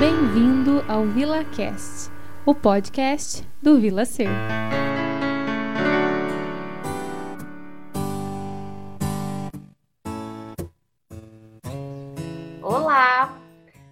Bem-vindo 0.00 0.84
ao 0.88 1.04
VilaCast, 1.04 2.10
o 2.44 2.52
podcast 2.52 3.46
do 3.62 3.78
Vila 3.78 4.04
Ser. 4.04 4.28
Olá, 12.60 13.38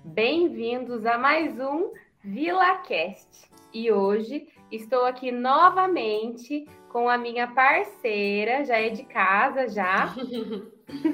bem-vindos 0.04 1.06
a 1.06 1.16
mais 1.16 1.58
um 1.60 1.92
VilaCast. 2.24 3.48
E 3.72 3.92
hoje 3.92 4.48
estou 4.72 5.04
aqui 5.04 5.30
novamente 5.30 6.66
com 6.88 7.08
a 7.08 7.16
minha 7.16 7.46
parceira, 7.46 8.64
já 8.64 8.76
é 8.76 8.88
de 8.88 9.04
casa 9.04 9.68
já, 9.68 10.12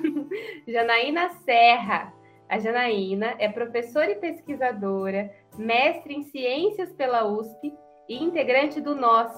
Janaína 0.67 1.29
Serra. 1.45 2.18
A 2.49 2.59
Janaína 2.59 3.35
é 3.39 3.47
professora 3.49 4.11
e 4.11 4.15
pesquisadora, 4.15 5.31
mestre 5.59 6.15
em 6.15 6.23
ciências 6.23 6.91
pela 6.95 7.27
USP 7.27 7.75
e 8.09 8.23
integrante 8.23 8.81
do 8.81 8.95
NOS, 8.95 9.33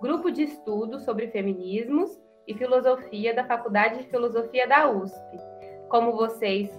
grupo 0.00 0.30
de 0.30 0.44
estudo 0.44 0.98
sobre 1.00 1.28
feminismos 1.28 2.18
e 2.48 2.54
filosofia 2.54 3.34
da 3.34 3.44
Faculdade 3.44 3.98
de 3.98 4.08
Filosofia 4.08 4.66
da 4.66 4.90
USP. 4.90 5.36
Como 5.90 6.12
vocês 6.12 6.70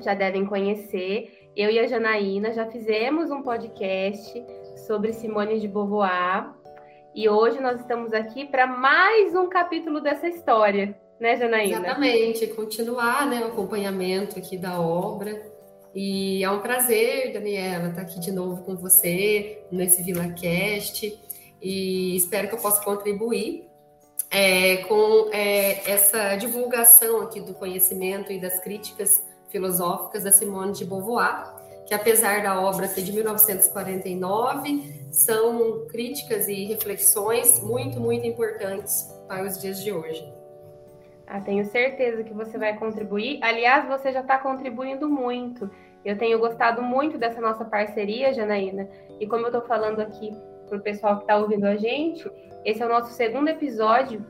já 0.00 0.14
devem 0.14 0.46
conhecer, 0.46 1.50
eu 1.54 1.70
e 1.70 1.78
a 1.78 1.86
Janaína 1.86 2.52
já 2.52 2.66
fizemos 2.66 3.30
um 3.30 3.42
podcast 3.42 4.42
sobre 4.86 5.12
Simone 5.12 5.60
de 5.60 5.68
Beauvoir 5.68 6.54
e 7.14 7.28
hoje 7.28 7.60
nós 7.60 7.80
estamos 7.80 8.12
aqui 8.12 8.46
para 8.46 8.66
mais 8.66 9.34
um 9.34 9.48
capítulo 9.48 10.00
dessa 10.00 10.28
história 10.28 10.98
né, 11.20 11.36
Janaína? 11.36 11.78
Exatamente, 11.78 12.46
continuar 12.48 13.26
né, 13.26 13.42
o 13.42 13.48
acompanhamento 13.48 14.38
aqui 14.38 14.56
da 14.56 14.80
obra. 14.80 15.40
E 15.94 16.42
é 16.42 16.50
um 16.50 16.60
prazer, 16.60 17.32
Daniela, 17.32 17.88
estar 17.88 18.02
aqui 18.02 18.18
de 18.18 18.32
novo 18.32 18.62
com 18.62 18.76
você 18.76 19.62
nesse 19.70 20.02
VilaCast 20.02 21.20
e 21.60 22.16
espero 22.16 22.48
que 22.48 22.54
eu 22.54 22.58
possa 22.58 22.82
contribuir 22.82 23.68
é, 24.30 24.78
com 24.84 25.28
é, 25.32 25.90
essa 25.90 26.36
divulgação 26.36 27.20
aqui 27.22 27.40
do 27.40 27.52
conhecimento 27.54 28.32
e 28.32 28.40
das 28.40 28.60
críticas 28.60 29.22
filosóficas 29.48 30.22
da 30.22 30.30
Simone 30.30 30.72
de 30.72 30.84
Beauvoir, 30.84 31.52
que 31.86 31.92
apesar 31.92 32.40
da 32.42 32.60
obra 32.60 32.86
ser 32.86 33.02
de 33.02 33.12
1949, 33.12 35.08
são 35.10 35.86
críticas 35.88 36.46
e 36.46 36.66
reflexões 36.66 37.60
muito, 37.60 37.98
muito 37.98 38.24
importantes 38.24 39.12
para 39.26 39.44
os 39.44 39.60
dias 39.60 39.82
de 39.82 39.90
hoje. 39.90 40.39
Ah, 41.32 41.40
tenho 41.40 41.64
certeza 41.64 42.24
que 42.24 42.34
você 42.34 42.58
vai 42.58 42.76
contribuir. 42.76 43.38
Aliás, 43.40 43.86
você 43.86 44.10
já 44.10 44.20
está 44.20 44.36
contribuindo 44.36 45.08
muito. 45.08 45.70
Eu 46.04 46.18
tenho 46.18 46.40
gostado 46.40 46.82
muito 46.82 47.16
dessa 47.16 47.40
nossa 47.40 47.64
parceria, 47.64 48.34
Janaína. 48.34 48.88
E 49.20 49.28
como 49.28 49.44
eu 49.44 49.46
estou 49.46 49.62
falando 49.62 50.00
aqui 50.00 50.32
para 50.68 50.78
o 50.78 50.80
pessoal 50.80 51.18
que 51.18 51.22
está 51.22 51.36
ouvindo 51.36 51.66
a 51.66 51.76
gente, 51.76 52.28
esse 52.64 52.82
é 52.82 52.86
o 52.86 52.88
nosso 52.88 53.12
segundo 53.12 53.46
episódio 53.46 54.26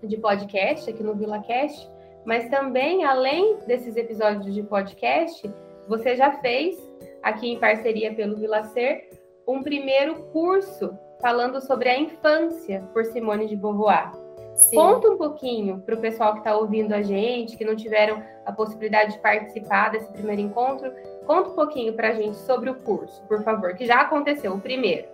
de 0.00 0.16
podcast 0.16 0.88
aqui 0.88 1.02
no 1.02 1.16
VilaCast. 1.16 1.90
Mas 2.24 2.48
também, 2.48 3.04
além 3.04 3.58
desses 3.66 3.96
episódios 3.96 4.54
de 4.54 4.62
podcast, 4.62 5.52
você 5.88 6.14
já 6.14 6.30
fez, 6.34 6.76
aqui 7.20 7.48
em 7.50 7.58
parceria 7.58 8.14
pelo 8.14 8.36
Vila 8.36 8.62
Ser, 8.62 9.08
um 9.44 9.60
primeiro 9.60 10.22
curso 10.26 10.96
falando 11.20 11.60
sobre 11.60 11.88
a 11.88 11.98
infância 11.98 12.88
por 12.92 13.04
Simone 13.06 13.48
de 13.48 13.56
Beauvoir. 13.56 14.27
Sim. 14.58 14.74
Conta 14.74 15.08
um 15.08 15.16
pouquinho 15.16 15.80
para 15.80 15.94
o 15.94 15.98
pessoal 15.98 16.32
que 16.32 16.40
está 16.40 16.56
ouvindo 16.56 16.92
a 16.92 17.00
gente, 17.00 17.56
que 17.56 17.64
não 17.64 17.76
tiveram 17.76 18.22
a 18.44 18.52
possibilidade 18.52 19.12
de 19.12 19.18
participar 19.20 19.90
desse 19.90 20.08
primeiro 20.08 20.42
encontro. 20.42 20.92
Conta 21.26 21.50
um 21.50 21.54
pouquinho 21.54 21.92
para 21.92 22.08
a 22.08 22.12
gente 22.12 22.36
sobre 22.38 22.68
o 22.68 22.74
curso, 22.74 23.22
por 23.28 23.42
favor, 23.44 23.74
que 23.74 23.86
já 23.86 24.00
aconteceu, 24.00 24.52
o 24.52 24.60
primeiro. 24.60 25.06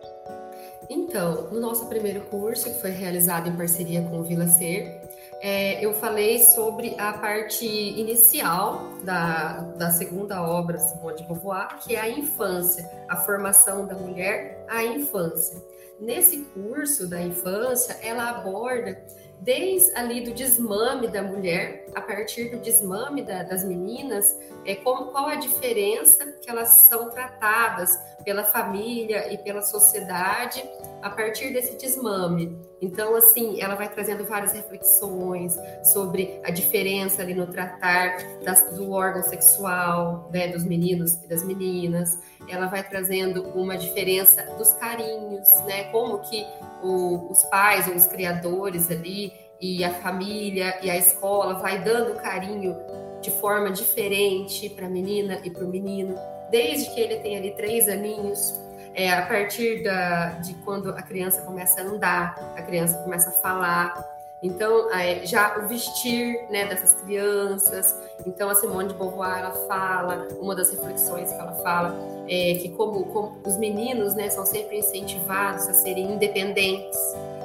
Então, 0.89 1.51
no 1.51 1.61
nosso 1.61 1.87
primeiro 1.89 2.23
curso, 2.23 2.65
que 2.73 2.81
foi 2.81 2.91
realizado 2.91 3.49
em 3.49 3.57
parceria 3.57 4.03
com 4.03 4.21
o 4.21 4.23
Vila 4.23 4.47
Ser, 4.47 5.01
é, 5.41 5.85
eu 5.85 5.93
falei 5.93 6.39
sobre 6.39 6.95
a 6.99 7.13
parte 7.13 7.67
inicial 7.67 8.93
da, 9.03 9.61
da 9.77 9.91
segunda 9.91 10.43
obra 10.43 10.79
Simone 10.79 11.17
de 11.17 11.25
Beauvoir, 11.25 11.81
que 11.81 11.95
é 11.95 12.01
a 12.01 12.09
infância, 12.09 12.89
a 13.09 13.17
formação 13.17 13.87
da 13.87 13.95
mulher 13.95 14.65
à 14.69 14.83
infância. 14.85 15.63
Nesse 16.01 16.39
curso 16.55 17.07
da 17.07 17.21
infância, 17.21 17.97
ela 18.03 18.31
aborda 18.31 19.01
desde 19.41 19.95
ali 19.97 20.23
do 20.23 20.33
desmame 20.33 21.09
da 21.09 21.23
mulher, 21.23 21.87
a 21.95 22.01
partir 22.01 22.51
do 22.51 22.59
desmame 22.59 23.23
da, 23.23 23.43
das 23.43 23.65
meninas, 23.65 24.39
é, 24.65 24.75
como, 24.75 25.07
qual 25.07 25.27
a 25.27 25.35
diferença 25.35 26.25
que 26.41 26.49
elas 26.49 26.69
são 26.89 27.11
tratadas 27.11 27.99
pela 28.25 28.45
família 28.45 29.33
e 29.33 29.39
pela 29.39 29.63
sociedade 29.63 30.63
a 31.05 31.11
partir 31.11 31.53
desse 31.53 31.77
desmame. 31.77 32.59
Então, 32.81 33.15
assim, 33.15 33.61
ela 33.61 33.75
vai 33.75 33.93
trazendo 33.93 34.25
várias 34.25 34.55
reflexões 34.55 35.55
sobre 35.93 36.41
a 36.43 36.51
diferença 36.51 37.21
ali 37.21 37.35
no 37.35 37.47
tratar 37.47 38.17
das, 38.43 38.75
do 38.75 38.91
órgão 38.91 39.23
sexual, 39.23 40.31
né, 40.33 40.49
dos 40.49 40.65
meninos 40.65 41.13
e 41.23 41.29
das 41.29 41.45
meninas. 41.45 42.19
Ela 42.49 42.69
vai 42.69 42.83
trazendo 42.83 43.43
uma 43.51 43.77
diferença 43.77 44.43
dos 44.57 44.73
carinhos, 44.75 45.47
né, 45.67 45.85
como 45.93 46.21
que 46.21 46.43
o, 46.83 47.31
os 47.31 47.45
pais 47.45 47.87
ou 47.87 47.95
os 47.95 48.07
criadores 48.07 48.91
ali 48.91 49.31
e 49.61 49.85
a 49.85 49.93
família 49.93 50.79
e 50.83 50.89
a 50.89 50.97
escola 50.97 51.55
vai 51.55 51.85
dando 51.85 52.15
carinho 52.15 52.75
de 53.21 53.31
forma 53.31 53.71
diferente 53.71 54.71
para 54.71 54.87
a 54.87 54.91
menina 54.91 55.39
e 55.45 55.51
para 55.51 55.65
o 55.65 55.69
menino, 55.69 56.15
desde 56.51 56.95
que 56.95 57.01
ele 57.01 57.17
tem 57.17 57.37
ali 57.37 57.51
três 57.57 57.89
aninhos, 57.89 58.64
é, 58.95 59.13
a 59.13 59.27
partir 59.27 59.83
da, 59.83 60.31
de 60.41 60.55
quando 60.65 60.91
a 60.91 61.03
criança 61.03 61.43
começa 61.43 61.81
a 61.81 61.85
andar, 61.85 62.55
a 62.57 62.63
criança 62.63 62.97
começa 62.99 63.29
a 63.31 63.33
falar. 63.33 64.15
Então, 64.43 64.91
é, 64.93 65.25
já 65.25 65.59
o 65.59 65.67
vestir 65.67 66.47
né, 66.51 66.67
dessas 66.67 66.95
crianças. 67.01 67.97
Então, 68.27 68.51
a 68.51 68.55
Simone 68.55 68.89
de 68.89 68.95
Beauvoir, 68.95 69.39
ela 69.39 69.53
fala, 69.67 70.29
uma 70.39 70.55
das 70.55 70.71
reflexões 70.71 71.31
que 71.31 71.41
ela 71.41 71.55
fala, 71.63 71.97
é 72.29 72.55
que 72.55 72.69
como, 72.77 73.07
como 73.07 73.41
os 73.45 73.57
meninos 73.57 74.15
né, 74.15 74.29
são 74.29 74.45
sempre 74.45 74.79
incentivados 74.79 75.67
a 75.67 75.73
serem 75.73 76.13
independentes, 76.13 76.99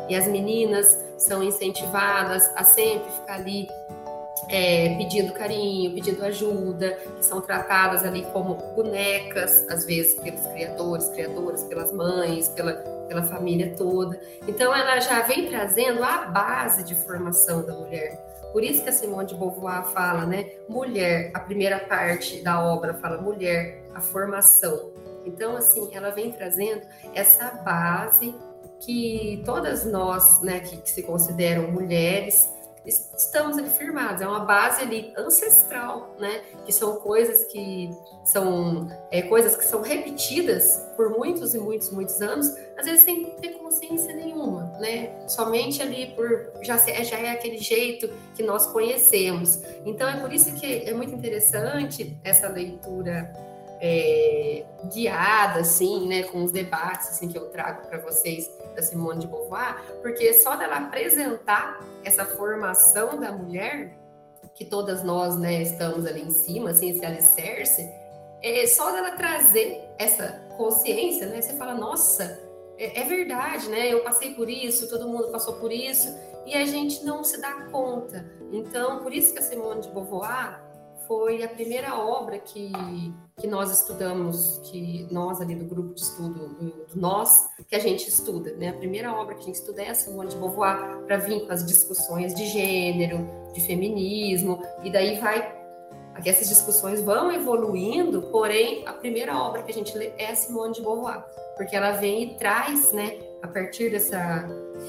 e 0.10 0.16
as 0.16 0.28
meninas 0.28 1.06
são 1.18 1.44
incentivadas 1.44 2.52
a 2.56 2.64
sempre 2.64 3.10
ficar 3.12 3.36
ali 3.36 3.70
é, 4.48 4.96
pedindo 4.98 5.34
carinho, 5.34 5.94
pedindo 5.94 6.24
ajuda, 6.24 6.92
que 7.18 7.26
são 7.26 7.42
tratadas 7.42 8.04
ali 8.04 8.24
como 8.32 8.56
bonecas, 8.76 9.66
às 9.70 9.86
vezes 9.86 10.16
pelos 10.16 10.46
criadores, 10.48 11.10
criadoras, 11.10 11.64
pelas 11.66 11.92
mães, 11.92 12.48
pela, 12.50 12.74
pela 13.08 13.24
família 13.24 13.74
toda. 13.76 14.20
Então 14.48 14.74
ela 14.76 15.00
já 15.00 15.22
vem 15.22 15.48
trazendo 15.48 16.04
a 16.04 16.26
base 16.26 16.84
de 16.84 16.96
formação 16.96 17.66
da 17.66 17.74
mulher. 17.74 18.30
Por 18.52 18.64
isso 18.64 18.82
que 18.82 18.90
a 18.90 18.92
Simone 18.92 19.28
de 19.28 19.36
Beauvoir 19.36 19.86
fala, 19.86 20.26
né? 20.26 20.50
Mulher, 20.68 21.32
a 21.36 21.40
primeira 21.40 21.80
parte 21.80 22.42
da 22.42 22.64
obra 22.64 22.96
fala 22.96 23.22
mulher, 23.22 23.84
a 23.94 24.02
formação. 24.02 24.92
Então, 25.26 25.56
assim, 25.56 25.90
ela 25.94 26.10
vem 26.10 26.32
trazendo 26.32 26.82
essa 27.14 27.52
base 27.64 28.34
que 28.80 29.44
todas 29.46 29.86
nós, 29.86 30.42
né, 30.42 30.62
que, 30.62 30.78
que 30.78 30.90
se 30.90 31.04
consideram 31.04 31.72
mulheres, 31.72 32.50
estamos 32.86 33.58
ali 33.58 33.70
firmados. 33.70 34.22
É 34.22 34.28
uma 34.28 34.42
base 34.42 34.82
ali 34.82 35.14
ancestral, 35.18 36.16
né? 36.20 36.42
Que 36.66 36.72
são 36.72 36.98
coisas 36.98 37.46
que 37.46 37.90
são 38.24 38.88
é, 39.12 39.22
coisas 39.24 39.56
que 39.56 39.66
são 39.66 39.82
repetidas 39.82 40.86
por 40.96 41.10
muitos 41.10 41.54
e 41.54 41.60
muitos, 41.60 41.92
muitos 41.92 42.22
anos, 42.22 42.56
às 42.78 42.86
vezes 42.86 43.04
sem 43.04 43.26
ter 43.42 43.50
consciência 43.54 44.14
nenhuma, 44.14 44.66
né? 44.80 45.28
Somente 45.28 45.82
ali 45.82 46.14
por 46.16 46.52
já, 46.62 46.78
já 46.78 47.18
é 47.18 47.32
aquele 47.32 47.58
jeito 47.58 48.10
que 48.36 48.44
nós 48.44 48.68
conhecemos. 48.68 49.60
Então 49.86 50.08
é 50.08 50.20
por 50.20 50.32
isso 50.32 50.54
que 50.56 50.84
é 50.90 50.94
muito 50.94 51.14
interessante 51.14 52.18
essa 52.24 52.48
leitura 52.48 53.34
é, 53.82 54.66
guiada, 54.94 55.62
assim, 55.62 56.08
né, 56.08 56.24
com 56.24 56.44
os 56.44 56.52
debates 56.52 57.10
assim 57.10 57.30
que 57.30 57.38
eu 57.38 57.50
trago 57.50 57.88
para 57.88 58.00
vocês 58.00 58.50
da 58.80 58.82
Simone 58.82 59.20
de 59.20 59.28
Beauvoir, 59.28 59.84
porque 60.02 60.34
só 60.34 60.56
dela 60.56 60.78
apresentar 60.78 61.80
essa 62.04 62.26
formação 62.26 63.20
da 63.20 63.32
mulher, 63.32 63.98
que 64.56 64.66
todas 64.66 65.04
nós, 65.04 65.38
né, 65.38 65.62
estamos 65.62 66.06
ali 66.06 66.22
em 66.22 66.32
cima, 66.32 66.72
assim, 66.72 66.90
esse 66.90 67.06
alicerce, 67.06 67.90
é 68.42 68.66
só 68.68 68.92
dela 68.92 69.12
trazer 69.12 69.90
essa 69.98 70.28
consciência, 70.58 71.28
né, 71.28 71.42
você 71.42 71.54
fala, 71.54 71.74
nossa, 71.74 72.40
é, 72.78 73.02
é 73.02 73.04
verdade, 73.04 73.70
né, 73.70 73.94
eu 73.94 74.02
passei 74.02 74.34
por 74.34 74.50
isso, 74.50 74.90
todo 74.90 75.08
mundo 75.08 75.30
passou 75.30 75.56
por 75.56 75.72
isso, 75.72 76.14
e 76.46 76.54
a 76.56 76.66
gente 76.66 77.04
não 77.04 77.24
se 77.24 77.40
dá 77.40 77.68
conta. 77.72 78.26
Então, 78.52 79.04
por 79.04 79.14
isso 79.14 79.34
que 79.34 79.40
a 79.40 79.44
Simone 79.44 79.82
de 79.82 79.90
Beauvoir 79.90 80.69
foi 81.10 81.42
a 81.42 81.48
primeira 81.48 81.98
obra 81.98 82.38
que, 82.38 82.72
que 83.40 83.48
nós 83.48 83.72
estudamos, 83.72 84.62
que 84.66 85.08
nós 85.10 85.42
ali 85.42 85.56
do 85.56 85.66
grupo 85.66 85.96
de 85.96 86.02
estudo, 86.02 86.50
do, 86.50 86.86
do 86.86 87.00
nós, 87.00 87.50
que 87.68 87.76
a 87.76 87.80
gente 87.80 88.08
estuda, 88.08 88.54
né? 88.54 88.70
A 88.70 88.74
primeira 88.74 89.12
obra 89.12 89.34
que 89.34 89.42
a 89.42 89.46
gente 89.46 89.56
estuda 89.56 89.82
é 89.82 89.90
a 89.90 89.96
Simone 89.96 90.30
de 90.30 90.36
Beauvoir, 90.36 91.00
para 91.08 91.18
vir 91.18 91.48
com 91.48 91.52
as 91.52 91.66
discussões 91.66 92.36
de 92.36 92.46
gênero, 92.46 93.28
de 93.56 93.62
feminismo, 93.62 94.64
e 94.84 94.92
daí 94.92 95.20
vai 95.20 95.58
que 96.22 96.30
essas 96.30 96.50
discussões 96.50 97.02
vão 97.02 97.32
evoluindo, 97.32 98.24
porém, 98.24 98.86
a 98.86 98.92
primeira 98.92 99.36
obra 99.38 99.64
que 99.64 99.72
a 99.72 99.74
gente 99.74 99.98
lê 99.98 100.12
é 100.18 100.36
Simone 100.36 100.74
de 100.74 100.82
Beauvoir, 100.82 101.24
porque 101.56 101.76
ela 101.76 101.92
vem 101.92 102.24
e 102.24 102.38
traz, 102.38 102.92
né, 102.92 103.18
a 103.42 103.48
partir 103.48 103.90
dessa 103.90 104.46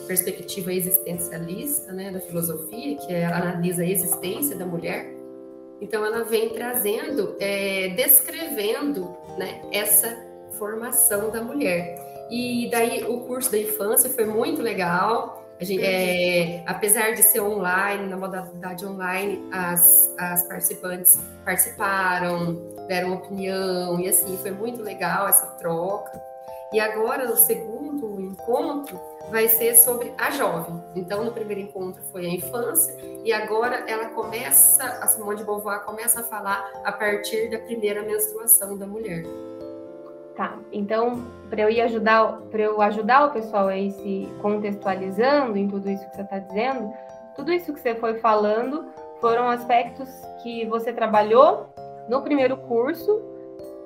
perspectiva 0.09 0.73
existencialista, 0.73 1.93
né, 1.93 2.11
da 2.11 2.19
filosofia, 2.19 2.97
que 2.97 3.13
é, 3.13 3.27
analisa 3.27 3.83
a 3.83 3.87
existência 3.87 4.57
da 4.57 4.67
mulher, 4.67 5.20
então 5.81 6.05
ela 6.05 6.25
vem 6.25 6.51
trazendo, 6.51 7.37
é, 7.41 7.89
descrevendo, 7.91 9.17
né, 9.39 9.63
essa 9.73 10.17
formação 10.59 11.31
da 11.31 11.43
mulher. 11.43 12.29
E 12.31 12.69
daí 12.71 13.05
o 13.05 13.21
curso 13.21 13.51
da 13.51 13.59
infância 13.59 14.11
foi 14.11 14.25
muito 14.25 14.63
legal, 14.63 15.41
Gente, 15.63 15.85
é, 15.85 16.63
apesar 16.67 17.13
de 17.13 17.23
ser 17.23 17.41
online, 17.41 18.07
na 18.07 18.17
modalidade 18.17 18.87
online, 18.87 19.47
as, 19.53 20.11
as 20.19 20.43
participantes 20.45 21.21
participaram, 21.45 22.55
deram 22.89 23.13
opinião, 23.13 24.01
e 24.01 24.09
assim, 24.09 24.39
foi 24.39 24.53
muito 24.53 24.83
legal 24.83 25.29
essa 25.29 25.45
troca. 25.59 26.19
E 26.73 26.81
agora, 26.81 27.31
o 27.31 27.37
segundo 27.37 28.19
encontro 28.23 28.99
vai 29.31 29.49
ser 29.49 29.75
sobre 29.75 30.13
a 30.19 30.31
jovem. 30.31 30.83
Então, 30.95 31.25
no 31.25 31.33
primeiro 31.33 31.61
encontro 31.63 32.03
foi 32.11 32.27
a 32.27 32.29
infância, 32.29 32.95
e 33.25 33.33
agora 33.33 33.85
ela 33.89 34.07
começa, 34.07 34.85
a 34.85 35.07
Simone 35.07 35.39
de 35.39 35.45
Beauvoir 35.45 35.85
começa 35.85 36.21
a 36.21 36.23
falar 36.25 36.71
a 36.85 36.93
partir 36.93 37.51
da 37.51 37.59
primeira 37.59 38.03
menstruação 38.03 38.77
da 38.77 38.87
mulher. 38.87 39.25
Tá. 40.37 40.59
Então, 40.73 41.27
para 41.51 41.63
eu 41.63 41.71
ir 41.71 41.81
ajudar, 41.83 42.41
para 42.51 42.63
eu 42.63 42.81
ajudar 42.81 43.27
o 43.27 43.31
pessoal 43.31 43.69
aí 43.69 43.91
se 43.91 44.29
contextualizando 44.41 45.59
em 45.59 45.69
tudo 45.69 45.91
isso 45.91 46.09
que 46.09 46.17
você 46.17 46.23
está 46.23 46.39
dizendo, 46.39 46.93
tudo 47.37 47.53
isso 47.53 47.73
que 47.73 47.81
você 47.81 47.95
foi 47.95 48.15
falando 48.21 48.87
foram 49.21 49.51
aspectos 49.51 50.09
que 50.43 50.65
você 50.67 50.93
trabalhou 50.93 51.67
no 52.09 52.23
primeiro 52.23 52.57
curso, 52.57 53.21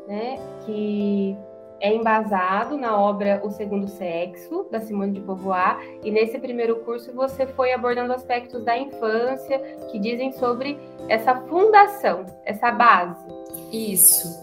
né? 0.06 0.38
Que 0.64 1.37
é 1.84 1.94
embasado 1.94 2.78
na 2.78 2.98
obra 2.98 3.42
O 3.44 3.50
Segundo 3.50 3.86
Sexo, 3.86 4.66
da 4.70 4.81
Simone 4.81 5.12
de 5.12 5.20
Beauvoir, 5.20 5.78
e 6.02 6.10
nesse 6.10 6.38
primeiro 6.38 6.76
curso 6.76 7.12
você 7.12 7.46
foi 7.46 7.75
abordando 7.75 8.14
aspectos 8.14 8.64
da 8.64 8.78
infância 8.78 9.58
que 9.90 9.98
dizem 9.98 10.32
sobre 10.32 10.78
essa 11.10 11.36
fundação, 11.42 12.25
essa 12.46 12.70
base. 12.70 13.22
Isso 13.70 14.42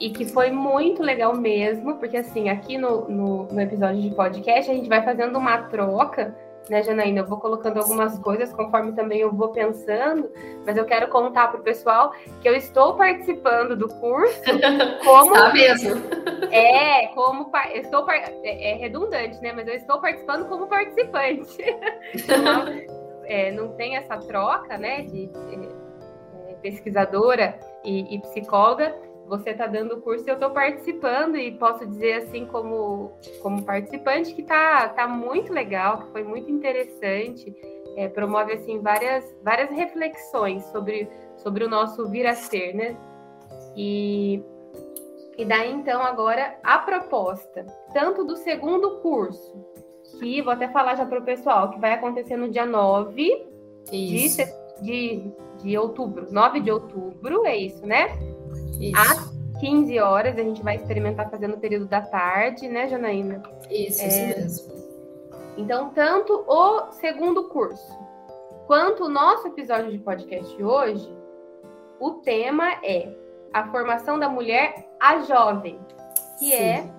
e 0.00 0.10
que 0.10 0.24
foi 0.24 0.50
muito 0.50 1.00
legal 1.00 1.36
mesmo, 1.36 1.94
porque 1.98 2.16
assim, 2.16 2.48
aqui 2.48 2.76
no, 2.76 3.08
no, 3.08 3.44
no, 3.44 3.60
episódio 3.60 4.02
de 4.02 4.10
podcast 4.10 4.68
a 4.68 4.74
gente 4.74 4.88
vai 4.88 5.00
fazendo 5.04 5.38
uma 5.38 5.58
troca, 5.68 6.34
né, 6.68 6.82
Janaína? 6.82 7.20
Eu 7.20 7.26
vou 7.26 7.38
colocando 7.38 7.78
algumas 7.78 8.18
coisas 8.18 8.52
conforme 8.52 8.92
também 8.92 9.20
eu 9.20 9.32
vou 9.32 9.48
pensando, 9.48 10.30
mas 10.64 10.76
eu 10.76 10.84
quero 10.84 11.08
contar 11.08 11.48
para 11.48 11.60
o 11.60 11.62
pessoal 11.62 12.12
que 12.40 12.48
eu 12.48 12.54
estou 12.54 12.94
participando 12.94 13.76
do 13.76 13.88
curso 13.88 14.40
como. 15.04 15.34
Está 15.34 15.52
mesmo. 15.52 16.02
É, 16.50 17.06
como 17.08 17.50
estou 17.74 18.08
é, 18.10 18.72
é, 18.72 18.74
redundante, 18.76 19.40
né? 19.40 19.52
Mas 19.52 19.66
eu 19.68 19.74
estou 19.74 20.00
participando 20.00 20.48
como 20.48 20.66
participante. 20.66 21.62
Então, 22.14 22.66
é, 23.24 23.50
não 23.52 23.68
tem 23.68 23.96
essa 23.96 24.18
troca, 24.18 24.76
né, 24.76 25.02
de, 25.02 25.26
de 25.26 25.68
é, 26.48 26.54
pesquisadora 26.60 27.58
e, 27.84 28.16
e 28.16 28.20
psicóloga 28.20 28.94
você 29.32 29.50
está 29.50 29.66
dando 29.66 29.94
o 29.94 30.00
curso 30.02 30.26
e 30.26 30.30
eu 30.30 30.34
estou 30.34 30.50
participando 30.50 31.36
e 31.36 31.52
posso 31.52 31.86
dizer 31.86 32.24
assim 32.24 32.44
como, 32.44 33.12
como 33.40 33.62
participante 33.64 34.34
que 34.34 34.42
tá, 34.42 34.90
tá 34.90 35.08
muito 35.08 35.50
legal, 35.50 36.02
que 36.02 36.12
foi 36.12 36.22
muito 36.22 36.50
interessante, 36.50 37.50
é, 37.96 38.08
promove 38.08 38.52
assim 38.52 38.80
várias, 38.80 39.24
várias 39.42 39.70
reflexões 39.70 40.62
sobre, 40.66 41.08
sobre 41.38 41.64
o 41.64 41.68
nosso 41.68 42.06
vir 42.10 42.26
a 42.26 42.34
ser, 42.34 42.74
né? 42.74 42.94
E, 43.74 44.42
e 45.38 45.46
daí 45.46 45.72
então 45.72 46.02
agora 46.02 46.58
a 46.62 46.76
proposta, 46.80 47.64
tanto 47.94 48.24
do 48.24 48.36
segundo 48.36 48.98
curso, 48.98 49.56
que 50.18 50.42
vou 50.42 50.52
até 50.52 50.68
falar 50.68 50.94
já 50.96 51.06
para 51.06 51.20
o 51.20 51.24
pessoal, 51.24 51.70
que 51.70 51.80
vai 51.80 51.94
acontecer 51.94 52.36
no 52.36 52.50
dia 52.50 52.66
9 52.66 53.46
de, 53.90 54.28
de, 54.82 55.32
de 55.62 55.78
outubro, 55.78 56.30
9 56.30 56.60
de 56.60 56.70
outubro, 56.70 57.46
é 57.46 57.56
isso, 57.56 57.86
né? 57.86 58.08
Isso. 58.90 59.00
Às 59.00 59.60
15 59.60 59.98
horas, 60.00 60.36
a 60.36 60.42
gente 60.42 60.62
vai 60.62 60.76
experimentar 60.76 61.30
fazendo 61.30 61.54
o 61.54 61.58
período 61.60 61.86
da 61.86 62.00
tarde, 62.00 62.68
né, 62.68 62.88
Janaína? 62.88 63.42
Isso, 63.70 64.02
é... 64.02 64.06
isso 64.06 64.68
mesmo. 64.68 64.82
Então, 65.56 65.90
tanto 65.90 66.44
o 66.48 66.92
segundo 66.92 67.48
curso 67.48 67.96
quanto 68.66 69.04
o 69.04 69.08
nosso 69.08 69.48
episódio 69.48 69.92
de 69.92 69.98
podcast 69.98 70.62
hoje, 70.62 71.14
o 72.00 72.12
tema 72.14 72.72
é 72.82 73.14
a 73.52 73.70
formação 73.70 74.18
da 74.18 74.28
mulher 74.28 74.88
a 74.98 75.20
jovem, 75.20 75.78
que 76.38 76.46
Sim. 76.46 76.54
é 76.54 76.90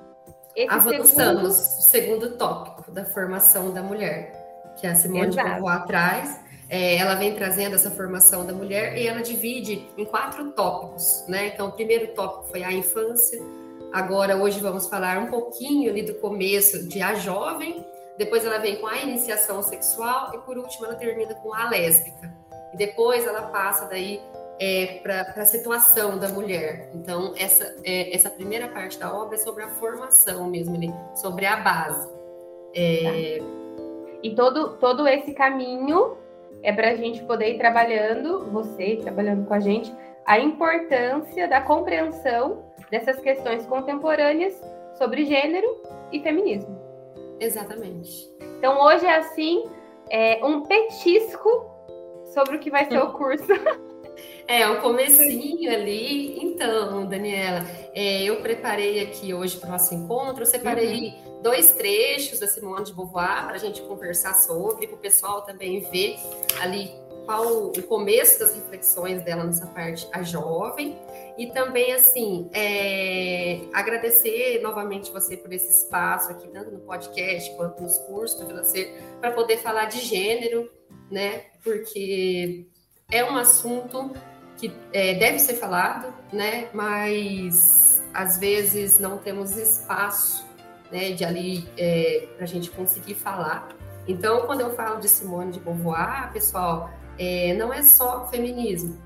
esse 0.56 0.72
Avançamos 0.72 1.10
segundo... 1.10 1.52
segundo 1.52 2.38
tópico 2.38 2.92
da 2.92 3.04
formação 3.06 3.74
da 3.74 3.82
mulher, 3.82 4.74
que 4.80 4.86
a 4.86 4.94
Simone 4.94 5.28
Exato. 5.28 5.48
de 5.48 5.54
Beauvoir 5.56 5.86
traz 5.86 6.43
é, 6.74 6.96
ela 6.96 7.14
vem 7.14 7.36
trazendo 7.36 7.76
essa 7.76 7.92
formação 7.92 8.48
da 8.48 8.52
mulher 8.52 8.98
e 8.98 9.08
ela 9.08 9.22
divide 9.22 9.88
em 9.96 10.06
quatro 10.06 10.54
tópicos, 10.54 11.24
né? 11.28 11.50
Então, 11.50 11.68
o 11.68 11.72
primeiro 11.72 12.16
tópico 12.16 12.46
foi 12.46 12.64
a 12.64 12.72
infância. 12.72 13.40
Agora, 13.94 14.36
hoje 14.38 14.60
vamos 14.60 14.88
falar 14.88 15.20
um 15.20 15.28
pouquinho 15.28 15.92
ali 15.92 16.02
do 16.02 16.16
começo 16.16 16.88
de 16.88 17.00
a 17.00 17.14
jovem. 17.14 17.86
Depois 18.18 18.44
ela 18.44 18.58
vem 18.58 18.78
com 18.78 18.88
a 18.88 18.98
iniciação 18.98 19.62
sexual 19.62 20.32
e 20.34 20.40
por 20.40 20.58
último 20.58 20.88
ela 20.88 20.96
termina 20.96 21.36
com 21.36 21.54
a 21.54 21.70
lésbica. 21.70 22.36
E 22.74 22.78
depois 22.78 23.24
ela 23.28 23.44
passa 23.44 23.86
daí 23.86 24.20
é, 24.60 25.00
para 25.04 25.44
a 25.44 25.46
situação 25.46 26.18
da 26.18 26.30
mulher. 26.30 26.90
Então, 26.96 27.36
essa, 27.38 27.72
é, 27.84 28.16
essa 28.16 28.32
primeira 28.32 28.68
parte 28.68 28.98
da 28.98 29.16
obra 29.16 29.36
é 29.36 29.40
sobre 29.40 29.62
a 29.64 29.70
formação 29.76 30.50
mesmo, 30.50 30.76
sobre 31.14 31.46
a 31.46 31.56
base. 31.58 32.10
É... 32.74 33.38
Tá. 33.38 33.46
E 34.24 34.34
todo, 34.34 34.78
todo 34.78 35.06
esse 35.06 35.34
caminho 35.34 36.23
é 36.64 36.72
para 36.72 36.92
a 36.92 36.96
gente 36.96 37.22
poder 37.24 37.56
ir 37.56 37.58
trabalhando, 37.58 38.50
você 38.52 38.96
trabalhando 38.96 39.46
com 39.46 39.54
a 39.54 39.60
gente, 39.60 39.94
a 40.26 40.40
importância 40.40 41.48
da 41.48 41.62
compreensão 41.62 42.64
dessas 42.90 43.20
questões 43.20 43.66
contemporâneas 43.66 44.60
sobre 44.98 45.26
gênero 45.26 45.82
e 46.12 46.22
feminismo. 46.22 46.80
Exatamente. 47.40 48.32
Então 48.58 48.82
hoje 48.82 49.06
é 49.06 49.18
assim, 49.18 49.70
é 50.10 50.44
um 50.44 50.62
petisco 50.62 51.70
sobre 52.34 52.56
o 52.56 52.60
que 52.60 52.72
vai 52.72 52.86
ser 52.86 53.00
o 53.00 53.12
curso. 53.12 53.48
É, 54.48 54.68
o 54.70 54.82
comecinho 54.82 55.72
ali. 55.72 56.38
Então, 56.44 57.06
Daniela, 57.06 57.66
é, 57.94 58.24
eu 58.24 58.38
preparei 58.38 59.00
aqui 59.02 59.34
hoje 59.34 59.58
para 59.58 59.70
o 59.70 59.72
nosso 59.72 59.94
encontro, 59.94 60.44
eu 60.44 60.46
separei 60.46 61.16
uhum. 61.26 61.42
dois 61.42 61.72
trechos 61.72 62.40
da 62.40 62.48
Simone 62.48 62.86
de 62.86 62.94
Beauvoir 62.94 63.46
para 63.46 63.56
a 63.56 63.60
gente 63.60 63.82
conversar 63.82 64.34
sobre, 64.34 64.88
para 64.88 64.96
o 64.96 65.00
pessoal 65.00 65.42
também 65.44 65.82
ver 65.90 66.18
ali 66.62 66.92
qual 67.26 67.68
o 67.68 67.84
começo 67.84 68.40
das 68.40 68.54
reflexões 68.54 69.24
dela 69.24 69.44
nessa 69.44 69.68
parte, 69.68 70.08
a 70.12 70.22
jovem. 70.24 70.98
E 71.38 71.48
também, 71.48 71.94
assim, 71.94 72.50
é, 72.54 73.62
agradecer 73.74 74.60
novamente 74.62 75.12
você 75.12 75.38
por 75.38 75.52
esse 75.52 75.84
espaço 75.84 76.32
aqui, 76.32 76.48
tanto 76.50 76.72
no 76.72 76.80
podcast 76.80 77.50
quanto 77.56 77.82
nos 77.82 77.98
cursos 78.00 78.46
Vilacer, 78.46 79.02
para 79.20 79.32
poder 79.32 79.58
falar 79.58 79.86
de 79.86 80.00
gênero, 80.00 80.70
né? 81.10 81.46
Porque 81.64 82.68
é 83.10 83.24
um 83.24 83.38
assunto 83.38 84.12
que 84.64 84.72
é, 84.94 85.16
deve 85.16 85.40
ser 85.40 85.56
falado, 85.56 86.14
né? 86.32 86.70
Mas 86.74 88.02
às 88.14 88.38
vezes 88.38 88.98
não 88.98 89.18
temos 89.18 89.58
espaço, 89.58 90.46
né? 90.90 91.12
De 91.12 91.26
ali 91.26 91.68
é, 91.78 92.28
para 92.38 92.46
a 92.46 92.48
gente 92.48 92.70
conseguir 92.72 93.16
falar. 93.16 93.68
Então, 94.08 94.46
quando 94.46 94.62
eu 94.62 94.74
falo 94.74 95.02
de 95.02 95.10
Simone 95.10 95.52
de 95.52 95.60
Beauvoir, 95.60 96.32
pessoal, 96.32 96.90
é, 97.20 97.54
não 97.56 97.74
é 97.74 97.82
só 97.82 98.26
feminismo, 98.28 98.98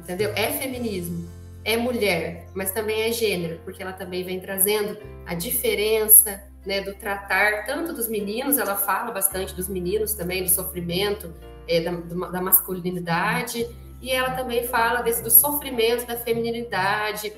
entendeu? 0.00 0.32
É 0.34 0.50
feminismo, 0.50 1.28
é 1.64 1.76
mulher, 1.76 2.48
mas 2.52 2.72
também 2.72 3.02
é 3.02 3.12
gênero, 3.12 3.60
porque 3.64 3.82
ela 3.82 3.92
também 3.92 4.24
vem 4.24 4.40
trazendo 4.40 4.98
a 5.26 5.34
diferença 5.34 6.42
né, 6.66 6.80
do 6.80 6.94
tratar 6.94 7.66
tanto 7.66 7.92
dos 7.92 8.08
meninos, 8.08 8.58
ela 8.58 8.76
fala 8.76 9.12
bastante 9.12 9.54
dos 9.54 9.68
meninos 9.68 10.14
também, 10.14 10.42
do 10.42 10.50
sofrimento, 10.50 11.32
é, 11.68 11.80
da, 11.80 11.92
da 12.30 12.40
masculinidade, 12.40 13.68
e 14.04 14.10
ela 14.10 14.32
também 14.32 14.68
fala 14.68 15.00
desse, 15.00 15.22
do 15.22 15.30
sofrimento 15.30 16.06
da 16.06 16.14
feminilidade. 16.14 17.32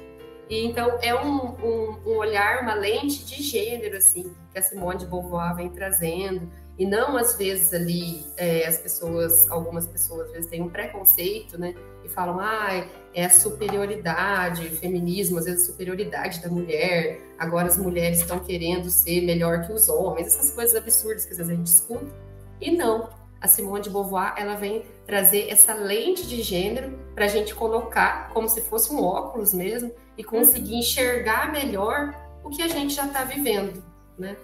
E, 0.50 0.66
então, 0.66 0.98
é 1.00 1.14
um, 1.14 1.54
um, 1.64 1.98
um, 2.04 2.16
olhar, 2.16 2.60
uma 2.62 2.74
lente 2.74 3.24
de 3.24 3.40
gênero, 3.40 3.96
assim, 3.96 4.34
que 4.50 4.58
a 4.58 4.62
Simone 4.62 4.98
de 4.98 5.06
Beauvoir 5.06 5.54
vem 5.54 5.68
trazendo. 5.68 6.50
E 6.76 6.84
não, 6.84 7.16
às 7.16 7.36
vezes, 7.36 7.72
ali, 7.72 8.26
é, 8.36 8.66
as 8.66 8.78
pessoas, 8.78 9.48
algumas 9.48 9.86
pessoas, 9.86 10.26
às 10.26 10.32
vezes, 10.32 10.50
têm 10.50 10.60
um 10.60 10.68
preconceito, 10.68 11.56
né? 11.56 11.72
E 12.04 12.08
falam, 12.08 12.40
ah, 12.40 12.84
é 13.14 13.24
a 13.24 13.30
superioridade, 13.30 14.68
feminismo, 14.70 15.38
às 15.38 15.44
vezes, 15.44 15.62
a 15.62 15.70
superioridade 15.70 16.42
da 16.42 16.48
mulher. 16.48 17.20
Agora 17.38 17.68
as 17.68 17.76
mulheres 17.76 18.18
estão 18.18 18.40
querendo 18.40 18.90
ser 18.90 19.20
melhor 19.20 19.64
que 19.64 19.72
os 19.72 19.88
homens. 19.88 20.26
Essas 20.26 20.50
coisas 20.50 20.74
absurdas 20.74 21.26
que 21.26 21.30
às 21.30 21.38
vezes 21.38 21.52
a 21.52 21.54
gente 21.54 21.68
escuta. 21.68 22.12
E 22.60 22.76
não, 22.76 23.08
a 23.46 23.48
Simone 23.48 23.82
de 23.82 23.90
Beauvoir 23.90 24.34
ela 24.36 24.56
vem 24.56 24.84
trazer 25.06 25.48
essa 25.48 25.72
lente 25.72 26.26
de 26.26 26.42
gênero 26.42 26.98
para 27.14 27.24
a 27.24 27.28
gente 27.28 27.54
colocar 27.54 28.28
como 28.30 28.48
se 28.48 28.60
fosse 28.60 28.92
um 28.92 29.02
óculos 29.02 29.54
mesmo 29.54 29.92
e 30.18 30.24
conseguir 30.24 30.72
uhum. 30.72 30.78
enxergar 30.80 31.52
melhor 31.52 32.14
o 32.44 32.50
que 32.50 32.62
a 32.62 32.68
gente 32.68 32.94
já 32.94 33.06
está 33.06 33.24
vivendo, 33.24 33.82
né? 34.18 34.36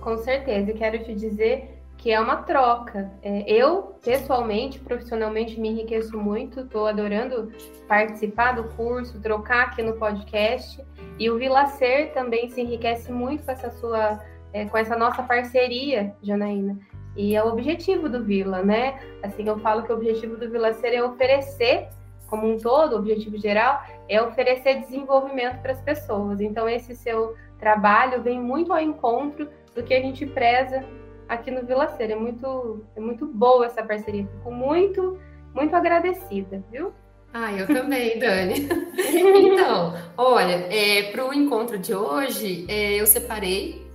Com 0.00 0.16
certeza, 0.18 0.70
e 0.70 0.74
quero 0.74 1.02
te 1.04 1.14
dizer 1.14 1.76
que 1.98 2.12
é 2.12 2.20
uma 2.20 2.36
troca. 2.36 3.10
É, 3.22 3.50
eu, 3.50 3.96
pessoalmente, 4.02 4.78
profissionalmente, 4.78 5.58
me 5.58 5.68
enriqueço 5.68 6.16
muito, 6.16 6.60
estou 6.60 6.86
adorando 6.86 7.52
participar 7.88 8.52
do 8.52 8.64
curso, 8.76 9.20
trocar 9.20 9.66
aqui 9.66 9.82
no 9.82 9.94
podcast. 9.94 10.80
E 11.18 11.28
o 11.30 11.38
Vila 11.38 11.66
Ser 11.66 12.12
também 12.12 12.48
se 12.50 12.60
enriquece 12.60 13.10
muito 13.10 13.44
com 13.44 13.50
essa 13.50 13.70
sua, 13.70 14.20
é, 14.52 14.66
com 14.66 14.76
essa 14.76 14.96
nossa 14.96 15.22
parceria, 15.22 16.14
Janaína. 16.22 16.78
E 17.16 17.34
é 17.34 17.42
o 17.42 17.48
objetivo 17.48 18.08
do 18.08 18.22
Vila, 18.22 18.62
né? 18.62 19.00
Assim, 19.22 19.48
eu 19.48 19.58
falo 19.58 19.82
que 19.82 19.92
o 19.92 19.96
objetivo 19.96 20.36
do 20.36 20.50
Vila 20.50 20.72
Ser 20.74 20.94
é 20.94 21.02
oferecer, 21.02 21.88
como 22.26 22.46
um 22.46 22.58
todo, 22.58 22.92
o 22.92 22.98
objetivo 22.98 23.38
geral, 23.38 23.82
é 24.08 24.20
oferecer 24.20 24.80
desenvolvimento 24.80 25.60
para 25.62 25.72
as 25.72 25.80
pessoas. 25.80 26.40
Então, 26.40 26.68
esse 26.68 26.94
seu 26.94 27.34
trabalho 27.58 28.22
vem 28.22 28.40
muito 28.40 28.72
ao 28.72 28.80
encontro 28.80 29.48
do 29.74 29.82
que 29.82 29.94
a 29.94 30.00
gente 30.00 30.26
preza 30.26 30.84
aqui 31.28 31.50
no 31.50 31.64
Vila 31.64 31.88
Ser. 31.88 32.10
É 32.10 32.16
muito, 32.16 32.84
é 32.94 33.00
muito 33.00 33.26
boa 33.26 33.64
essa 33.64 33.82
parceria. 33.82 34.26
Fico 34.26 34.50
muito, 34.50 35.18
muito 35.54 35.74
agradecida, 35.74 36.62
viu? 36.70 36.92
Ah, 37.32 37.52
eu 37.52 37.66
também, 37.66 38.18
Dani. 38.18 38.68
então, 38.96 39.94
olha, 40.16 40.66
é, 40.70 41.10
para 41.12 41.26
o 41.26 41.34
encontro 41.34 41.78
de 41.78 41.94
hoje, 41.94 42.66
é, 42.68 43.00
eu 43.00 43.06
separei 43.06 43.85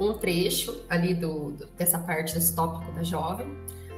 um 0.00 0.14
trecho 0.14 0.84
ali 0.88 1.14
do, 1.14 1.52
do, 1.52 1.66
dessa 1.76 1.98
parte 1.98 2.34
desse 2.34 2.54
tópico 2.54 2.90
da 2.92 3.02
jovem, 3.02 3.46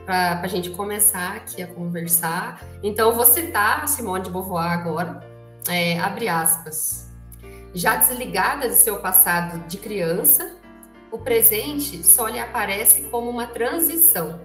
para 0.04 0.40
a 0.40 0.46
gente 0.46 0.70
começar 0.70 1.36
aqui 1.36 1.62
a 1.62 1.66
conversar. 1.66 2.64
Então, 2.82 3.12
vou 3.12 3.26
citar 3.26 3.82
a 3.82 3.86
Simone 3.86 4.24
de 4.24 4.30
Beauvoir 4.30 4.72
agora, 4.72 5.28
é, 5.68 5.98
abre 5.98 6.28
aspas. 6.28 7.10
Já 7.74 7.96
desligada 7.96 8.68
de 8.68 8.76
seu 8.76 9.00
passado 9.00 9.66
de 9.66 9.76
criança, 9.76 10.56
o 11.10 11.18
presente 11.18 12.04
só 12.04 12.28
lhe 12.28 12.38
aparece 12.38 13.02
como 13.04 13.28
uma 13.28 13.46
transição. 13.46 14.40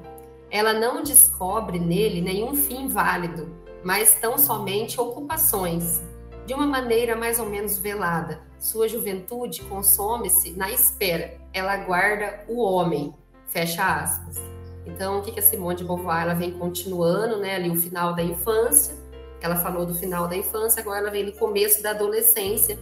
Ela 0.50 0.74
não 0.74 1.04
descobre 1.04 1.80
nele 1.80 2.22
nenhum 2.22 2.56
fim 2.56 2.88
válido, 2.88 3.56
mas 3.84 4.16
tão 4.16 4.38
somente 4.38 5.00
ocupações. 5.00 6.02
De 6.46 6.54
uma 6.54 6.66
maneira 6.66 7.16
mais 7.16 7.40
ou 7.40 7.46
menos 7.46 7.78
velada, 7.78 8.42
sua 8.62 8.88
juventude 8.88 9.64
consome-se 9.64 10.52
na 10.52 10.72
espera. 10.72 11.34
Ela 11.52 11.78
guarda 11.78 12.46
o 12.48 12.62
homem. 12.62 13.14
Fecha 13.48 13.84
aspas. 13.84 14.38
Então, 14.86 15.20
o 15.20 15.22
que, 15.22 15.32
que 15.32 15.40
a 15.40 15.44
Simone 15.44 15.78
de 15.78 15.84
Beauvoir 15.84 16.22
ela 16.22 16.34
vem 16.34 16.52
continuando, 16.52 17.38
né? 17.38 17.56
Ali 17.56 17.70
o 17.70 17.76
final 17.76 18.14
da 18.16 18.24
infância. 18.24 18.96
Ela 19.42 19.56
falou 19.56 19.86
do 19.86 19.96
final 19.96 20.28
da 20.28 20.38
infância, 20.38 20.80
agora 20.82 21.00
ela 21.00 21.10
vem 21.10 21.26
no 21.26 21.32
começo 21.34 21.82
da 21.82 21.90
adolescência, 21.90 22.78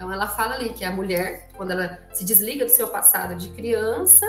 então 0.00 0.10
ela 0.10 0.26
fala 0.26 0.54
ali 0.54 0.70
que 0.70 0.82
a 0.82 0.90
mulher, 0.90 1.50
quando 1.54 1.72
ela 1.72 2.00
se 2.14 2.24
desliga 2.24 2.64
do 2.64 2.70
seu 2.70 2.88
passado 2.88 3.34
de 3.34 3.50
criança, 3.50 4.24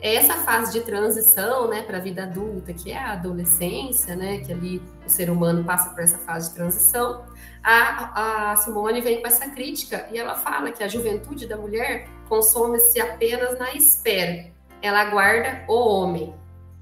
essa 0.00 0.34
fase 0.34 0.72
de 0.72 0.80
transição, 0.80 1.68
né, 1.68 1.82
para 1.82 1.96
a 1.96 2.00
vida 2.00 2.24
adulta, 2.24 2.72
que 2.72 2.92
é 2.92 2.98
a 2.98 3.12
adolescência, 3.12 4.14
né, 4.14 4.38
que 4.38 4.52
ali 4.52 4.82
o 5.04 5.08
ser 5.08 5.30
humano 5.30 5.64
passa 5.64 5.90
por 5.90 6.02
essa 6.02 6.18
fase 6.18 6.50
de 6.50 6.54
transição. 6.54 7.24
A, 7.62 8.52
a 8.52 8.56
Simone 8.56 9.00
vem 9.00 9.20
com 9.20 9.26
essa 9.26 9.48
crítica 9.48 10.06
e 10.12 10.18
ela 10.18 10.34
fala 10.34 10.70
que 10.70 10.84
a 10.84 10.88
juventude 10.88 11.46
da 11.46 11.56
mulher 11.56 12.08
consome-se 12.28 13.00
apenas 13.00 13.58
na 13.58 13.72
espera. 13.74 14.46
Ela 14.82 15.00
aguarda 15.00 15.64
o 15.68 15.74
homem, 15.74 16.34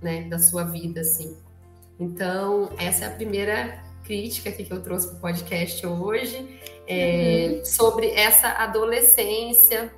né, 0.02 0.22
da 0.22 0.38
sua 0.38 0.64
vida, 0.64 1.00
assim. 1.00 1.36
Então, 1.98 2.70
essa 2.78 3.04
é 3.04 3.08
a 3.08 3.10
primeira 3.10 3.82
crítica 4.02 4.52
que 4.52 4.70
eu 4.70 4.82
trouxe 4.82 5.08
para 5.08 5.16
o 5.16 5.20
podcast 5.20 5.86
hoje, 5.86 6.60
é, 6.86 7.48
uhum. 7.50 7.64
sobre 7.64 8.10
essa 8.10 8.48
adolescência. 8.48 9.90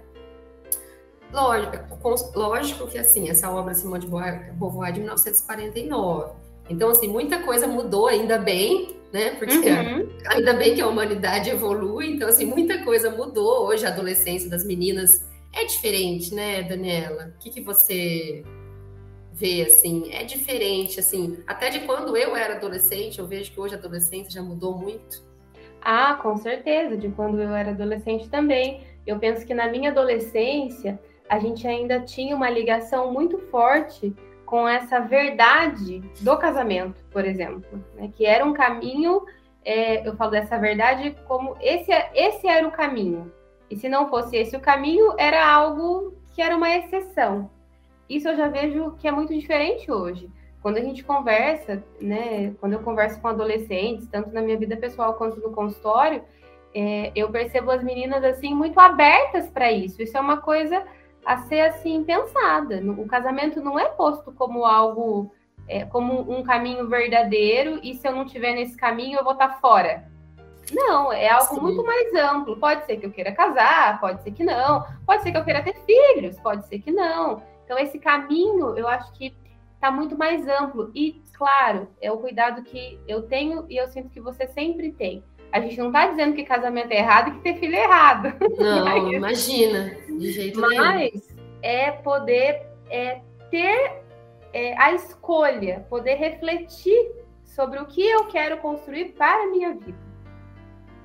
Lógico, 1.32 2.38
lógico 2.38 2.86
que 2.86 2.98
assim, 2.98 3.28
essa 3.28 3.50
obra 3.50 3.74
Simone 3.74 4.00
de 4.00 4.06
Beauvoir 4.06 4.92
de 4.92 5.00
1949. 5.00 6.32
Então, 6.68 6.90
assim, 6.90 7.08
muita 7.08 7.42
coisa 7.42 7.66
mudou, 7.66 8.08
ainda 8.08 8.38
bem, 8.38 8.96
né? 9.12 9.30
Porque 9.30 9.70
uhum. 9.70 10.08
ainda 10.26 10.52
bem 10.54 10.74
que 10.74 10.80
a 10.80 10.86
humanidade 10.86 11.50
evolui, 11.50 12.10
então, 12.12 12.28
assim, 12.28 12.44
muita 12.44 12.82
coisa 12.84 13.10
mudou. 13.10 13.66
Hoje 13.66 13.86
a 13.86 13.90
adolescência 13.90 14.50
das 14.50 14.64
meninas 14.64 15.24
é 15.52 15.64
diferente, 15.64 16.34
né, 16.34 16.62
Daniela? 16.62 17.34
O 17.36 17.38
que, 17.38 17.50
que 17.50 17.60
você 17.60 18.44
ver, 19.32 19.66
assim, 19.66 20.10
é 20.12 20.24
diferente, 20.24 20.98
assim, 20.98 21.38
até 21.46 21.68
de 21.68 21.80
quando 21.80 22.16
eu 22.16 22.34
era 22.34 22.56
adolescente, 22.56 23.18
eu 23.18 23.26
vejo 23.26 23.52
que 23.52 23.60
hoje 23.60 23.74
a 23.74 23.78
adolescência 23.78 24.30
já 24.30 24.42
mudou 24.42 24.76
muito. 24.76 25.22
Ah, 25.82 26.14
com 26.14 26.36
certeza, 26.36 26.96
de 26.96 27.08
quando 27.10 27.40
eu 27.40 27.54
era 27.54 27.70
adolescente 27.70 28.28
também. 28.28 28.80
Eu 29.06 29.18
penso 29.18 29.46
que 29.46 29.54
na 29.54 29.68
minha 29.68 29.90
adolescência, 29.90 30.98
a 31.28 31.38
gente 31.38 31.66
ainda 31.66 32.00
tinha 32.00 32.34
uma 32.34 32.48
ligação 32.48 33.12
muito 33.12 33.38
forte 33.50 34.14
com 34.44 34.66
essa 34.68 35.00
verdade 35.00 36.00
do 36.20 36.36
casamento, 36.36 37.04
por 37.10 37.24
exemplo, 37.24 37.84
né? 37.94 38.10
que 38.14 38.24
era 38.24 38.44
um 38.44 38.52
caminho, 38.52 39.24
é, 39.64 40.06
eu 40.06 40.16
falo 40.16 40.30
dessa 40.30 40.56
verdade 40.56 41.16
como 41.26 41.56
esse, 41.60 41.90
esse 42.14 42.46
era 42.46 42.66
o 42.66 42.70
caminho. 42.70 43.32
E 43.68 43.76
se 43.76 43.88
não 43.88 44.08
fosse 44.08 44.36
esse 44.36 44.56
o 44.56 44.60
caminho, 44.60 45.14
era 45.18 45.44
algo 45.44 46.14
que 46.32 46.40
era 46.40 46.56
uma 46.56 46.70
exceção. 46.70 47.50
Isso 48.08 48.28
eu 48.28 48.36
já 48.36 48.46
vejo 48.46 48.92
que 48.92 49.08
é 49.08 49.10
muito 49.10 49.34
diferente 49.34 49.90
hoje. 49.90 50.30
Quando 50.62 50.78
a 50.78 50.80
gente 50.80 51.02
conversa, 51.02 51.82
né, 52.00 52.54
quando 52.60 52.74
eu 52.74 52.80
converso 52.80 53.20
com 53.20 53.28
adolescentes, 53.28 54.06
tanto 54.06 54.32
na 54.32 54.40
minha 54.40 54.56
vida 54.56 54.76
pessoal 54.76 55.14
quanto 55.14 55.40
no 55.40 55.50
consultório, 55.50 56.22
é, 56.74 57.10
eu 57.16 57.30
percebo 57.30 57.70
as 57.70 57.82
meninas 57.82 58.22
assim 58.22 58.54
muito 58.54 58.78
abertas 58.78 59.48
para 59.48 59.72
isso. 59.72 60.00
Isso 60.02 60.16
é 60.16 60.20
uma 60.20 60.36
coisa 60.36 60.84
a 61.26 61.38
ser 61.38 61.60
assim 61.60 62.04
pensada. 62.04 62.80
O 62.96 63.06
casamento 63.06 63.60
não 63.60 63.76
é 63.76 63.86
posto 63.86 64.30
como 64.30 64.64
algo, 64.64 65.34
é, 65.68 65.84
como 65.84 66.32
um 66.32 66.44
caminho 66.44 66.88
verdadeiro 66.88 67.80
e 67.82 67.94
se 67.94 68.06
eu 68.06 68.14
não 68.14 68.24
tiver 68.24 68.54
nesse 68.54 68.76
caminho 68.76 69.18
eu 69.18 69.24
vou 69.24 69.32
estar 69.32 69.48
tá 69.48 69.54
fora. 69.54 70.04
Não, 70.72 71.12
é 71.12 71.28
algo 71.28 71.56
Sim. 71.56 71.60
muito 71.60 71.84
mais 71.84 72.14
amplo. 72.14 72.56
Pode 72.58 72.86
ser 72.86 72.96
que 72.98 73.06
eu 73.06 73.10
queira 73.10 73.32
casar, 73.32 74.00
pode 74.00 74.22
ser 74.22 74.30
que 74.30 74.44
não, 74.44 74.84
pode 75.04 75.22
ser 75.24 75.32
que 75.32 75.36
eu 75.36 75.44
queira 75.44 75.62
ter 75.62 75.74
filhos, 75.84 76.38
pode 76.38 76.66
ser 76.68 76.78
que 76.78 76.92
não. 76.92 77.42
Então, 77.64 77.76
esse 77.76 77.98
caminho, 77.98 78.76
eu 78.78 78.86
acho 78.86 79.12
que 79.12 79.34
está 79.74 79.90
muito 79.90 80.16
mais 80.16 80.46
amplo. 80.46 80.92
E, 80.94 81.20
claro, 81.32 81.88
é 82.00 82.10
o 82.10 82.18
cuidado 82.18 82.62
que 82.62 83.00
eu 83.08 83.22
tenho 83.22 83.66
e 83.68 83.76
eu 83.76 83.88
sinto 83.88 84.10
que 84.10 84.20
você 84.20 84.46
sempre 84.46 84.92
tem. 84.92 85.24
A 85.52 85.60
gente 85.60 85.78
não 85.78 85.86
está 85.86 86.06
dizendo 86.06 86.34
que 86.34 86.44
casamento 86.44 86.92
é 86.92 86.98
errado 86.98 87.28
e 87.28 87.32
que 87.32 87.40
ter 87.40 87.58
filho 87.58 87.74
é 87.74 87.84
errado. 87.84 88.34
Não, 88.58 88.84
mas, 88.84 89.12
imagina, 89.12 89.96
de 90.18 90.32
jeito 90.32 90.60
mas 90.60 90.78
nenhum. 90.78 91.20
É 91.62 91.90
poder 91.90 92.66
é, 92.90 93.20
ter 93.50 94.02
é, 94.52 94.76
a 94.80 94.92
escolha, 94.92 95.86
poder 95.88 96.14
refletir 96.14 97.12
sobre 97.44 97.78
o 97.78 97.86
que 97.86 98.02
eu 98.02 98.24
quero 98.26 98.58
construir 98.58 99.12
para 99.12 99.44
a 99.44 99.46
minha 99.46 99.74
vida. 99.74 99.98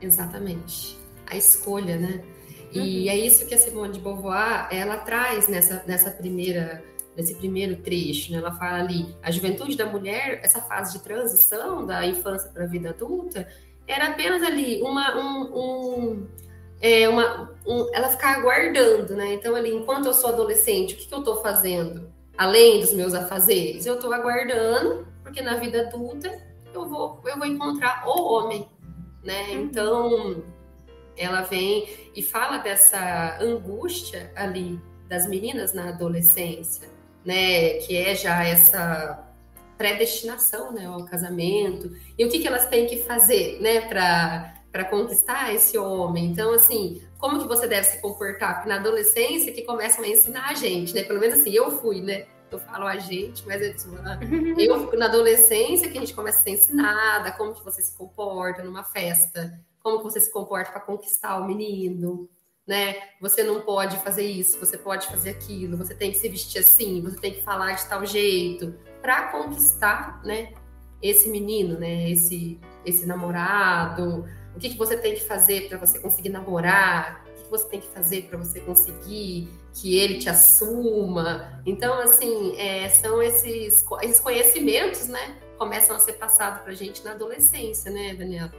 Exatamente. 0.02 0.98
A 1.28 1.36
escolha, 1.36 1.98
né? 1.98 2.24
E 2.72 2.80
uhum. 2.80 3.12
é 3.12 3.18
isso 3.18 3.46
que 3.48 3.54
a 3.54 3.58
Simone 3.58 3.94
de 3.94 4.00
Beauvoir 4.00 4.68
ela 4.72 4.98
traz 4.98 5.48
nessa, 5.48 5.84
nessa 5.86 6.12
primeira 6.12 6.84
nesse 7.16 7.36
primeiro 7.36 7.76
trecho, 7.76 8.32
né? 8.32 8.38
Ela 8.38 8.54
fala 8.54 8.80
ali 8.80 9.14
a 9.22 9.30
juventude 9.32 9.76
da 9.76 9.86
mulher, 9.86 10.40
essa 10.44 10.62
fase 10.62 10.94
de 10.98 11.04
transição 11.04 11.86
da 11.86 12.06
infância 12.06 12.50
para 12.50 12.64
a 12.64 12.68
vida 12.68 12.92
adulta, 12.92 13.48
era 13.86 14.08
apenas 14.08 14.42
ali 14.42 14.82
uma 14.82 15.18
um, 15.18 15.42
um 15.54 16.28
é 16.82 17.08
uma 17.08 17.52
um, 17.66 17.94
ela 17.94 18.10
ficar 18.10 18.38
aguardando, 18.38 19.16
né? 19.16 19.34
Então 19.34 19.56
ali 19.56 19.74
enquanto 19.74 20.08
eu 20.08 20.14
sou 20.14 20.32
adolescente, 20.32 20.96
o 20.96 20.98
que, 20.98 21.08
que 21.08 21.14
eu 21.14 21.20
estou 21.20 21.42
fazendo 21.42 22.12
além 22.38 22.80
dos 22.80 22.94
meus 22.94 23.14
afazeres? 23.14 23.86
Eu 23.86 23.96
estou 23.96 24.12
aguardando 24.14 25.08
porque 25.24 25.42
na 25.42 25.56
vida 25.58 25.82
adulta 25.82 26.30
eu 26.74 26.90
vou 26.90 27.22
eu 27.26 27.38
vou 27.38 27.46
encontrar 27.46 28.04
o 28.08 28.34
homem, 28.34 28.68
né? 29.24 29.52
Uhum. 29.52 29.62
Então 29.62 30.44
ela 31.16 31.42
vem 31.42 31.88
e 32.16 32.24
fala 32.24 32.58
dessa 32.58 33.38
angústia 33.40 34.32
ali 34.36 34.80
das 35.08 35.28
meninas 35.28 35.74
na 35.74 35.90
adolescência, 35.90 36.90
né, 37.24 37.74
que 37.80 37.96
é 37.96 38.16
já 38.16 38.46
essa 38.46 39.28
predestinação, 39.78 40.72
né, 40.72 40.86
ao 40.86 41.06
casamento, 41.06 41.92
e 42.18 42.24
o 42.24 42.30
que, 42.30 42.40
que 42.40 42.48
elas 42.48 42.66
têm 42.68 42.88
que 42.88 42.98
fazer, 42.98 43.60
né, 43.60 43.82
para 43.82 44.61
para 44.72 44.86
conquistar 44.86 45.54
esse 45.54 45.78
homem. 45.78 46.28
Então, 46.28 46.54
assim, 46.54 47.02
como 47.20 47.40
que 47.40 47.48
você 47.48 47.68
deve 47.68 47.86
se 47.88 48.02
comportar? 48.02 48.56
Porque 48.56 48.70
na 48.70 48.76
adolescência 48.76 49.52
que 49.52 49.64
começam 49.64 50.04
a 50.04 50.08
ensinar 50.08 50.50
a 50.50 50.54
gente, 50.54 50.94
né? 50.94 51.04
Pelo 51.04 51.20
menos 51.20 51.40
assim, 51.40 51.52
eu 51.52 51.80
fui, 51.80 52.02
né? 52.02 52.26
Eu 52.50 52.60
falo 52.60 52.86
a 52.86 52.98
gente, 52.98 53.46
mas 53.46 53.62
é 53.62 53.74
eu 54.58 54.98
na 54.98 55.06
adolescência 55.06 55.90
que 55.90 55.98
a 55.98 56.02
gente 56.02 56.14
começa 56.14 56.40
a 56.40 56.44
ser 56.44 56.52
ensinada 56.52 57.32
como 57.32 57.54
que 57.54 57.64
você 57.64 57.82
se 57.82 57.96
comporta 57.98 58.64
numa 58.64 58.84
festa, 58.84 59.58
como 59.82 60.00
que 60.00 60.04
você 60.04 60.20
se 60.20 60.32
comporta 60.32 60.72
para 60.72 60.82
conquistar 60.82 61.38
o 61.38 61.48
menino, 61.48 62.30
né? 62.68 62.96
Você 63.22 63.44
não 63.44 63.62
pode 63.62 63.98
fazer 63.98 64.24
isso, 64.24 64.60
você 64.60 64.78
pode 64.78 65.08
fazer 65.08 65.32
aquilo, 65.32 65.78
você 65.78 65.96
tem 65.96 66.12
que 66.12 66.18
se 66.18 66.28
vestir 66.28 66.60
assim, 66.60 67.02
você 67.02 67.18
tem 67.18 67.34
que 67.34 67.42
falar 67.42 67.74
de 67.74 67.86
tal 67.88 68.06
jeito, 68.06 68.76
para 69.02 69.28
conquistar, 69.28 70.22
né? 70.24 70.54
Esse 71.02 71.30
menino, 71.30 71.80
né? 71.80 72.10
Esse, 72.12 72.60
esse 72.86 73.06
namorado. 73.06 74.26
O 74.56 74.60
que, 74.60 74.70
que 74.70 74.78
você 74.78 74.98
tem 74.98 75.14
que 75.14 75.22
fazer 75.22 75.70
para 75.70 75.78
você 75.78 76.00
conseguir 76.00 76.30
namorar? 76.30 77.24
O 77.26 77.34
que, 77.34 77.44
que 77.44 77.50
você 77.50 77.70
tem 77.70 77.80
que 77.80 77.88
fazer 77.88 78.24
para 78.24 78.38
você 78.38 78.60
conseguir 78.60 79.50
que 79.74 79.98
ele 79.98 80.18
te 80.20 80.30
assuma? 80.30 81.62
Então, 81.66 81.94
assim, 82.02 82.58
é, 82.58 82.90
são 82.90 83.22
esses, 83.22 83.86
esses 84.02 84.20
conhecimentos, 84.20 85.08
né? 85.08 85.38
Começam 85.58 85.96
a 85.96 86.00
ser 86.00 86.14
passados 86.14 86.62
para 86.62 86.72
a 86.72 86.76
gente 86.76 87.04
na 87.04 87.12
adolescência, 87.12 87.92
né, 87.92 88.14
Daniela? 88.14 88.52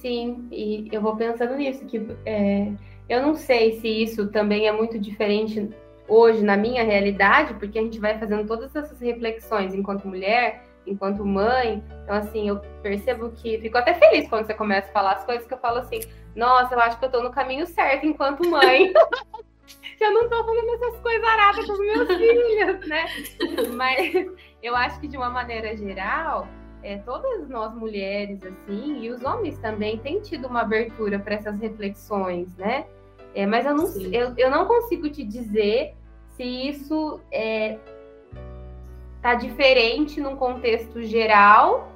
Sim, 0.00 0.48
e 0.50 0.88
eu 0.90 1.02
vou 1.02 1.14
pensando 1.16 1.54
nisso, 1.56 1.84
que 1.84 2.06
é, 2.24 2.72
eu 3.08 3.22
não 3.22 3.34
sei 3.34 3.80
se 3.80 3.88
isso 3.88 4.28
também 4.28 4.66
é 4.66 4.72
muito 4.72 4.98
diferente 4.98 5.68
hoje 6.08 6.42
na 6.42 6.56
minha 6.56 6.82
realidade, 6.82 7.54
porque 7.54 7.78
a 7.78 7.82
gente 7.82 7.98
vai 7.98 8.18
fazendo 8.18 8.46
todas 8.46 8.74
essas 8.74 8.98
reflexões 9.00 9.74
enquanto 9.74 10.08
mulher, 10.08 10.64
enquanto 10.86 11.24
mãe. 11.24 11.82
Então, 12.02 12.16
assim, 12.16 12.48
eu 12.48 12.60
percebo 12.82 13.30
que 13.30 13.58
fico 13.58 13.78
até 13.78 13.94
feliz 13.94 14.28
quando 14.28 14.46
você 14.46 14.54
começa 14.54 14.88
a 14.88 14.92
falar 14.92 15.12
as 15.12 15.24
coisas 15.24 15.46
que 15.46 15.54
eu 15.54 15.58
falo 15.58 15.78
assim, 15.78 16.00
nossa, 16.34 16.74
eu 16.74 16.80
acho 16.80 16.98
que 16.98 17.04
eu 17.04 17.10
tô 17.10 17.22
no 17.22 17.30
caminho 17.30 17.66
certo 17.66 18.06
enquanto 18.06 18.48
mãe. 18.48 18.92
eu 20.00 20.12
não 20.12 20.28
tô 20.28 20.44
fazendo 20.44 20.74
essas 20.74 21.00
coisas 21.00 21.28
aradas 21.28 21.66
com 21.66 21.78
meus 21.78 22.08
filhos, 22.16 22.88
né? 22.88 23.06
Mas 23.74 24.26
eu 24.62 24.74
acho 24.74 25.00
que 25.00 25.08
de 25.08 25.16
uma 25.16 25.30
maneira 25.30 25.76
geral, 25.76 26.48
é, 26.82 26.98
todas 26.98 27.48
nós 27.48 27.74
mulheres, 27.74 28.42
assim, 28.42 29.00
e 29.02 29.10
os 29.10 29.22
homens 29.22 29.58
também, 29.58 29.98
têm 29.98 30.20
tido 30.20 30.46
uma 30.46 30.62
abertura 30.62 31.18
para 31.18 31.34
essas 31.34 31.58
reflexões, 31.60 32.56
né? 32.56 32.86
É, 33.34 33.46
mas 33.46 33.64
eu 33.64 33.74
não, 33.74 33.86
eu, 34.12 34.34
eu 34.36 34.50
não 34.50 34.66
consigo 34.66 35.08
te 35.08 35.22
dizer 35.24 35.94
se 36.36 36.42
isso 36.42 37.20
é, 37.30 37.78
tá 39.20 39.34
diferente 39.34 40.20
num 40.20 40.36
contexto 40.36 41.02
geral 41.02 41.90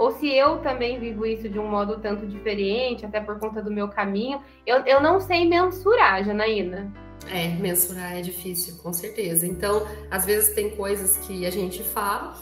ou 0.00 0.12
se 0.12 0.32
eu 0.34 0.60
também 0.60 0.98
vivo 0.98 1.26
isso 1.26 1.46
de 1.46 1.58
um 1.58 1.68
modo 1.68 1.98
tanto 1.98 2.26
diferente, 2.26 3.04
até 3.04 3.20
por 3.20 3.38
conta 3.38 3.60
do 3.60 3.70
meu 3.70 3.86
caminho. 3.86 4.40
Eu, 4.66 4.78
eu 4.86 4.98
não 4.98 5.20
sei 5.20 5.46
mensurar, 5.46 6.24
Janaína. 6.24 6.90
É, 7.30 7.48
mensurar 7.48 8.16
é 8.16 8.22
difícil, 8.22 8.78
com 8.82 8.94
certeza. 8.94 9.46
Então, 9.46 9.86
às 10.10 10.24
vezes 10.24 10.54
tem 10.54 10.70
coisas 10.70 11.18
que 11.18 11.44
a 11.44 11.50
gente 11.50 11.82
fala 11.82 12.34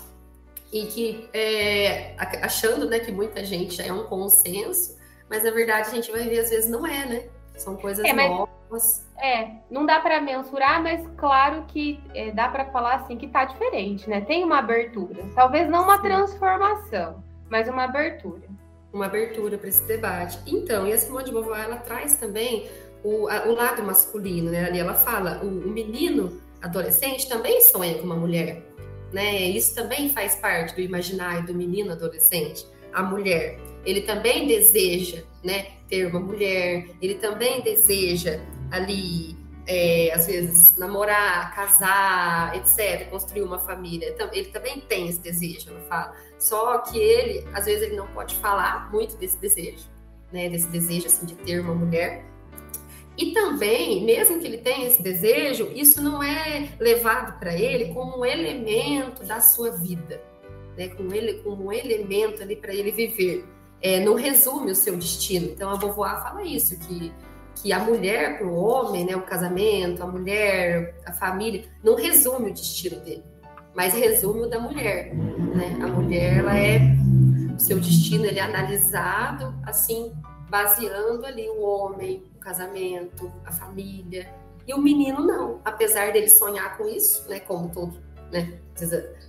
e 0.72 0.86
que 0.86 1.28
é, 1.32 2.14
achando 2.42 2.88
né, 2.88 3.00
que 3.00 3.10
muita 3.10 3.44
gente 3.44 3.82
é 3.82 3.92
um 3.92 4.04
consenso, 4.04 4.96
mas 5.28 5.42
na 5.42 5.50
verdade 5.50 5.88
a 5.88 5.94
gente 5.94 6.12
vai 6.12 6.28
ver 6.28 6.38
às 6.38 6.50
vezes 6.50 6.70
não 6.70 6.86
é, 6.86 7.06
né? 7.06 7.28
São 7.58 7.76
coisas 7.76 8.04
é, 8.04 8.12
mas, 8.12 8.30
novas. 8.30 9.06
É, 9.20 9.50
não 9.70 9.84
dá 9.84 10.00
para 10.00 10.20
mensurar, 10.20 10.82
mas 10.82 11.06
claro 11.16 11.64
que 11.68 12.00
é, 12.14 12.30
dá 12.30 12.48
para 12.48 12.66
falar 12.66 12.96
assim 12.96 13.16
que 13.16 13.26
tá 13.26 13.44
diferente, 13.44 14.08
né? 14.08 14.20
Tem 14.20 14.44
uma 14.44 14.58
abertura, 14.58 15.24
talvez 15.34 15.68
não 15.68 15.84
uma 15.84 15.96
Sim. 15.96 16.02
transformação, 16.04 17.22
mas 17.50 17.68
uma 17.68 17.84
abertura. 17.84 18.48
Uma 18.92 19.06
abertura 19.06 19.58
para 19.58 19.68
esse 19.68 19.86
debate. 19.86 20.38
Então, 20.46 20.86
e 20.86 20.92
a 20.92 20.98
Simone 20.98 21.24
de 21.24 21.32
Beauvoir 21.32 21.64
ela 21.64 21.76
traz 21.76 22.16
também 22.16 22.70
o, 23.04 23.28
a, 23.28 23.46
o 23.46 23.54
lado 23.54 23.82
masculino, 23.82 24.50
né? 24.50 24.66
Ali 24.66 24.78
ela 24.78 24.94
fala, 24.94 25.40
o, 25.42 25.46
o 25.46 25.68
menino 25.68 26.40
adolescente 26.62 27.28
também 27.28 27.60
sonha 27.60 27.98
com 27.98 28.04
uma 28.04 28.16
mulher 28.16 28.62
né? 29.12 29.42
Isso 29.42 29.74
também 29.74 30.08
faz 30.10 30.36
parte 30.36 30.74
do 30.74 30.80
imaginário 30.80 31.46
do 31.46 31.54
menino 31.54 31.92
adolescente. 31.92 32.66
A 32.92 33.02
mulher, 33.02 33.58
ele 33.88 34.02
também 34.02 34.46
deseja, 34.46 35.22
né, 35.42 35.68
ter 35.88 36.06
uma 36.06 36.20
mulher, 36.20 36.90
ele 37.00 37.14
também 37.14 37.62
deseja 37.62 38.38
ali, 38.70 39.34
é, 39.66 40.12
às 40.14 40.26
vezes, 40.26 40.76
namorar, 40.76 41.54
casar, 41.54 42.54
etc., 42.54 43.08
construir 43.08 43.42
uma 43.42 43.58
família. 43.58 44.14
Ele 44.32 44.48
também 44.48 44.80
tem 44.80 45.08
esse 45.08 45.20
desejo, 45.20 45.72
não 45.72 45.80
fala. 45.88 46.14
Só 46.38 46.78
que 46.78 46.98
ele, 46.98 47.46
às 47.54 47.64
vezes, 47.64 47.84
ele 47.84 47.96
não 47.96 48.06
pode 48.08 48.34
falar 48.36 48.90
muito 48.92 49.16
desse 49.16 49.38
desejo, 49.38 49.88
né, 50.30 50.50
desse 50.50 50.68
desejo 50.68 51.06
assim 51.06 51.24
de 51.24 51.34
ter 51.36 51.58
uma 51.58 51.74
mulher, 51.74 52.26
e 53.16 53.32
também, 53.32 54.04
mesmo 54.04 54.38
que 54.38 54.46
ele 54.46 54.58
tenha 54.58 54.86
esse 54.86 55.02
desejo, 55.02 55.72
isso 55.74 56.00
não 56.00 56.22
é 56.22 56.68
levado 56.78 57.36
para 57.40 57.58
ele 57.58 57.92
como 57.92 58.20
um 58.20 58.24
elemento 58.24 59.24
da 59.24 59.40
sua 59.40 59.70
vida, 59.72 60.22
né? 60.76 60.88
como, 60.90 61.12
ele, 61.12 61.42
como 61.42 61.64
um 61.64 61.72
elemento 61.72 62.40
ali 62.42 62.54
para 62.54 62.72
ele 62.72 62.92
viver. 62.92 63.44
É, 63.80 64.00
não 64.00 64.14
resume 64.14 64.72
o 64.72 64.74
seu 64.74 64.96
destino. 64.96 65.46
Então, 65.46 65.70
a 65.70 65.76
Beauvoir 65.76 66.22
fala 66.22 66.42
isso, 66.42 66.78
que, 66.80 67.12
que 67.56 67.72
a 67.72 67.78
mulher 67.78 68.38
para 68.38 68.46
o 68.46 68.54
homem, 68.54 69.04
né, 69.04 69.16
o 69.16 69.22
casamento, 69.22 70.02
a 70.02 70.06
mulher, 70.06 71.00
a 71.06 71.12
família, 71.12 71.64
não 71.82 71.94
resume 71.94 72.50
o 72.50 72.54
destino 72.54 73.00
dele, 73.00 73.24
mas 73.74 73.94
resume 73.94 74.42
o 74.42 74.48
da 74.48 74.58
mulher. 74.58 75.14
Né? 75.14 75.78
A 75.82 75.86
mulher, 75.86 76.38
ela 76.38 76.58
é, 76.58 76.80
o 77.54 77.60
seu 77.60 77.78
destino 77.78 78.24
ele 78.24 78.38
é 78.38 78.42
analisado 78.42 79.54
assim, 79.64 80.12
baseando 80.48 81.26
ali 81.26 81.48
o 81.48 81.62
homem, 81.62 82.24
o 82.36 82.38
casamento, 82.38 83.30
a 83.44 83.52
família. 83.52 84.28
E 84.66 84.74
o 84.74 84.78
menino 84.78 85.24
não, 85.24 85.60
apesar 85.64 86.12
dele 86.12 86.28
sonhar 86.28 86.76
com 86.76 86.86
isso, 86.86 87.28
né? 87.28 87.40
Como 87.40 87.70
todo, 87.70 87.98
né? 88.30 88.58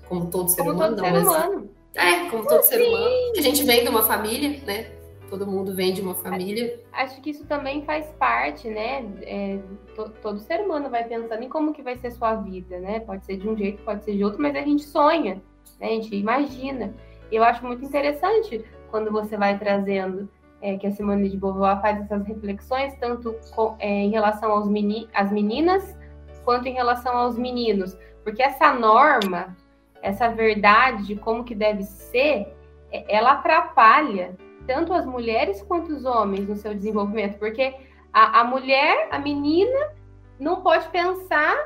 Como 0.08 0.28
todo 0.30 0.50
ser 0.50 0.58
como 0.58 0.72
humano, 0.72 0.96
todo 0.98 1.06
ser 1.06 1.18
humano. 1.18 1.70
É, 1.95 2.30
como 2.30 2.45
todo 2.45 2.63
ser 2.63 2.82
humano. 2.82 3.34
A 3.38 3.41
gente 3.41 3.63
vem 3.63 3.84
de 3.84 3.89
uma 3.89 4.04
família, 4.04 4.62
né? 4.65 4.91
Todo 5.30 5.45
mundo 5.45 5.75
vem 5.75 5.93
de 5.93 6.02
uma 6.02 6.15
família. 6.15 6.80
Acho 6.91 7.21
que 7.21 7.30
isso 7.30 7.45
também 7.45 7.84
faz 7.84 8.06
parte, 8.17 8.67
né? 8.67 9.06
É, 9.21 9.60
to, 9.95 10.10
todo 10.21 10.39
ser 10.39 10.62
humano 10.62 10.89
vai 10.89 11.04
pensando 11.04 11.41
em 11.43 11.49
como 11.49 11.73
que 11.73 11.84
vai 11.84 11.95
ser 11.97 12.12
sua 12.12 12.36
vida, 12.36 12.80
né? 12.80 12.99
Pode 12.99 13.25
ser 13.25 13.38
de 13.38 13.47
um 13.47 13.56
jeito, 13.56 13.84
pode 13.84 14.04
ser 14.04 14.15
de 14.15 14.23
outro, 14.23 14.41
mas 14.41 14.56
a 14.56 14.62
gente 14.62 14.84
sonha, 14.84 15.41
né? 15.80 15.88
A 15.88 15.91
gente 15.91 16.15
imagina. 16.15 16.93
Eu 17.32 17.43
acho 17.43 17.63
muito 17.65 17.86
interessante 17.86 18.65
quando 18.89 19.12
você 19.12 19.38
vai 19.38 19.58
trazendo 19.60 20.28
é, 20.62 20.78
que 20.78 20.88
a 20.88 20.91
Simone 20.91 21.30
de 21.30 21.38
Beauvoir 21.38 21.82
faz 21.82 22.02
essas 22.02 22.25
reflexões, 22.25 22.93
tanto 22.95 23.36
com, 23.56 23.75
é, 23.80 23.88
em 23.88 24.10
relação 24.10 24.52
aos 24.52 24.67
meni 24.67 25.08
às 25.13 25.32
meninas, 25.32 25.95
quanto 26.43 26.67
em 26.67 26.73
relação 26.73 27.15
aos 27.15 27.38
meninos. 27.38 27.97
Porque 28.23 28.41
essa 28.41 28.73
norma, 28.73 29.56
essa 30.02 30.30
verdade 30.30 31.08
de 31.08 31.16
como 31.16 31.44
que 31.44 31.56
deve 31.56 31.84
ser, 31.84 32.54
é, 32.92 33.06
ela 33.08 33.34
atrapalha 33.34 34.36
tanto 34.66 34.94
as 34.94 35.06
mulheres 35.06 35.62
quanto 35.64 35.92
os 35.92 36.06
homens 36.06 36.48
no 36.48 36.56
seu 36.56 36.74
desenvolvimento. 36.74 37.38
Porque 37.40 37.74
a, 38.14 38.42
a 38.42 38.44
mulher, 38.44 39.08
a 39.12 39.20
menina, 39.20 39.94
não 40.40 40.62
pode 40.62 40.88
pensar 40.90 41.58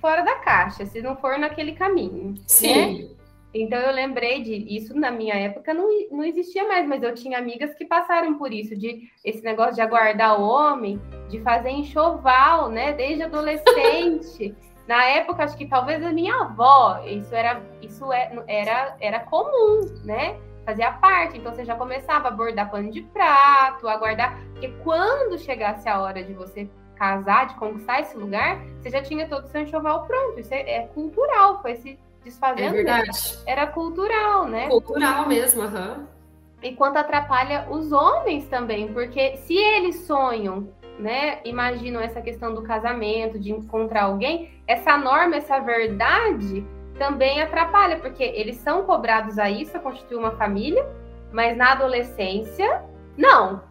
fora 0.00 0.22
da 0.22 0.36
caixa, 0.36 0.84
se 0.86 1.00
não 1.00 1.16
for 1.16 1.38
naquele 1.38 1.72
caminho. 1.72 2.34
Sim. 2.46 3.08
Né? 3.08 3.14
Então 3.54 3.78
eu 3.78 3.92
lembrei 3.92 4.42
de 4.42 4.52
isso 4.52 4.98
na 4.98 5.12
minha 5.12 5.34
época 5.34 5.72
não, 5.72 5.88
não 6.10 6.24
existia 6.24 6.66
mais, 6.66 6.88
mas 6.88 7.02
eu 7.04 7.14
tinha 7.14 7.38
amigas 7.38 7.72
que 7.74 7.84
passaram 7.84 8.36
por 8.36 8.52
isso, 8.52 8.76
de 8.76 9.08
esse 9.24 9.44
negócio 9.44 9.76
de 9.76 9.80
aguardar 9.80 10.40
o 10.40 10.44
homem, 10.44 11.00
de 11.28 11.40
fazer 11.40 11.70
enxoval, 11.70 12.68
né? 12.68 12.92
Desde 12.92 13.22
adolescente. 13.22 14.54
na 14.86 15.04
época, 15.04 15.44
acho 15.44 15.56
que 15.56 15.66
talvez 15.66 16.04
a 16.04 16.12
minha 16.12 16.34
avó, 16.42 17.00
isso 17.04 17.34
era, 17.34 17.62
isso 17.80 18.12
é, 18.12 18.30
era, 18.46 18.96
era 19.00 19.20
comum, 19.20 19.80
né? 20.04 20.38
Fazia 20.64 20.92
parte. 20.92 21.38
Então 21.38 21.54
você 21.54 21.64
já 21.64 21.74
começava 21.74 22.28
a 22.28 22.30
bordar 22.30 22.70
pano 22.70 22.90
de 22.90 23.02
prato, 23.02 23.88
aguardar. 23.88 24.38
Porque 24.52 24.68
quando 24.82 25.38
chegasse 25.38 25.88
a 25.88 26.00
hora 26.00 26.22
de 26.22 26.34
você 26.34 26.68
casar, 26.96 27.48
de 27.48 27.54
conquistar 27.56 28.00
esse 28.00 28.16
lugar, 28.16 28.60
você 28.80 28.90
já 28.90 29.02
tinha 29.02 29.28
todo 29.28 29.44
o 29.44 29.48
seu 29.48 29.62
enxoval 29.62 30.06
pronto. 30.06 30.40
Isso 30.40 30.52
é, 30.52 30.60
é 30.70 30.86
cultural, 30.88 31.60
foi 31.62 31.72
esse 31.72 31.98
desfazendo. 32.22 32.68
É 32.68 32.72
verdade. 32.72 33.38
Era 33.46 33.66
cultural, 33.66 34.46
né? 34.46 34.68
Cultural 34.68 35.26
mesmo, 35.26 35.62
aham. 35.62 35.96
Uhum. 35.98 36.14
E 36.62 36.74
quanto 36.74 36.96
atrapalha 36.96 37.66
os 37.68 37.92
homens 37.92 38.48
também, 38.48 38.90
porque 38.90 39.36
se 39.36 39.54
eles 39.54 40.06
sonham, 40.06 40.68
né, 40.98 41.40
imaginam 41.44 42.00
essa 42.00 42.20
questão 42.20 42.54
do 42.54 42.62
casamento, 42.62 43.38
de 43.38 43.50
encontrar 43.50 44.04
alguém, 44.04 44.50
essa 44.66 44.96
norma, 44.96 45.36
essa 45.36 45.58
verdade 45.58 46.64
também 46.98 47.42
atrapalha, 47.42 47.96
porque 47.98 48.22
eles 48.22 48.56
são 48.56 48.84
cobrados 48.84 49.38
a 49.38 49.50
isso, 49.50 49.76
a 49.76 49.80
constituir 49.80 50.16
uma 50.16 50.32
família, 50.32 50.86
mas 51.32 51.56
na 51.56 51.72
adolescência, 51.72 52.82
não. 53.16 53.62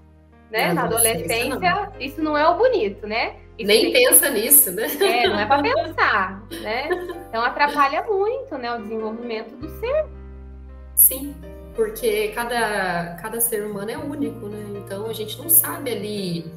Né? 0.51 0.67
Na, 0.67 0.73
na 0.73 0.83
adolescência, 0.83 1.45
adolescência 1.45 1.91
não. 1.93 2.01
isso 2.01 2.21
não 2.21 2.37
é 2.37 2.47
o 2.47 2.55
bonito, 2.57 3.07
né? 3.07 3.37
Isso 3.57 3.67
Nem 3.67 3.93
pensa 3.93 4.29
nisso, 4.29 4.71
né? 4.71 4.87
É, 4.99 5.27
não 5.27 5.39
é 5.39 5.45
para 5.45 5.61
pensar, 5.61 6.43
né? 6.61 6.89
Então 7.29 7.43
atrapalha 7.43 8.03
muito, 8.03 8.57
né, 8.57 8.73
o 8.75 8.81
desenvolvimento 8.81 9.55
do 9.55 9.69
ser. 9.79 10.05
Sim, 10.95 11.35
porque 11.75 12.29
cada, 12.29 13.15
cada 13.21 13.39
ser 13.39 13.65
humano 13.65 13.89
é 13.89 13.97
único, 13.97 14.47
né? 14.47 14.81
Então 14.83 15.07
a 15.07 15.13
gente 15.13 15.39
não 15.39 15.49
sabe 15.49 15.91
ali 15.91 16.51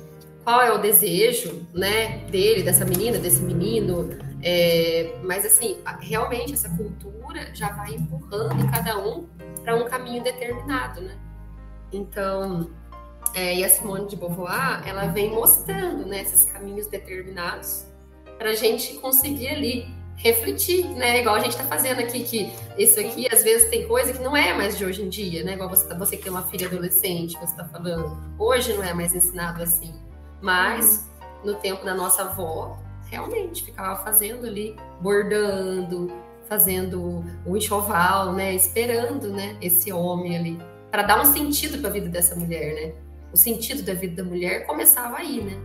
qual 0.46 0.62
é 0.62 0.72
o 0.72 0.78
desejo, 0.78 1.66
né, 1.74 2.18
dele, 2.30 2.62
dessa 2.62 2.84
menina, 2.84 3.18
desse 3.18 3.42
menino. 3.42 4.16
É, 4.44 5.16
mas 5.24 5.44
assim, 5.44 5.76
realmente 5.98 6.52
essa 6.52 6.68
cultura 6.68 7.52
já 7.52 7.70
vai 7.72 7.96
empurrando 7.96 8.70
cada 8.70 8.96
um 8.96 9.26
para 9.64 9.74
um 9.74 9.86
caminho 9.86 10.22
determinado, 10.22 11.00
né? 11.00 11.16
Então 11.92 12.70
É, 13.34 13.56
e 13.56 13.64
a 13.64 13.68
Simone 13.68 14.06
de 14.06 14.14
Beauvoir, 14.14 14.86
ela 14.86 15.06
vem 15.08 15.30
mostrando 15.30 16.06
né, 16.06 16.22
esses 16.22 16.44
caminhos 16.44 16.86
determinados 16.86 17.84
para 18.38 18.50
a 18.50 18.54
gente 18.54 18.94
conseguir 18.94 19.48
ali 19.48 19.88
refletir, 20.16 20.86
né? 20.90 21.20
Igual 21.20 21.34
a 21.34 21.40
gente 21.40 21.50
está 21.50 21.64
fazendo 21.64 22.00
aqui, 22.00 22.22
que 22.22 22.52
isso 22.78 23.00
aqui 23.00 23.26
às 23.30 23.42
vezes 23.42 23.68
tem 23.68 23.86
coisa 23.88 24.12
que 24.12 24.22
não 24.22 24.36
é 24.36 24.54
mais 24.54 24.78
de 24.78 24.84
hoje 24.84 25.02
em 25.02 25.08
dia, 25.08 25.42
né? 25.42 25.54
Igual 25.54 25.68
você, 25.68 25.88
tá, 25.88 25.98
você 25.98 26.16
que 26.16 26.22
tem 26.22 26.30
uma 26.32 26.44
filha 26.44 26.68
adolescente, 26.68 27.34
você 27.34 27.44
está 27.46 27.64
falando, 27.64 28.16
hoje 28.38 28.72
não 28.74 28.84
é 28.84 28.94
mais 28.94 29.12
ensinado 29.12 29.60
assim. 29.62 30.05
Mas 30.46 31.10
uhum. 31.42 31.52
no 31.52 31.54
tempo 31.56 31.84
da 31.84 31.92
nossa 31.92 32.22
avó, 32.22 32.78
realmente 33.10 33.64
ficava 33.64 33.96
fazendo 34.04 34.46
ali, 34.46 34.76
bordando, 35.00 36.12
fazendo 36.48 37.24
o 37.44 37.56
enxoval, 37.56 38.32
né? 38.32 38.54
Esperando, 38.54 39.28
né? 39.32 39.56
Esse 39.60 39.92
homem 39.92 40.36
ali, 40.36 40.58
para 40.88 41.02
dar 41.02 41.20
um 41.20 41.24
sentido 41.24 41.78
para 41.78 41.90
a 41.90 41.92
vida 41.92 42.08
dessa 42.08 42.36
mulher, 42.36 42.74
né? 42.74 42.94
O 43.32 43.36
sentido 43.36 43.82
da 43.82 43.92
vida 43.92 44.22
da 44.22 44.28
mulher 44.28 44.66
começava 44.66 45.16
aí, 45.16 45.42
né? 45.42 45.58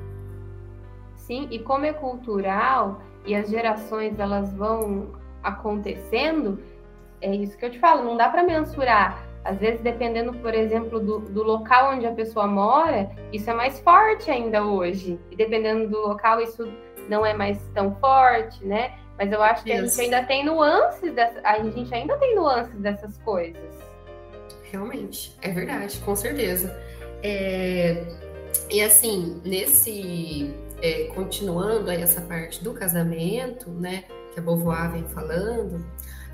Sim, 1.16 1.48
e 1.52 1.60
como 1.60 1.86
é 1.86 1.94
cultural 1.94 3.04
e 3.24 3.36
as 3.36 3.52
gerações 3.52 4.20
elas 4.20 4.52
vão 4.52 5.12
acontecendo, 5.44 6.60
é 7.22 7.36
isso 7.36 7.56
que 7.56 7.66
eu 7.66 7.70
te 7.70 7.78
falo, 7.78 8.04
não 8.04 8.18
dá 8.18 8.30
para 8.30 8.42
mensurar. 8.42 9.31
Às 9.44 9.58
vezes, 9.58 9.82
dependendo, 9.82 10.34
por 10.34 10.54
exemplo, 10.54 11.00
do, 11.00 11.20
do, 11.20 11.44
local 11.44 11.94
onde 11.94 12.06
a 12.06 12.12
pessoa 12.12 12.46
mora, 12.46 13.10
isso 13.34 13.50
é 13.50 13.54
mais 13.54 13.80
forte 13.80 14.30
ainda 14.30 14.64
hoje. 14.64 15.20
E 15.32 15.36
dependendo 15.36 15.90
do 15.90 16.00
local, 16.00 16.40
isso 16.40 16.72
não 17.10 17.26
é 17.26 17.34
mais 17.34 17.60
tão 17.74 17.96
forte, 17.96 18.64
né? 18.66 18.94
Mas 19.18 19.32
eu 19.32 19.42
acho 19.42 19.64
que 19.64 19.74
isso. 19.74 19.84
a 19.84 19.88
gente 19.88 20.02
ainda 20.02 20.28
tem 20.28 20.46
nuances 20.46 21.14
dessa, 21.14 21.42
a 21.44 21.60
gente 21.60 21.94
ainda 21.94 22.18
tem 22.18 22.36
nuances 22.36 22.80
dessas 22.80 23.18
coisas. 23.20 23.80
Realmente, 24.64 25.36
é 25.42 25.50
verdade, 25.50 26.00
com 26.00 26.16
certeza. 26.16 26.76
É... 27.24 28.04
E 28.70 28.82
assim, 28.82 29.42
nesse 29.44 30.54
é, 30.82 31.06
continuando 31.14 31.90
aí 31.90 32.02
essa 32.02 32.22
parte 32.22 32.64
do 32.64 32.74
casamento, 32.74 33.70
né, 33.70 34.04
que 34.34 34.40
a 34.40 34.44
Beauvoir 34.44 34.92
vem 34.92 35.04
falando, 35.06 35.86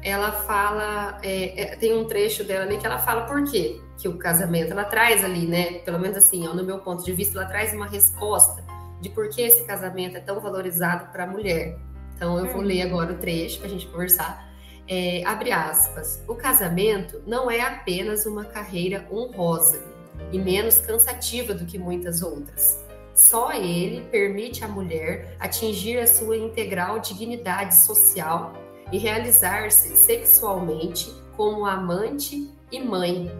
ela 0.03 0.31
fala, 0.31 1.17
é, 1.23 1.62
é, 1.62 1.75
tem 1.75 1.97
um 1.97 2.05
trecho 2.05 2.43
dela 2.43 2.65
ali 2.65 2.77
que 2.77 2.86
ela 2.86 2.99
fala 2.99 3.25
por 3.25 3.43
quê 3.43 3.81
que 3.97 4.07
o 4.07 4.17
casamento, 4.17 4.71
ela 4.71 4.86
traz 4.86 5.23
ali, 5.23 5.47
né, 5.47 5.79
pelo 5.79 5.99
menos 5.99 6.17
assim, 6.17 6.47
ó, 6.47 6.53
no 6.53 6.63
meu 6.63 6.79
ponto 6.79 7.03
de 7.03 7.12
vista, 7.12 7.39
ela 7.39 7.47
traz 7.47 7.73
uma 7.73 7.88
resposta 7.88 8.63
de 9.01 9.10
por 9.10 9.29
que 9.29 9.41
esse 9.41 9.63
casamento 9.63 10.17
é 10.17 10.19
tão 10.19 10.39
valorizado 10.39 11.12
para 11.12 11.23
a 11.23 11.27
mulher. 11.27 11.77
Então, 12.15 12.38
eu 12.38 12.51
vou 12.51 12.62
ler 12.62 12.86
uhum. 12.86 12.91
agora 12.91 13.13
o 13.13 13.17
trecho 13.17 13.60
para 13.60 13.67
a 13.67 13.69
gente 13.69 13.88
conversar. 13.88 14.47
É, 14.88 15.23
abre 15.25 15.51
aspas. 15.51 16.23
O 16.27 16.36
casamento 16.36 17.21
não 17.27 17.49
é 17.49 17.62
apenas 17.62 18.25
uma 18.25 18.45
carreira 18.45 19.07
honrosa 19.12 19.83
e 20.31 20.39
menos 20.39 20.79
cansativa 20.79 21.53
do 21.53 21.65
que 21.65 21.77
muitas 21.77 22.21
outras. 22.21 22.83
Só 23.13 23.51
ele 23.51 24.01
permite 24.12 24.63
à 24.63 24.67
mulher 24.67 25.36
atingir 25.39 25.97
a 25.97 26.07
sua 26.07 26.38
integral 26.38 26.99
dignidade 26.99 27.75
social 27.75 28.53
e 28.91 28.97
realizar-se 28.97 29.95
sexualmente 29.95 31.13
como 31.36 31.65
amante 31.65 32.50
e 32.71 32.80
mãe, 32.80 33.32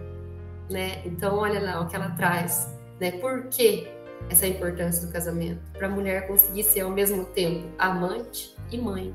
né? 0.70 1.02
Então 1.04 1.36
olha 1.36 1.60
lá 1.60 1.80
o 1.80 1.86
que 1.86 1.96
ela 1.96 2.10
traz, 2.10 2.74
né? 3.00 3.12
Por 3.12 3.44
que 3.44 3.88
essa 4.30 4.46
importância 4.46 5.06
do 5.06 5.12
casamento? 5.12 5.60
Para 5.72 5.86
a 5.86 5.90
mulher 5.90 6.26
conseguir 6.26 6.64
ser 6.64 6.80
ao 6.80 6.90
mesmo 6.90 7.24
tempo 7.26 7.66
amante 7.78 8.54
e 8.70 8.78
mãe, 8.78 9.14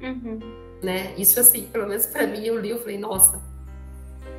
uhum. 0.00 0.40
né? 0.82 1.14
Isso 1.16 1.38
assim, 1.38 1.64
pelo 1.66 1.86
menos 1.86 2.06
para 2.06 2.26
mim 2.26 2.44
eu 2.44 2.58
li, 2.58 2.70
eu 2.70 2.80
falei, 2.80 2.98
nossa, 2.98 3.42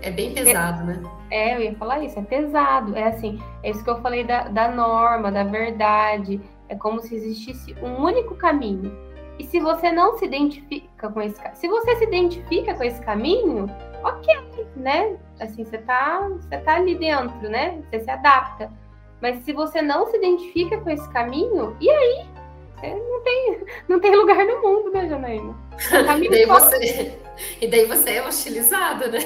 é 0.01 0.09
bem 0.09 0.33
pesado, 0.33 0.85
né? 0.85 1.01
É, 1.29 1.55
eu 1.55 1.61
ia 1.61 1.75
falar 1.75 2.03
isso, 2.03 2.17
é 2.17 2.21
pesado. 2.21 2.95
É 2.95 3.03
assim, 3.03 3.39
é 3.63 3.69
isso 3.69 3.83
que 3.83 3.89
eu 3.89 4.01
falei 4.01 4.23
da, 4.23 4.47
da 4.47 4.71
norma, 4.71 5.31
da 5.31 5.43
verdade. 5.43 6.39
É 6.69 6.75
como 6.75 7.01
se 7.01 7.15
existisse 7.15 7.75
um 7.81 8.03
único 8.03 8.35
caminho. 8.35 8.95
E 9.39 9.43
se 9.45 9.59
você 9.59 9.89
não 9.89 10.17
se 10.17 10.25
identifica 10.25 11.09
com 11.09 11.21
esse 11.21 11.39
se 11.53 11.67
você 11.69 11.95
se 11.95 12.03
identifica 12.03 12.73
com 12.73 12.83
esse 12.83 13.01
caminho, 13.01 13.67
ok, 14.03 14.67
né? 14.75 15.17
Assim, 15.39 15.63
você 15.63 15.77
tá, 15.77 16.27
você 16.29 16.57
tá 16.57 16.75
ali 16.75 16.95
dentro, 16.95 17.49
né? 17.49 17.81
Você 17.89 18.01
se 18.01 18.11
adapta. 18.11 18.69
Mas 19.21 19.43
se 19.43 19.53
você 19.53 19.81
não 19.81 20.05
se 20.07 20.17
identifica 20.17 20.77
com 20.79 20.89
esse 20.89 21.09
caminho, 21.11 21.75
e 21.79 21.89
aí? 21.89 22.25
É, 22.83 22.93
não, 22.95 23.21
tem, 23.21 23.65
não 23.87 23.99
tem 23.99 24.15
lugar 24.15 24.45
no 24.45 24.61
mundo, 24.61 24.91
né, 24.91 25.07
Janaína? 25.07 25.55
e, 26.21 26.29
daí 26.29 26.45
você, 26.45 27.17
e 27.61 27.67
daí 27.67 27.85
você 27.85 28.11
é 28.11 28.27
hostilizada, 28.27 29.07
né? 29.07 29.19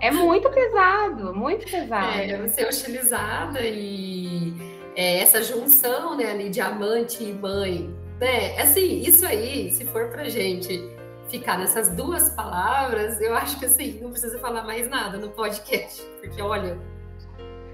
É 0.00 0.10
muito 0.10 0.48
pesado, 0.50 1.34
muito 1.34 1.70
pesado. 1.70 2.18
É, 2.18 2.36
você 2.38 2.62
é 2.62 2.68
hostilizada 2.68 3.60
e 3.60 4.54
é, 4.96 5.20
essa 5.20 5.42
junção 5.42 6.16
né, 6.16 6.30
ali 6.30 6.48
de 6.48 6.60
amante 6.60 7.22
e 7.22 7.32
mãe, 7.32 7.94
né? 8.20 8.60
Assim, 8.60 9.00
isso 9.00 9.26
aí, 9.26 9.70
se 9.70 9.84
for 9.86 10.08
pra 10.08 10.28
gente 10.28 10.78
ficar 11.28 11.58
nessas 11.58 11.88
duas 11.88 12.28
palavras, 12.30 13.20
eu 13.20 13.34
acho 13.34 13.58
que 13.58 13.64
assim, 13.64 13.98
não 14.00 14.10
precisa 14.10 14.38
falar 14.38 14.62
mais 14.64 14.88
nada 14.88 15.16
no 15.16 15.30
podcast, 15.30 16.04
porque 16.20 16.40
olha. 16.42 16.78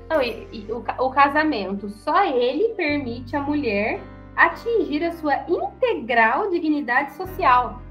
Não, 0.09 0.22
e, 0.22 0.46
e 0.52 0.72
o, 0.72 0.78
o 0.78 1.11
casamento, 1.11 1.88
só 1.88 2.24
ele 2.24 2.68
permite 2.74 3.35
a 3.35 3.40
mulher 3.40 4.00
atingir 4.37 5.02
a 5.02 5.12
sua 5.12 5.44
integral 5.48 6.50
dignidade 6.50 7.14
social. 7.16 7.82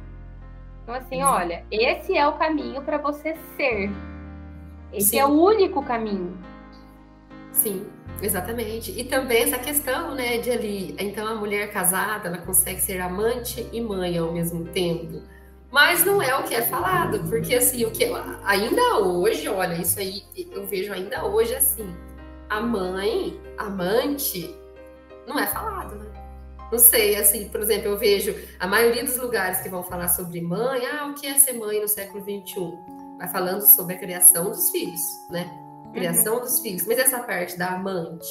Então, 0.83 0.95
assim, 0.95 1.19
Exato. 1.19 1.35
olha, 1.35 1.65
esse 1.69 2.15
é 2.15 2.25
o 2.25 2.33
caminho 2.33 2.81
para 2.83 2.97
você 2.97 3.35
ser. 3.57 3.91
Esse 4.93 5.09
Sim. 5.09 5.19
é 5.19 5.25
o 5.25 5.31
único 5.31 5.83
caminho. 5.83 6.37
Sim, 7.51 7.85
exatamente. 8.21 8.91
E 8.91 9.04
também 9.04 9.43
essa 9.43 9.58
questão, 9.58 10.15
né, 10.15 10.38
de 10.38 10.51
ali, 10.51 10.95
então 10.99 11.28
a 11.28 11.36
mulher 11.36 11.71
casada, 11.71 12.28
ela 12.28 12.38
consegue 12.38 12.82
ser 12.82 12.99
amante 12.99 13.67
e 13.71 13.82
mãe 13.82 14.17
ao 14.17 14.32
mesmo 14.32 14.65
tempo. 14.65 15.21
Mas 15.71 16.06
não 16.06 16.21
é 16.21 16.34
o 16.38 16.43
que 16.43 16.56
é 16.56 16.62
falado, 16.62 17.19
porque 17.30 17.56
assim, 17.56 17.84
o 17.86 17.91
que 17.91 18.06
ainda 18.45 18.99
hoje, 18.99 19.47
olha, 19.49 19.75
isso 19.75 19.99
aí 19.99 20.23
eu 20.51 20.65
vejo 20.65 20.93
ainda 20.93 21.25
hoje 21.25 21.54
assim, 21.54 21.93
a 22.49 22.62
mãe, 22.62 23.38
amante, 23.58 24.56
não 25.28 25.38
é 25.38 25.47
falado, 25.47 25.95
né? 25.95 26.06
Não 26.71 26.80
sei, 26.80 27.15
assim, 27.15 27.49
por 27.49 27.62
exemplo, 27.62 27.89
eu 27.89 27.97
vejo 27.97 28.36
a 28.60 28.65
maioria 28.65 29.04
dos 29.04 29.17
lugares 29.17 29.60
que 29.60 29.69
vão 29.69 29.84
falar 29.84 30.08
sobre 30.08 30.41
mãe, 30.41 30.86
ah, 30.86 31.08
o 31.08 31.13
que 31.13 31.28
é 31.28 31.38
ser 31.38 31.54
mãe 31.54 31.82
no 31.82 31.88
século 31.88 32.23
XXI? 32.23 32.56
Vai 33.17 33.28
falando 33.28 33.62
sobre 33.62 33.95
a 33.95 33.99
criação 33.99 34.51
dos 34.51 34.71
filhos, 34.71 35.01
né? 35.30 35.64
Criação 35.95 36.36
uhum. 36.36 36.41
dos 36.41 36.60
filhos. 36.60 36.86
Mas 36.86 36.99
essa 36.99 37.19
parte 37.23 37.58
da 37.58 37.69
amante, 37.69 38.27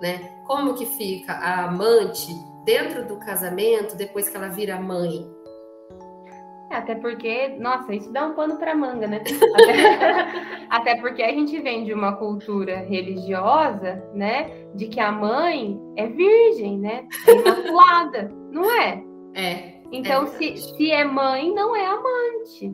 né? 0.00 0.42
Como 0.46 0.74
que 0.74 0.86
fica 0.86 1.32
a 1.32 1.64
amante 1.64 2.32
dentro 2.64 3.06
do 3.06 3.18
casamento 3.18 3.96
depois 3.96 4.28
que 4.28 4.36
ela 4.36 4.48
vira 4.48 4.80
mãe? 4.80 5.28
É, 6.70 6.76
até 6.76 6.94
porque, 6.94 7.48
nossa, 7.58 7.92
isso 7.92 8.12
dá 8.12 8.26
um 8.26 8.34
pano 8.34 8.56
para 8.56 8.76
manga, 8.76 9.08
né? 9.08 9.20
Até, 10.70 10.70
até, 10.70 11.00
porque 11.00 11.20
a 11.20 11.32
gente 11.32 11.58
vem 11.60 11.84
de 11.84 11.92
uma 11.92 12.12
cultura 12.12 12.78
religiosa, 12.78 14.00
né? 14.14 14.48
De 14.76 14.86
que 14.86 15.00
a 15.00 15.10
mãe 15.10 15.76
é 15.96 16.06
virgem, 16.06 16.78
né? 16.78 17.08
É 17.26 17.32
imaculada, 17.32 18.30
não 18.52 18.70
é? 18.80 19.02
É. 19.34 19.80
Então, 19.90 20.24
é 20.24 20.26
se, 20.26 20.56
se 20.56 20.92
é 20.92 21.04
mãe, 21.04 21.52
não 21.52 21.74
é 21.74 21.84
amante. 21.84 22.72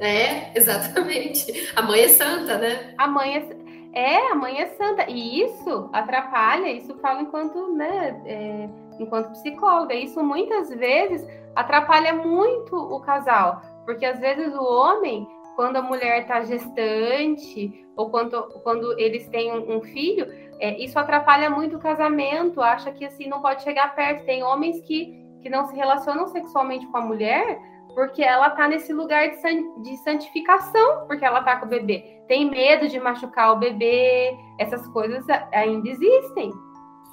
É, 0.00 0.56
exatamente. 0.56 1.72
A 1.74 1.82
mãe 1.82 2.02
é 2.02 2.08
santa, 2.08 2.58
né? 2.58 2.94
A 2.96 3.06
mãe 3.06 3.36
é. 3.36 3.68
É, 3.94 4.30
a 4.30 4.34
mãe 4.34 4.60
é 4.60 4.66
santa. 4.66 5.10
E 5.10 5.42
isso 5.42 5.88
atrapalha, 5.92 6.70
isso 6.70 6.94
falo 6.98 7.22
enquanto, 7.22 7.72
né? 7.74 8.22
É, 8.26 8.68
enquanto 9.00 9.32
psicóloga. 9.32 9.94
Isso 9.94 10.22
muitas 10.22 10.68
vezes 10.70 11.26
atrapalha 11.54 12.12
muito 12.12 12.76
o 12.76 13.00
casal, 13.00 13.62
porque 13.84 14.04
às 14.04 14.20
vezes 14.20 14.54
o 14.54 14.62
homem, 14.62 15.26
quando 15.56 15.76
a 15.76 15.82
mulher 15.82 16.22
está 16.22 16.42
gestante 16.44 17.84
ou 17.96 18.10
quando, 18.10 18.40
quando 18.62 18.98
eles 18.98 19.26
têm 19.28 19.50
um, 19.52 19.78
um 19.78 19.82
filho, 19.82 20.26
é, 20.60 20.78
isso 20.78 20.98
atrapalha 20.98 21.50
muito 21.50 21.76
o 21.76 21.80
casamento, 21.80 22.60
acha 22.60 22.92
que 22.92 23.04
assim 23.04 23.28
não 23.28 23.40
pode 23.40 23.62
chegar 23.62 23.94
perto. 23.94 24.24
Tem 24.24 24.42
homens 24.42 24.80
que, 24.82 25.26
que 25.42 25.48
não 25.48 25.66
se 25.66 25.74
relacionam 25.74 26.28
sexualmente 26.28 26.86
com 26.86 26.98
a 26.98 27.00
mulher 27.00 27.58
porque 27.94 28.22
ela 28.22 28.50
tá 28.50 28.68
nesse 28.68 28.92
lugar 28.92 29.30
de, 29.30 29.36
san, 29.40 29.82
de 29.82 29.96
santificação, 29.98 31.06
porque 31.06 31.24
ela 31.24 31.42
tá 31.42 31.56
com 31.56 31.66
o 31.66 31.68
bebê. 31.68 32.22
Tem 32.28 32.48
medo 32.48 32.88
de 32.88 33.00
machucar 33.00 33.52
o 33.52 33.58
bebê, 33.58 34.36
essas 34.58 34.86
coisas 34.88 35.24
ainda 35.52 35.88
existem. 35.88 36.52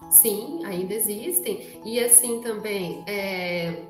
Sim, 0.09 0.63
ainda 0.65 0.93
existem. 0.93 1.81
E 1.83 1.99
assim 1.99 2.41
também, 2.41 3.03
é, 3.07 3.83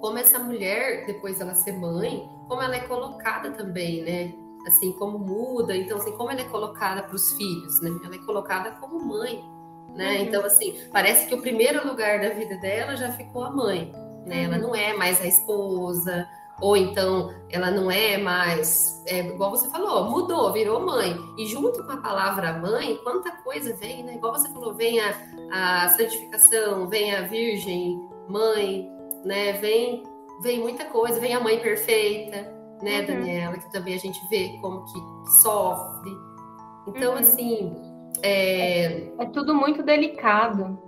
como 0.00 0.18
essa 0.18 0.38
mulher, 0.38 1.06
depois 1.06 1.38
dela 1.38 1.54
ser 1.54 1.72
mãe, 1.72 2.28
como 2.48 2.62
ela 2.62 2.76
é 2.76 2.80
colocada 2.80 3.50
também, 3.52 4.02
né? 4.02 4.32
Assim, 4.66 4.92
como 4.92 5.18
muda, 5.18 5.76
então, 5.76 5.98
assim, 5.98 6.12
como 6.12 6.30
ela 6.30 6.40
é 6.40 6.44
colocada 6.44 7.02
para 7.02 7.14
os 7.14 7.32
filhos, 7.32 7.80
né? 7.80 7.90
Ela 8.04 8.14
é 8.14 8.18
colocada 8.18 8.72
como 8.72 9.04
mãe, 9.04 9.44
né? 9.94 10.16
Uhum. 10.16 10.22
Então, 10.22 10.44
assim, 10.44 10.78
parece 10.92 11.26
que 11.26 11.34
o 11.34 11.40
primeiro 11.42 11.86
lugar 11.86 12.20
da 12.20 12.30
vida 12.30 12.56
dela 12.58 12.96
já 12.96 13.12
ficou 13.12 13.44
a 13.44 13.50
mãe, 13.50 13.92
né? 14.26 14.38
Uhum. 14.38 14.44
Ela 14.44 14.58
não 14.58 14.74
é 14.74 14.96
mais 14.96 15.20
a 15.20 15.26
esposa, 15.26 16.28
ou 16.60 16.76
então 16.76 17.34
ela 17.50 17.70
não 17.70 17.90
é 17.90 18.16
mais, 18.16 19.02
é, 19.06 19.20
igual 19.20 19.50
você 19.50 19.68
falou, 19.68 20.08
mudou, 20.10 20.52
virou 20.52 20.80
mãe. 20.80 21.16
E 21.36 21.46
junto 21.46 21.84
com 21.84 21.92
a 21.92 21.96
palavra 21.96 22.52
mãe, 22.52 22.96
quanta 23.02 23.32
coisa 23.42 23.74
vem, 23.74 24.04
né? 24.04 24.14
Igual 24.14 24.32
você 24.32 24.48
falou, 24.50 24.72
vem 24.74 25.00
a, 25.00 25.14
a 25.50 25.88
santificação, 25.88 26.88
vem 26.88 27.14
a 27.14 27.22
virgem, 27.22 28.08
mãe, 28.28 28.88
né? 29.24 29.54
Vem, 29.54 30.04
vem 30.40 30.60
muita 30.60 30.84
coisa, 30.84 31.18
vem 31.18 31.34
a 31.34 31.40
mãe 31.40 31.58
perfeita, 31.58 32.62
né, 32.82 33.00
uhum. 33.00 33.06
Daniela, 33.06 33.58
que 33.58 33.70
também 33.72 33.94
a 33.94 33.98
gente 33.98 34.20
vê 34.28 34.58
como 34.60 34.84
que 34.84 35.30
sofre. 35.40 36.10
Então, 36.86 37.12
uhum. 37.12 37.18
assim. 37.18 37.76
É... 38.22 39.08
é 39.18 39.26
tudo 39.32 39.54
muito 39.54 39.82
delicado. 39.82 40.78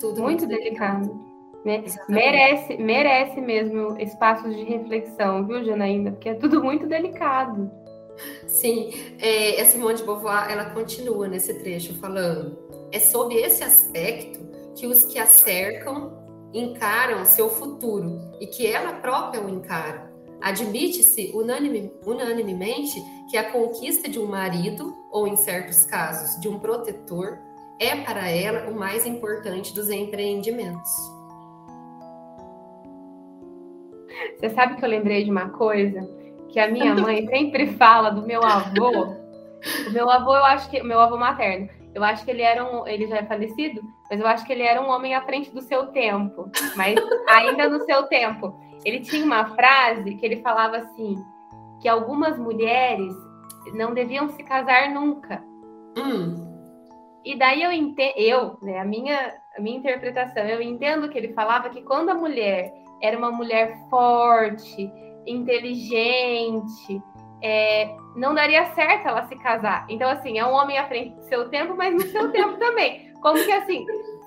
Tudo 0.00 0.22
muito, 0.22 0.44
muito 0.44 0.46
delicado. 0.46 1.08
delicado. 1.08 1.31
Né? 1.64 1.84
Merece, 2.08 2.76
merece 2.76 3.40
mesmo 3.40 3.96
espaços 4.00 4.54
de 4.54 4.64
reflexão, 4.64 5.46
viu, 5.46 5.64
Janaína? 5.64 6.12
Porque 6.12 6.30
é 6.30 6.34
tudo 6.34 6.62
muito 6.62 6.86
delicado. 6.86 7.70
Sim, 8.46 8.90
é, 9.20 9.60
a 9.60 9.64
Simone 9.64 9.96
de 9.96 10.04
Beauvoir, 10.04 10.50
ela 10.50 10.70
continua 10.70 11.28
nesse 11.28 11.54
trecho 11.54 11.94
falando, 11.98 12.58
é 12.92 12.98
sob 12.98 13.34
esse 13.34 13.64
aspecto 13.64 14.40
que 14.74 14.86
os 14.86 15.04
que 15.06 15.18
a 15.18 15.26
cercam 15.26 16.20
encaram 16.52 17.24
seu 17.24 17.48
futuro 17.48 18.20
e 18.40 18.46
que 18.46 18.66
ela 18.66 18.94
própria 18.94 19.42
o 19.42 19.48
encara. 19.48 20.12
Admite-se 20.40 21.30
unanime, 21.34 21.92
unanimemente 22.04 23.02
que 23.30 23.36
a 23.36 23.50
conquista 23.50 24.08
de 24.08 24.18
um 24.18 24.26
marido, 24.26 24.94
ou 25.10 25.26
em 25.26 25.36
certos 25.36 25.84
casos, 25.84 26.40
de 26.40 26.48
um 26.48 26.58
protetor, 26.58 27.38
é 27.78 27.96
para 27.96 28.28
ela 28.28 28.68
o 28.68 28.74
mais 28.74 29.06
importante 29.06 29.72
dos 29.72 29.88
empreendimentos. 29.88 30.90
Você 34.36 34.50
sabe 34.50 34.76
que 34.76 34.84
eu 34.84 34.88
lembrei 34.88 35.24
de 35.24 35.30
uma 35.30 35.50
coisa 35.50 36.08
que 36.48 36.60
a 36.60 36.68
minha 36.68 36.94
mãe 36.94 37.26
sempre 37.30 37.66
fala 37.74 38.10
do 38.10 38.26
meu 38.26 38.42
avô. 38.42 39.16
O 39.88 39.90
meu 39.92 40.10
avô, 40.10 40.34
eu 40.34 40.44
acho 40.44 40.68
que 40.70 40.82
meu 40.82 40.98
avô 40.98 41.16
materno, 41.16 41.68
eu 41.94 42.02
acho 42.02 42.24
que 42.24 42.30
ele 42.30 42.42
era 42.42 42.64
um, 42.64 42.86
ele 42.86 43.06
já 43.06 43.18
é 43.18 43.24
falecido, 43.24 43.82
mas 44.10 44.18
eu 44.18 44.26
acho 44.26 44.44
que 44.46 44.52
ele 44.52 44.62
era 44.62 44.80
um 44.80 44.88
homem 44.88 45.14
à 45.14 45.22
frente 45.22 45.52
do 45.52 45.60
seu 45.60 45.86
tempo, 45.88 46.50
mas 46.76 46.98
ainda 47.28 47.68
no 47.68 47.80
seu 47.84 48.04
tempo. 48.04 48.58
Ele 48.84 49.00
tinha 49.00 49.24
uma 49.24 49.54
frase 49.54 50.16
que 50.16 50.26
ele 50.26 50.42
falava 50.42 50.78
assim, 50.78 51.16
que 51.80 51.88
algumas 51.88 52.36
mulheres 52.38 53.14
não 53.74 53.94
deviam 53.94 54.28
se 54.30 54.42
casar 54.42 54.90
nunca. 54.90 55.42
Hum. 55.96 56.50
E 57.24 57.36
daí 57.36 57.62
eu 57.62 57.70
entendo, 57.70 58.14
eu, 58.16 58.58
né, 58.60 58.80
a 58.80 58.84
minha, 58.84 59.34
a 59.56 59.60
minha 59.60 59.78
interpretação, 59.78 60.42
eu 60.42 60.60
entendo 60.60 61.08
que 61.08 61.16
ele 61.16 61.32
falava 61.32 61.68
que 61.68 61.82
quando 61.82 62.08
a 62.08 62.14
mulher 62.14 62.74
era 63.02 63.18
uma 63.18 63.30
mulher 63.30 63.76
forte, 63.90 64.90
inteligente, 65.26 67.02
é, 67.42 67.94
não 68.14 68.34
daria 68.34 68.72
certo 68.74 69.08
ela 69.08 69.26
se 69.26 69.36
casar. 69.36 69.84
Então, 69.88 70.08
assim, 70.08 70.38
é 70.38 70.46
um 70.46 70.52
homem 70.52 70.78
à 70.78 70.86
frente 70.86 71.16
do 71.16 71.22
seu 71.24 71.48
tempo, 71.48 71.74
mas 71.76 71.92
no 71.94 72.00
seu 72.02 72.30
tempo 72.30 72.56
também. 72.58 73.12
Como 73.20 73.42
que 73.42 73.52
assim, 73.52 73.84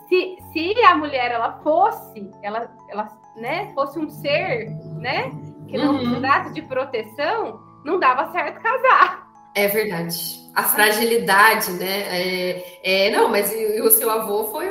se, 0.10 0.38
se 0.52 0.84
a 0.84 0.96
mulher 0.96 1.32
ela 1.32 1.60
fosse, 1.64 2.30
ela, 2.44 2.70
ela 2.90 3.08
né, 3.36 3.72
fosse 3.74 3.98
um 3.98 4.10
ser, 4.10 4.70
né, 5.00 5.32
que 5.68 5.78
não 5.78 5.94
uhum. 5.94 6.00
precisasse 6.00 6.54
de 6.54 6.62
proteção, 6.64 7.60
não 7.84 8.00
dava 8.00 8.32
certo 8.32 8.62
casar. 8.62 9.26
É 9.56 9.68
verdade. 9.68 10.44
A 10.54 10.64
fragilidade, 10.64 11.72
né? 11.74 12.04
É, 12.10 12.80
é, 12.84 13.12
não, 13.12 13.30
mas 13.30 13.54
o 13.84 13.92
seu 13.92 14.10
avô 14.10 14.46
foi, 14.46 14.68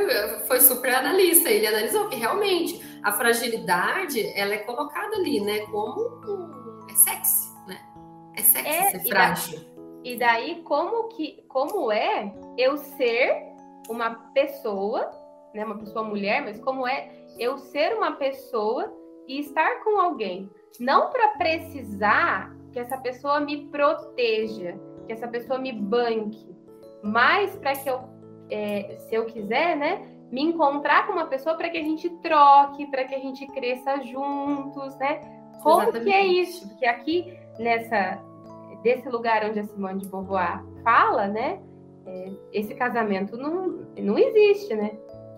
foi 0.47 0.61
super 0.61 0.95
analista. 0.95 1.51
Ele 1.51 1.67
analisou 1.67 2.09
que 2.09 2.17
realmente 2.17 2.81
a 3.05 3.13
fragilidade 3.13 4.27
ela 4.35 4.55
é 4.55 4.59
colocada 4.59 5.17
ali, 5.17 5.41
né? 5.41 5.61
Como 5.67 6.21
é 6.91 6.95
sexy, 6.95 7.53
né? 7.67 7.79
É 8.35 8.43
sexy 8.43 8.69
é, 8.69 8.91
ser 8.91 9.09
frágil. 9.09 9.59
E 10.03 10.17
daí, 10.17 10.53
e 10.53 10.55
daí, 10.55 10.63
como 10.63 11.09
que 11.09 11.45
como 11.49 11.93
é 11.93 12.35
eu 12.57 12.79
ser 12.79 13.53
uma 13.91 14.15
pessoa, 14.33 15.11
né? 15.55 15.65
Uma 15.65 15.79
pessoa 15.79 16.03
mulher, 16.03 16.43
mas 16.43 16.59
como 16.61 16.89
é 16.89 17.11
eu 17.39 17.59
ser 17.59 17.95
uma 17.95 18.13
pessoa 18.13 18.91
e 19.29 19.41
estar 19.41 19.85
com 19.85 20.01
alguém, 20.01 20.51
não 20.81 21.11
para 21.11 21.29
precisar 21.31 22.55
que 22.73 22.79
essa 22.79 22.97
pessoa 22.97 23.39
me 23.41 23.67
proteja, 23.67 24.79
que 25.07 25.13
essa 25.13 25.29
pessoa 25.29 25.59
me 25.59 25.73
banque, 25.73 26.55
mas 27.03 27.55
para 27.57 27.77
que 27.77 27.89
eu, 27.89 28.01
é, 28.51 28.97
se 28.99 29.15
eu 29.15 29.27
quiser, 29.27 29.77
né? 29.77 30.14
Me 30.35 30.43
encontrar 30.43 31.07
com 31.07 31.13
uma 31.13 31.27
pessoa 31.27 31.55
para 31.55 31.69
que 31.69 31.79
a 31.79 31.83
gente 31.83 32.11
troque, 32.17 32.87
para 32.89 33.05
que 33.05 33.15
a 33.15 33.21
gente 33.21 33.47
cresça 33.47 34.03
juntos, 34.03 34.97
né? 34.99 35.21
Como 35.63 35.83
Exatamente. 35.83 36.05
que 36.05 36.13
é 36.13 36.27
isso? 36.27 36.69
Porque 36.69 36.85
aqui 36.85 37.39
nessa 37.57 38.21
desse 38.83 39.09
lugar 39.09 39.45
onde 39.45 39.61
a 39.61 39.65
Simone 39.65 40.01
de 40.01 40.09
Beauvoir 40.09 40.61
fala, 40.83 41.29
né? 41.29 41.61
É, 42.05 42.33
esse 42.53 42.75
casamento 42.75 43.37
não, 43.37 43.87
não 43.97 44.19
existe, 44.19 44.75
né? 44.75 44.91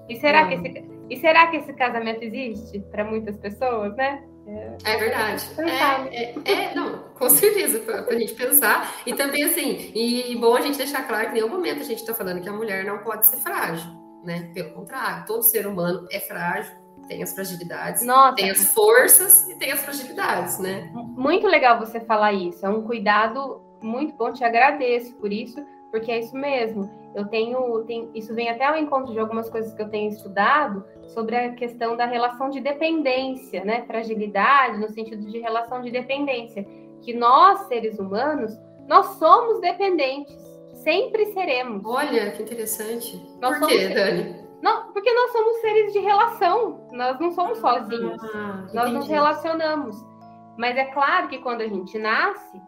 E 0.08 0.16
será, 0.16 0.48
que 0.48 0.54
esse, 0.54 0.84
e 1.10 1.16
será 1.18 1.46
que 1.48 1.58
esse 1.58 1.72
casamento 1.74 2.22
existe 2.22 2.80
para 2.90 3.04
muitas 3.04 3.36
pessoas, 3.36 3.94
né? 3.96 4.24
É, 4.46 4.94
é 4.94 4.96
verdade. 4.96 5.46
É, 5.58 6.22
é, 6.22 6.34
é, 6.44 6.74
não, 6.74 7.00
com 7.18 7.28
certeza, 7.28 7.80
para 7.80 8.00
a 8.00 8.18
gente 8.18 8.32
pensar. 8.34 9.02
E 9.04 9.12
também, 9.12 9.44
assim, 9.44 9.92
e, 9.94 10.32
e 10.32 10.36
bom 10.36 10.56
a 10.56 10.60
gente 10.62 10.78
deixar 10.78 11.06
claro 11.06 11.26
que 11.26 11.32
em 11.32 11.34
nenhum 11.34 11.50
momento 11.50 11.80
a 11.80 11.84
gente 11.84 11.98
está 11.98 12.14
falando 12.14 12.40
que 12.40 12.48
a 12.48 12.52
mulher 12.52 12.84
não 12.84 12.98
pode 12.98 13.26
ser 13.26 13.36
frágil 13.36 14.05
né? 14.24 14.50
Pelo 14.54 14.70
contrário, 14.70 15.24
todo 15.26 15.42
ser 15.42 15.66
humano 15.66 16.06
é 16.10 16.20
frágil, 16.20 16.74
tem 17.08 17.22
as 17.22 17.32
fragilidades, 17.34 18.04
Nossa. 18.04 18.36
tem 18.36 18.50
as 18.50 18.72
forças 18.72 19.48
e 19.48 19.54
tem 19.56 19.72
as 19.72 19.80
fragilidades, 19.82 20.58
né? 20.58 20.90
Muito 20.92 21.46
legal 21.46 21.78
você 21.78 22.00
falar 22.00 22.32
isso. 22.32 22.64
É 22.66 22.68
um 22.68 22.82
cuidado 22.82 23.62
muito 23.82 24.14
bom. 24.14 24.32
Te 24.32 24.44
agradeço 24.44 25.14
por 25.16 25.32
isso, 25.32 25.64
porque 25.90 26.10
é 26.10 26.18
isso 26.18 26.36
mesmo. 26.36 26.90
Eu 27.14 27.26
tenho, 27.28 27.84
tenho, 27.84 28.10
isso 28.14 28.34
vem 28.34 28.48
até 28.48 28.66
ao 28.66 28.76
encontro 28.76 29.12
de 29.12 29.18
algumas 29.18 29.48
coisas 29.48 29.72
que 29.72 29.80
eu 29.80 29.88
tenho 29.88 30.10
estudado 30.10 30.84
sobre 31.08 31.36
a 31.36 31.52
questão 31.54 31.96
da 31.96 32.04
relação 32.04 32.50
de 32.50 32.60
dependência, 32.60 33.64
né? 33.64 33.84
Fragilidade 33.86 34.78
no 34.78 34.88
sentido 34.90 35.30
de 35.30 35.38
relação 35.38 35.80
de 35.80 35.90
dependência, 35.90 36.66
que 37.02 37.14
nós 37.14 37.60
seres 37.68 37.98
humanos 37.98 38.52
nós 38.86 39.06
somos 39.18 39.60
dependentes 39.60 40.45
sempre 40.86 41.26
seremos. 41.32 41.82
Olha, 41.84 42.30
que 42.30 42.44
interessante. 42.44 43.20
Nós 43.40 43.58
Por 43.58 43.66
quê, 43.66 43.88
Dani? 43.88 44.46
Não, 44.62 44.92
porque 44.92 45.12
nós 45.12 45.32
somos 45.32 45.60
seres 45.60 45.92
de 45.92 45.98
relação, 45.98 46.88
nós 46.92 47.18
não 47.18 47.32
somos 47.32 47.58
sozinhos. 47.58 48.22
Ah, 48.32 48.66
nós 48.72 48.92
nos 48.92 49.08
relacionamos. 49.08 49.96
Mas 50.56 50.76
é 50.76 50.84
claro 50.84 51.28
que 51.28 51.38
quando 51.38 51.60
a 51.62 51.68
gente 51.68 51.98
nasce 51.98 52.62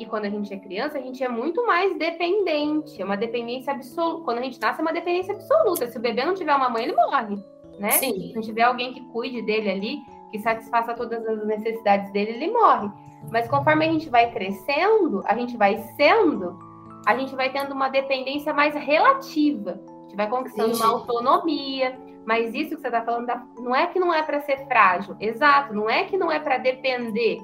e 0.00 0.04
quando 0.04 0.24
a 0.24 0.30
gente 0.30 0.52
é 0.52 0.58
criança, 0.58 0.98
a 0.98 1.00
gente 1.00 1.22
é 1.22 1.28
muito 1.28 1.64
mais 1.64 1.96
dependente. 1.96 3.00
É 3.00 3.04
uma 3.04 3.16
dependência 3.16 3.72
absoluta. 3.72 4.24
Quando 4.24 4.38
a 4.38 4.42
gente 4.42 4.60
nasce, 4.60 4.80
é 4.80 4.82
uma 4.82 4.92
dependência 4.92 5.34
absoluta. 5.34 5.86
Se 5.86 5.96
o 5.96 6.00
bebê 6.00 6.24
não 6.24 6.34
tiver 6.34 6.54
uma 6.54 6.68
mãe, 6.68 6.84
ele 6.84 6.96
morre. 6.96 7.38
Né? 7.78 7.92
Sim. 7.92 8.12
Se 8.12 8.34
não 8.34 8.42
tiver 8.42 8.62
alguém 8.62 8.92
que 8.92 9.00
cuide 9.12 9.42
dele 9.42 9.70
ali, 9.70 9.98
que 10.32 10.40
satisfaça 10.40 10.92
todas 10.94 11.24
as 11.24 11.46
necessidades 11.46 12.12
dele, 12.12 12.32
ele 12.32 12.50
morre. 12.50 12.90
Mas 13.30 13.48
conforme 13.48 13.86
a 13.86 13.92
gente 13.92 14.08
vai 14.08 14.30
crescendo, 14.32 15.22
a 15.24 15.34
gente 15.34 15.56
vai 15.56 15.78
sendo, 15.96 16.58
a 17.06 17.16
gente 17.16 17.34
vai 17.34 17.50
tendo 17.50 17.72
uma 17.72 17.88
dependência 17.88 18.52
mais 18.52 18.74
relativa. 18.74 19.80
A 19.86 20.02
gente 20.02 20.16
vai 20.16 20.28
conquistando 20.28 20.76
uma 20.76 20.86
autonomia. 20.86 21.98
Mas 22.26 22.54
isso 22.54 22.76
que 22.76 22.82
você 22.82 22.88
está 22.88 23.02
falando 23.02 23.26
não 23.58 23.74
é 23.74 23.86
que 23.86 23.98
não 23.98 24.12
é 24.12 24.22
para 24.22 24.40
ser 24.40 24.66
frágil. 24.66 25.16
Exato, 25.18 25.74
não 25.74 25.88
é 25.88 26.04
que 26.04 26.16
não 26.16 26.30
é 26.30 26.38
para 26.38 26.58
depender. 26.58 27.40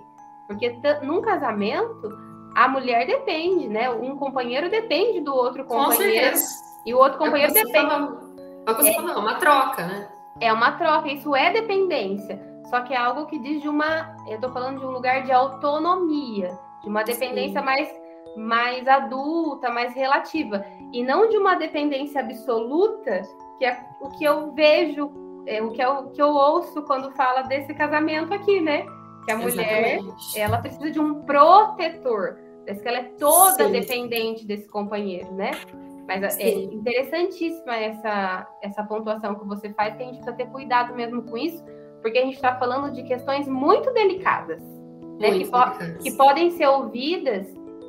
Porque 0.47 0.79
num 1.03 1.21
casamento, 1.23 2.09
a 2.55 2.69
mulher 2.69 3.07
depende, 3.07 3.69
né? 3.69 3.90
Um 3.90 4.16
companheiro 4.16 4.71
depende 4.71 5.21
do 5.21 5.35
outro 5.35 5.64
companheiro. 5.64 6.37
E 6.85 6.95
o 6.95 6.99
outro 6.99 7.19
companheiro 7.19 7.53
é 7.53 7.64
depende. 7.64 7.95
é 8.66 8.73
você 8.73 8.90
é, 8.90 9.01
uma 9.01 9.35
troca, 9.37 9.87
né? 9.87 10.09
É 10.40 10.53
uma 10.53 10.73
troca, 10.73 11.09
isso 11.09 11.35
é 11.35 11.53
dependência. 11.53 12.40
Só 12.66 12.81
que 12.81 12.92
é 12.92 12.97
algo 12.97 13.27
que 13.27 13.38
diz 13.38 13.62
de 13.62 13.69
uma. 13.69 14.16
Eu 14.29 14.37
estou 14.37 14.53
falando 14.53 14.79
de 14.79 14.87
um 14.87 14.90
lugar 14.90 15.23
de 15.23 15.33
autonomia, 15.33 16.57
de 16.83 16.88
uma 16.88 17.03
dependência 17.03 17.61
Sim. 17.61 17.66
mais 17.66 17.88
mais 18.37 18.87
adulta, 18.87 19.70
mais 19.70 19.94
relativa, 19.94 20.64
e 20.92 21.03
não 21.03 21.29
de 21.29 21.37
uma 21.37 21.55
dependência 21.55 22.20
absoluta, 22.20 23.22
que 23.59 23.64
é 23.64 23.79
o 24.01 24.11
que 24.11 24.25
eu 24.25 24.53
vejo, 24.53 25.11
é, 25.46 25.62
o 25.62 25.70
que 25.70 25.83
eu, 25.83 26.11
que 26.11 26.20
eu 26.20 26.29
ouço 26.29 26.83
quando 26.83 27.11
fala 27.12 27.42
desse 27.42 27.72
casamento 27.75 28.35
aqui, 28.35 28.61
né? 28.61 28.85
Que 29.25 29.33
a 29.33 29.38
mulher, 29.38 29.99
Exatamente. 29.99 30.38
ela 30.38 30.59
precisa 30.59 30.90
de 30.90 31.01
um 31.01 31.22
protetor, 31.22 32.38
parece 32.64 32.83
que 32.83 32.88
ela 32.88 32.99
é 32.99 33.05
toda 33.18 33.64
Sim. 33.64 33.72
dependente 33.72 34.46
desse 34.46 34.68
companheiro, 34.68 35.33
né? 35.33 35.53
Mas 36.07 36.22
é, 36.22 36.31
Sim. 36.31 36.42
é 36.42 36.75
interessantíssima 36.75 37.75
essa, 37.77 38.46
essa 38.62 38.85
pontuação 38.85 39.35
que 39.35 39.46
você 39.46 39.72
faz, 39.72 39.96
que 39.96 40.03
a 40.03 40.07
gente 40.07 40.16
precisa 40.16 40.37
ter 40.37 40.46
cuidado 40.46 40.94
mesmo 40.94 41.22
com 41.22 41.37
isso, 41.37 41.64
porque 42.03 42.18
a 42.18 42.22
gente 42.22 42.35
está 42.35 42.57
falando 42.57 42.92
de 42.92 43.03
questões 43.03 43.49
muito 43.49 43.92
delicadas, 43.92 44.62
né? 45.18 45.31
Muito 45.31 45.44
que, 45.44 45.51
po 45.51 46.03
que 46.03 46.12
podem 46.12 46.51
ser 46.51 46.66
ouvidas 46.68 47.46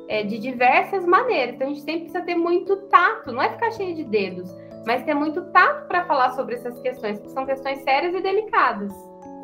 é, 0.08 0.22
de 0.22 0.38
diversas 0.38 1.04
maneiras. 1.04 1.54
Então 1.54 1.68
a 1.68 1.70
gente 1.70 1.82
sempre 1.82 2.00
precisa 2.00 2.24
ter 2.24 2.34
muito 2.34 2.76
tato, 2.88 3.32
não 3.32 3.42
é 3.42 3.50
ficar 3.50 3.70
cheio 3.72 3.94
de 3.94 4.04
dedos, 4.04 4.50
mas 4.86 5.04
ter 5.04 5.14
muito 5.14 5.42
tato 5.52 5.86
para 5.86 6.04
falar 6.06 6.30
sobre 6.30 6.54
essas 6.54 6.78
questões, 6.80 7.20
que 7.20 7.30
são 7.30 7.46
questões 7.46 7.80
sérias 7.82 8.14
e 8.14 8.20
delicadas. 8.20 8.92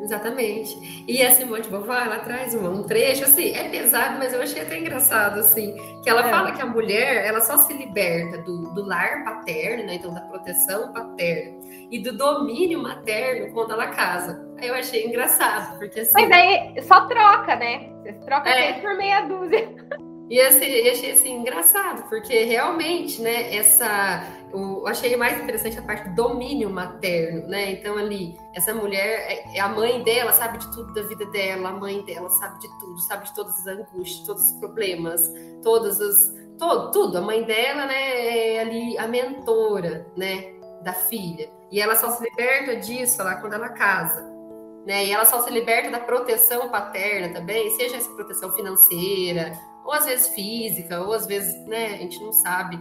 Exatamente. 0.01 1.05
E 1.07 1.21
a 1.23 1.31
Simone 1.31 1.61
de 1.61 1.69
Beauvoir, 1.69 2.05
ela 2.05 2.19
traz 2.19 2.53
um, 2.53 2.83
trecho, 2.83 3.23
assim, 3.23 3.55
é 3.55 3.69
pesado, 3.69 4.17
mas 4.19 4.33
eu 4.33 4.41
achei 4.41 4.61
até 4.61 4.77
engraçado, 4.77 5.39
assim, 5.39 5.73
que 6.03 6.09
ela 6.09 6.27
é. 6.27 6.29
fala 6.29 6.51
que 6.51 6.61
a 6.61 6.65
mulher, 6.65 7.25
ela 7.25 7.39
só 7.39 7.57
se 7.57 7.73
liberta 7.73 8.39
do, 8.39 8.73
do 8.73 8.85
lar 8.85 9.23
paterno, 9.23 9.85
né, 9.85 9.95
então 9.95 10.13
da 10.13 10.21
proteção 10.21 10.91
paterna, 10.91 11.59
e 11.89 11.99
do 11.99 12.15
domínio 12.17 12.81
materno 12.81 13.53
quando 13.53 13.71
ela 13.71 13.87
casa. 13.87 14.45
Aí 14.59 14.67
eu 14.67 14.75
achei 14.75 15.05
engraçado, 15.05 15.77
porque 15.79 16.01
assim... 16.01 16.13
Mas 16.13 16.31
aí 16.31 16.81
só 16.83 17.07
troca, 17.07 17.55
né? 17.55 17.89
Você 18.03 18.13
troca 18.25 18.49
é. 18.49 18.73
por 18.73 18.95
meia 18.97 19.21
dúzia. 19.21 19.69
E 20.29 20.41
assim, 20.41 20.89
achei 20.89 21.11
assim, 21.11 21.33
engraçado, 21.35 22.09
porque 22.09 22.45
realmente, 22.45 23.21
né, 23.21 23.55
essa 23.55 24.25
eu 24.51 24.87
achei 24.87 25.15
mais 25.17 25.41
interessante 25.41 25.77
a 25.77 25.81
parte 25.81 26.09
do 26.09 26.15
domínio 26.15 26.69
materno, 26.69 27.47
né? 27.47 27.71
Então, 27.71 27.97
ali, 27.97 28.37
essa 28.53 28.73
mulher, 28.73 29.25
é, 29.29 29.57
é 29.57 29.59
a 29.59 29.67
mãe 29.67 30.01
dela 30.01 30.31
sabe 30.31 30.59
de 30.59 30.71
tudo 30.71 30.93
da 30.93 31.01
vida 31.01 31.25
dela, 31.27 31.69
a 31.69 31.73
mãe 31.73 32.01
dela 32.03 32.29
sabe 32.29 32.59
de 32.59 32.79
tudo, 32.79 32.99
sabe 33.01 33.25
de 33.25 33.35
todas 33.35 33.53
as 33.59 33.67
angústias, 33.67 34.25
todos 34.25 34.51
os 34.51 34.59
problemas, 34.59 35.21
todas 35.61 35.99
as. 35.99 36.45
Todo, 36.57 36.91
tudo. 36.91 37.17
A 37.17 37.21
mãe 37.21 37.43
dela, 37.43 37.85
né, 37.85 38.55
é 38.55 38.59
ali 38.61 38.97
a 38.97 39.07
mentora, 39.07 40.07
né, 40.15 40.53
da 40.83 40.93
filha. 40.93 41.51
E 41.69 41.81
ela 41.81 41.95
só 41.95 42.09
se 42.11 42.23
liberta 42.23 42.77
disso 42.77 43.21
lá 43.21 43.35
quando 43.35 43.53
ela 43.53 43.69
casa. 43.69 44.23
Né? 44.85 45.07
E 45.07 45.11
ela 45.11 45.25
só 45.25 45.41
se 45.41 45.49
liberta 45.49 45.91
da 45.91 45.99
proteção 45.99 46.69
paterna 46.69 47.33
também, 47.33 47.71
seja 47.71 47.97
essa 47.97 48.09
proteção 48.11 48.53
financeira, 48.53 49.51
ou 49.85 49.93
às 49.93 50.05
vezes 50.05 50.27
física, 50.29 50.99
ou 51.01 51.13
às 51.13 51.27
vezes, 51.27 51.55
né, 51.67 51.93
a 51.93 51.97
gente 51.97 52.19
não 52.21 52.33
sabe 52.33 52.77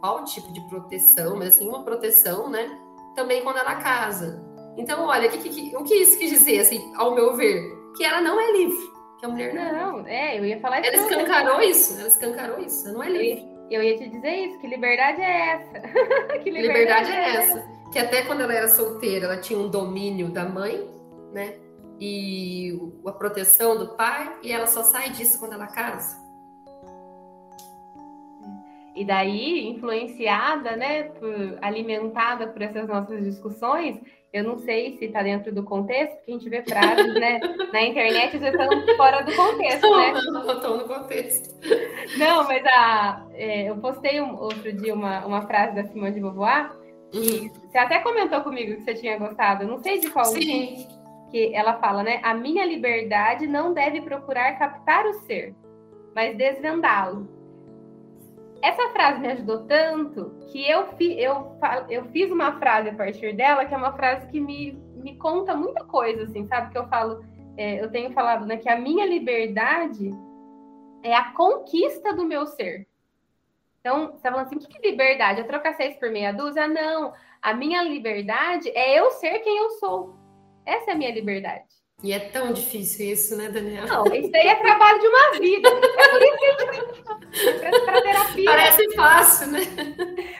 qual 0.00 0.24
tipo 0.24 0.52
de 0.52 0.60
proteção, 0.62 1.36
mas 1.36 1.54
assim, 1.54 1.68
uma 1.68 1.84
proteção, 1.84 2.50
né? 2.50 2.78
Também 3.14 3.42
quando 3.42 3.58
ela 3.58 3.76
casa. 3.76 4.44
Então, 4.76 5.06
olha, 5.06 5.28
que, 5.28 5.38
que, 5.38 5.76
o 5.76 5.84
que 5.84 5.94
isso 5.94 6.18
quis 6.18 6.30
dizer, 6.30 6.60
assim, 6.60 6.92
ao 6.96 7.14
meu 7.14 7.34
ver? 7.34 7.62
Que 7.96 8.04
ela 8.04 8.20
não 8.20 8.40
é 8.40 8.52
livre. 8.52 8.98
Que 9.18 9.26
a 9.26 9.28
mulher 9.28 9.54
não. 9.54 9.98
Não, 9.98 10.06
é, 10.06 10.38
eu 10.38 10.44
ia 10.44 10.60
falar 10.60 10.80
isso. 10.80 10.90
Ela 10.90 11.02
escancarou 11.02 11.60
isso, 11.60 11.98
ela 11.98 12.08
escancarou 12.08 12.60
isso, 12.60 12.86
ela 12.86 12.98
não 12.98 13.02
é 13.02 13.10
livre. 13.10 13.48
Eu 13.70 13.82
ia 13.82 13.98
te 13.98 14.08
dizer 14.08 14.34
isso, 14.34 14.58
que 14.60 14.66
liberdade 14.66 15.20
é 15.20 15.50
essa? 15.50 15.80
que 16.38 16.50
liberdade, 16.50 17.10
liberdade 17.10 17.12
é, 17.12 17.14
é 17.16 17.36
essa. 17.36 17.58
essa. 17.58 17.78
Que 17.92 17.98
até 17.98 18.22
quando 18.22 18.42
ela 18.42 18.54
era 18.54 18.68
solteira, 18.68 19.26
ela 19.26 19.36
tinha 19.36 19.58
um 19.58 19.68
domínio 19.68 20.28
da 20.28 20.44
mãe, 20.44 20.88
né? 21.32 21.54
E 22.00 22.78
a 23.04 23.12
proteção 23.12 23.76
do 23.76 23.96
pai, 23.96 24.32
e 24.42 24.52
ela 24.52 24.66
só 24.66 24.84
sai 24.84 25.10
disso 25.10 25.38
quando 25.38 25.54
ela 25.54 25.66
casa. 25.66 26.27
E 28.98 29.04
daí, 29.04 29.68
influenciada, 29.68 30.74
né, 30.74 31.04
por, 31.04 31.56
alimentada 31.62 32.48
por 32.48 32.60
essas 32.60 32.88
nossas 32.88 33.22
discussões, 33.22 33.96
eu 34.32 34.42
não 34.42 34.58
sei 34.58 34.96
se 34.96 35.04
está 35.04 35.22
dentro 35.22 35.54
do 35.54 35.62
contexto, 35.62 36.16
porque 36.16 36.32
a 36.32 36.34
gente 36.34 36.48
vê 36.50 36.62
frases, 36.64 37.14
né, 37.14 37.38
na 37.72 37.80
internet 37.80 38.36
já 38.40 38.48
estão 38.48 38.96
fora 38.96 39.22
do 39.22 39.32
contexto, 39.36 39.88
né? 39.88 40.14
Não, 40.32 40.50
estão 40.52 40.76
no 40.78 40.88
contexto. 40.88 41.54
Não, 42.18 42.42
mas 42.42 42.66
a, 42.66 43.24
é, 43.34 43.70
eu 43.70 43.76
postei 43.76 44.20
um, 44.20 44.34
outro 44.34 44.72
dia 44.72 44.92
uma, 44.92 45.24
uma 45.24 45.42
frase 45.42 45.76
da 45.76 45.84
Simone 45.84 46.14
de 46.14 46.20
Beauvoir, 46.20 46.72
e 47.12 47.18
uhum. 47.18 47.50
você 47.70 47.78
até 47.78 48.00
comentou 48.00 48.40
comigo 48.40 48.74
que 48.74 48.82
você 48.82 48.94
tinha 48.94 49.16
gostado, 49.16 49.64
não 49.64 49.78
sei 49.78 50.00
de 50.00 50.10
qual 50.10 50.24
Sim. 50.24 50.88
que 51.30 51.54
ela 51.54 51.74
fala, 51.74 52.02
né? 52.02 52.18
A 52.24 52.34
minha 52.34 52.66
liberdade 52.66 53.46
não 53.46 53.72
deve 53.72 54.00
procurar 54.00 54.58
captar 54.58 55.06
o 55.06 55.14
ser, 55.20 55.54
mas 56.16 56.36
desvendá-lo 56.36 57.37
essa 58.62 58.88
frase 58.90 59.20
me 59.20 59.28
ajudou 59.28 59.66
tanto 59.66 60.36
que 60.50 60.68
eu, 60.68 60.86
fi, 60.96 61.20
eu, 61.20 61.58
eu 61.88 62.04
fiz 62.06 62.30
uma 62.30 62.58
frase 62.58 62.88
a 62.88 62.94
partir 62.94 63.34
dela, 63.34 63.64
que 63.64 63.74
é 63.74 63.76
uma 63.76 63.92
frase 63.92 64.26
que 64.28 64.40
me, 64.40 64.72
me 64.96 65.16
conta 65.16 65.54
muita 65.54 65.84
coisa, 65.84 66.24
assim, 66.24 66.46
sabe? 66.46 66.72
Que 66.72 66.78
eu 66.78 66.88
falo, 66.88 67.24
é, 67.56 67.82
eu 67.82 67.90
tenho 67.90 68.12
falado, 68.12 68.46
né, 68.46 68.56
que 68.56 68.68
a 68.68 68.78
minha 68.78 69.06
liberdade 69.06 70.10
é 71.02 71.14
a 71.14 71.32
conquista 71.32 72.12
do 72.12 72.24
meu 72.24 72.46
ser. 72.46 72.86
Então, 73.80 74.08
você 74.12 74.22
tá 74.22 74.30
falando 74.30 74.46
assim, 74.46 74.56
o 74.56 74.58
que, 74.58 74.66
que 74.66 74.90
liberdade? 74.90 75.40
É 75.40 75.44
trocar 75.44 75.74
seis 75.74 75.96
por 75.96 76.10
meia 76.10 76.32
dúzia? 76.32 76.66
Não. 76.66 77.12
A 77.40 77.54
minha 77.54 77.82
liberdade 77.82 78.70
é 78.74 78.98
eu 78.98 79.10
ser 79.12 79.38
quem 79.38 79.56
eu 79.56 79.70
sou. 79.70 80.16
Essa 80.66 80.90
é 80.90 80.94
a 80.94 80.96
minha 80.96 81.12
liberdade. 81.12 81.77
E 82.02 82.12
é 82.12 82.20
tão 82.20 82.52
difícil 82.52 83.06
isso, 83.06 83.36
né, 83.36 83.48
Daniela? 83.48 83.88
Não, 83.88 84.06
isso 84.14 84.30
aí 84.34 84.46
é 84.46 84.54
trabalho 84.54 85.00
de 85.00 85.06
uma 85.08 85.32
vida. 85.32 85.68
É 85.68 86.08
por 86.08 86.22
isso 86.22 86.36
que 86.38 86.46
a 86.46 86.72
gente 86.72 87.84
para 87.84 88.02
terapia. 88.02 88.44
Parece 88.44 88.94
fácil, 88.94 89.46
né? 89.48 89.60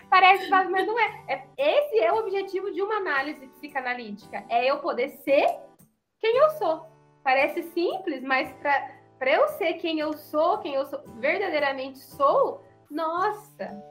Parece 0.08 0.48
fácil, 0.48 0.70
mas 0.70 0.86
não 0.86 0.98
é. 0.98 1.24
é. 1.26 1.44
Esse 1.58 1.98
é 1.98 2.12
o 2.12 2.18
objetivo 2.18 2.70
de 2.70 2.80
uma 2.80 2.96
análise 2.98 3.46
psicanalítica. 3.48 4.44
É 4.48 4.70
eu 4.70 4.78
poder 4.78 5.08
ser 5.24 5.46
quem 6.20 6.36
eu 6.36 6.50
sou. 6.50 6.86
Parece 7.24 7.62
simples, 7.72 8.22
mas 8.22 8.52
para 9.18 9.30
eu 9.30 9.48
ser 9.48 9.74
quem 9.74 9.98
eu 9.98 10.12
sou, 10.12 10.58
quem 10.58 10.74
eu 10.74 10.86
sou, 10.86 11.02
verdadeiramente 11.18 11.98
sou, 11.98 12.64
nossa, 12.88 13.82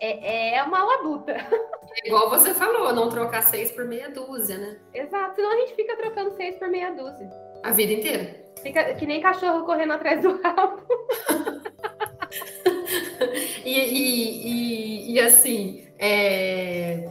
é, 0.00 0.56
é 0.56 0.62
uma 0.62 0.84
labuta. 0.84 1.32
É 1.32 2.08
igual 2.08 2.30
você 2.30 2.54
falou, 2.54 2.92
não 2.92 3.08
trocar 3.08 3.42
seis 3.42 3.72
por 3.72 3.84
meia 3.84 4.10
dúzia, 4.10 4.58
né? 4.58 4.78
Exato, 4.94 5.34
senão 5.36 5.52
a 5.52 5.56
gente 5.56 5.74
fica 5.74 5.96
trocando 5.96 6.36
seis 6.36 6.56
por 6.56 6.68
meia 6.68 6.92
dúzia. 6.92 7.28
A 7.62 7.72
vida 7.72 7.92
inteira. 7.92 8.48
Fica 8.62 8.94
que 8.94 9.06
nem 9.06 9.20
cachorro 9.20 9.64
correndo 9.64 9.92
atrás 9.92 10.22
do 10.22 10.40
rabo. 10.42 10.82
e, 13.64 13.78
e, 13.78 14.46
e, 14.46 15.12
e, 15.12 15.20
assim, 15.20 15.86
é, 15.98 17.08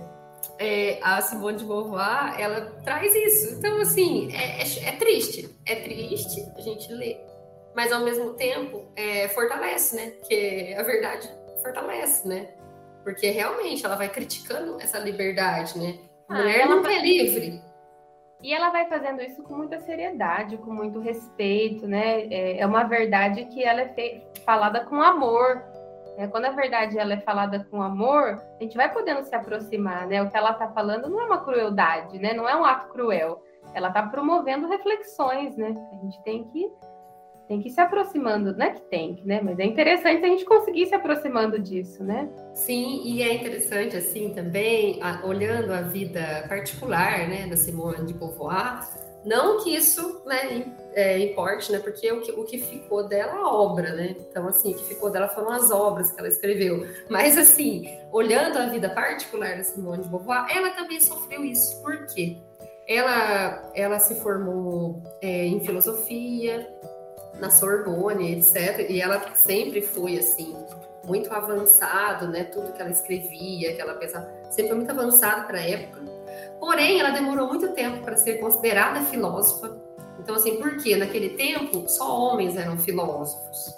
é, 0.59 0.99
a 1.01 1.21
Simone 1.21 1.57
de 1.57 1.65
Beauvoir, 1.65 2.39
ela 2.39 2.61
traz 2.83 3.13
isso. 3.15 3.55
Então, 3.55 3.81
assim, 3.81 4.29
é, 4.33 4.61
é, 4.61 4.89
é, 4.89 4.91
triste. 4.97 5.49
É 5.65 5.75
triste 5.75 6.45
a 6.55 6.61
gente 6.61 6.91
ler. 6.91 7.19
Mas, 7.75 7.91
ao 7.91 8.03
mesmo 8.03 8.33
tempo, 8.33 8.91
é, 8.95 9.27
fortalece, 9.29 9.95
né? 9.95 10.11
Porque 10.19 10.75
a 10.77 10.83
verdade 10.83 11.27
fortalece, 11.61 12.27
né? 12.27 12.49
Porque 13.07 13.29
realmente 13.29 13.85
ela 13.85 13.95
vai 13.95 14.09
criticando 14.09 14.81
essa 14.81 14.99
liberdade, 14.99 15.79
né? 15.79 15.97
A 16.27 16.33
ah, 16.33 16.37
mulher 16.39 16.67
não 16.67 16.85
é 16.85 16.99
livre. 16.99 17.61
E 18.43 18.53
ela 18.53 18.69
vai 18.69 18.85
fazendo 18.89 19.21
isso 19.21 19.41
com 19.43 19.55
muita 19.55 19.79
seriedade, 19.79 20.57
com 20.57 20.73
muito 20.73 20.99
respeito, 20.99 21.87
né? 21.87 22.23
É, 22.23 22.59
é 22.59 22.65
uma 22.65 22.83
verdade 22.83 23.45
que 23.45 23.63
ela 23.63 23.79
é 23.79 24.27
falada 24.45 24.83
com 24.83 25.01
amor. 25.01 25.63
É, 26.17 26.27
quando 26.27 26.47
a 26.47 26.51
verdade 26.51 26.99
ela 26.99 27.13
é 27.13 27.21
falada 27.21 27.65
com 27.71 27.81
amor, 27.81 28.43
a 28.59 28.61
gente 28.61 28.75
vai 28.75 28.91
podendo 28.91 29.23
se 29.23 29.33
aproximar, 29.33 30.05
né? 30.05 30.21
O 30.21 30.29
que 30.29 30.35
ela 30.35 30.51
está 30.51 30.67
falando 30.73 31.09
não 31.09 31.21
é 31.21 31.25
uma 31.27 31.45
crueldade, 31.45 32.19
né? 32.19 32.33
Não 32.33 32.49
é 32.49 32.57
um 32.57 32.65
ato 32.65 32.89
cruel. 32.89 33.41
Ela 33.73 33.87
está 33.87 34.03
promovendo 34.03 34.67
reflexões, 34.67 35.55
né? 35.55 35.73
A 35.93 35.95
gente 36.03 36.21
tem 36.23 36.43
que 36.49 36.69
tem 37.47 37.61
que 37.61 37.69
ir 37.69 37.71
se 37.71 37.79
aproximando, 37.79 38.55
não 38.55 38.65
é 38.65 38.71
que 38.71 38.81
tem, 38.81 39.21
né? 39.25 39.39
Mas 39.41 39.57
é 39.57 39.65
interessante 39.65 40.23
a 40.23 40.27
gente 40.27 40.45
conseguir 40.45 40.85
se 40.85 40.95
aproximando 40.95 41.57
disso, 41.57 42.03
né? 42.03 42.29
Sim, 42.53 43.01
e 43.05 43.21
é 43.21 43.33
interessante 43.33 43.95
assim 43.95 44.33
também, 44.33 44.99
a, 45.01 45.25
olhando 45.25 45.71
a 45.71 45.81
vida 45.81 46.45
particular, 46.49 47.27
né, 47.29 47.47
da 47.47 47.55
Simone 47.55 48.05
de 48.05 48.13
Beauvoir, 48.13 48.87
não 49.25 49.61
que 49.61 49.75
isso, 49.75 50.21
né, 50.25 50.73
é, 50.93 51.19
importe, 51.19 51.71
né? 51.71 51.79
Porque 51.79 52.09
o 52.11 52.21
que, 52.21 52.31
o 52.31 52.45
que 52.45 52.57
ficou 52.59 53.07
dela 53.07 53.33
é 53.33 53.35
a 53.35 53.47
obra, 53.47 53.93
né? 53.93 54.15
Então, 54.17 54.47
assim, 54.47 54.73
o 54.73 54.77
que 54.77 54.85
ficou 54.85 55.11
dela 55.11 55.27
foram 55.27 55.51
as 55.51 55.69
obras 55.69 56.11
que 56.11 56.19
ela 56.19 56.29
escreveu. 56.29 56.87
Mas, 57.09 57.37
assim, 57.37 57.97
olhando 58.11 58.57
a 58.57 58.67
vida 58.67 58.89
particular 58.89 59.57
da 59.57 59.63
Simone 59.63 60.03
de 60.03 60.09
Beauvoir, 60.09 60.45
ela 60.49 60.69
também 60.71 61.01
sofreu 61.01 61.43
isso. 61.43 61.81
Por 61.81 62.05
quê? 62.07 62.37
Ela, 62.87 63.69
ela 63.75 63.99
se 63.99 64.15
formou 64.21 65.03
é, 65.21 65.45
em 65.45 65.59
filosofia, 65.59 66.65
na 67.39 67.49
Sorbonne, 67.49 68.33
etc. 68.33 68.89
E 68.89 69.01
ela 69.01 69.21
sempre 69.35 69.81
foi 69.81 70.17
assim, 70.17 70.55
muito 71.03 71.33
avançado, 71.33 72.27
né? 72.27 72.43
Tudo 72.43 72.73
que 72.73 72.81
ela 72.81 72.91
escrevia, 72.91 73.73
que 73.73 73.81
ela 73.81 73.95
pensava, 73.95 74.29
sempre 74.49 74.69
foi 74.69 74.77
muito 74.77 74.91
avançado 74.91 75.47
para 75.47 75.57
a 75.57 75.61
época. 75.61 76.01
Porém, 76.59 76.99
ela 76.99 77.11
demorou 77.11 77.47
muito 77.47 77.73
tempo 77.73 78.03
para 78.03 78.17
ser 78.17 78.39
considerada 78.39 79.01
filósofa. 79.05 79.77
Então, 80.19 80.35
assim, 80.35 80.57
por 80.57 80.77
quê? 80.77 80.95
Naquele 80.95 81.29
tempo, 81.29 81.87
só 81.87 82.19
homens 82.19 82.57
eram 82.57 82.77
filósofos. 82.77 83.77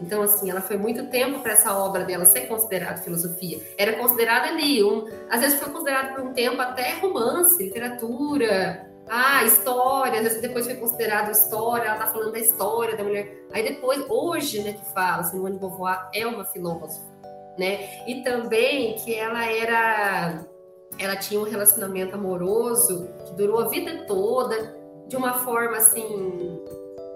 Então, 0.00 0.22
assim, 0.22 0.50
ela 0.50 0.60
foi 0.60 0.76
muito 0.76 1.06
tempo 1.06 1.40
para 1.40 1.52
essa 1.52 1.76
obra 1.76 2.04
dela 2.04 2.24
ser 2.24 2.48
considerada 2.48 3.00
filosofia. 3.00 3.60
Era 3.78 3.92
considerada 3.92 4.48
ali, 4.48 4.82
um, 4.82 5.06
às 5.30 5.40
vezes 5.40 5.58
foi 5.58 5.70
considerado 5.72 6.14
por 6.14 6.24
um 6.24 6.32
tempo 6.32 6.60
até 6.60 6.98
romance, 6.98 7.62
literatura, 7.62 8.90
ah, 9.08 9.44
história, 9.44 10.22
depois 10.40 10.66
foi 10.66 10.76
considerado 10.76 11.30
história, 11.30 11.88
ela 11.88 11.96
tá 11.98 12.06
falando 12.06 12.32
da 12.32 12.38
história 12.38 12.96
da 12.96 13.04
mulher. 13.04 13.46
Aí 13.52 13.62
depois, 13.62 14.04
hoje, 14.08 14.62
né, 14.62 14.72
que 14.72 14.84
fala, 14.92 15.22
Simone 15.24 15.54
de 15.54 15.60
Beauvoir 15.60 16.08
é 16.14 16.26
uma 16.26 16.44
filósofa, 16.44 17.04
né? 17.58 18.06
E 18.06 18.22
também 18.22 18.94
que 18.96 19.14
ela 19.14 19.44
era, 19.44 20.44
ela 20.98 21.16
tinha 21.16 21.38
um 21.38 21.44
relacionamento 21.44 22.14
amoroso 22.14 23.08
que 23.26 23.34
durou 23.34 23.60
a 23.60 23.68
vida 23.68 24.04
toda, 24.06 24.74
de 25.06 25.16
uma 25.16 25.34
forma 25.34 25.76
assim, 25.76 26.60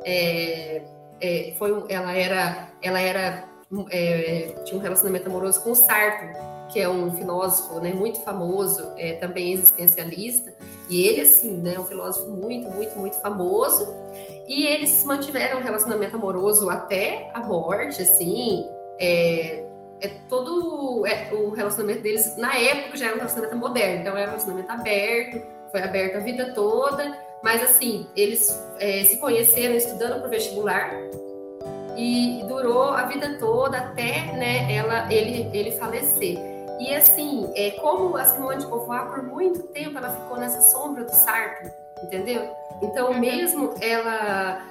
é, 0.04 0.82
é, 1.20 1.54
foi, 1.58 1.84
ela 1.88 2.12
era, 2.12 2.68
ela 2.82 3.00
era 3.00 3.48
é, 3.90 4.54
tinha 4.64 4.78
um 4.78 4.82
relacionamento 4.82 5.28
amoroso 5.28 5.62
com 5.62 5.72
o 5.72 5.74
Sartre, 5.74 6.28
que 6.68 6.80
é 6.80 6.88
um 6.88 7.10
filósofo 7.12 7.80
né, 7.80 7.92
muito 7.92 8.20
famoso, 8.20 8.92
é, 8.96 9.14
também 9.14 9.52
existencialista, 9.52 10.52
e 10.88 11.06
ele, 11.06 11.22
assim, 11.22 11.56
né, 11.58 11.78
um 11.78 11.84
filósofo 11.84 12.30
muito, 12.30 12.70
muito, 12.70 12.98
muito 12.98 13.16
famoso, 13.20 13.86
e 14.46 14.66
eles 14.66 15.04
mantiveram 15.04 15.60
um 15.60 15.62
relacionamento 15.62 16.16
amoroso 16.16 16.68
até 16.70 17.30
a 17.34 17.40
morte, 17.40 18.02
assim, 18.02 18.66
é, 18.98 19.64
é 20.00 20.08
todo 20.28 21.06
é, 21.06 21.32
o 21.32 21.50
relacionamento 21.50 22.02
deles, 22.02 22.36
na 22.36 22.56
época, 22.56 22.96
já 22.96 23.06
era 23.06 23.14
um 23.14 23.18
relacionamento 23.18 23.56
moderno, 23.56 24.00
então 24.00 24.16
era 24.16 24.26
um 24.26 24.30
relacionamento 24.30 24.70
aberto, 24.70 25.42
foi 25.70 25.82
aberto 25.82 26.16
a 26.16 26.20
vida 26.20 26.52
toda, 26.54 27.18
mas 27.42 27.62
assim, 27.62 28.06
eles 28.16 28.48
é, 28.78 29.04
se 29.04 29.18
conheceram 29.18 29.74
estudando 29.74 30.18
para 30.18 30.26
o 30.26 30.30
vestibular 30.30 30.92
e 31.96 32.44
durou 32.48 32.84
a 32.84 33.04
vida 33.06 33.38
toda 33.38 33.78
até 33.78 34.32
né, 34.32 34.72
ela, 34.72 35.12
ele, 35.12 35.50
ele 35.52 35.72
falecer. 35.72 36.57
E 36.78 36.94
assim, 36.94 37.50
é, 37.54 37.72
como 37.72 38.16
a 38.16 38.24
Simone 38.24 38.58
de 38.58 38.66
Beauvoir, 38.66 39.08
por 39.08 39.22
muito 39.22 39.64
tempo, 39.68 39.98
ela 39.98 40.10
ficou 40.10 40.38
nessa 40.38 40.60
sombra 40.60 41.04
do 41.04 41.10
Sartre, 41.10 41.70
entendeu? 42.02 42.48
Então, 42.80 43.10
uhum. 43.10 43.18
mesmo 43.18 43.74
ela, 43.80 44.62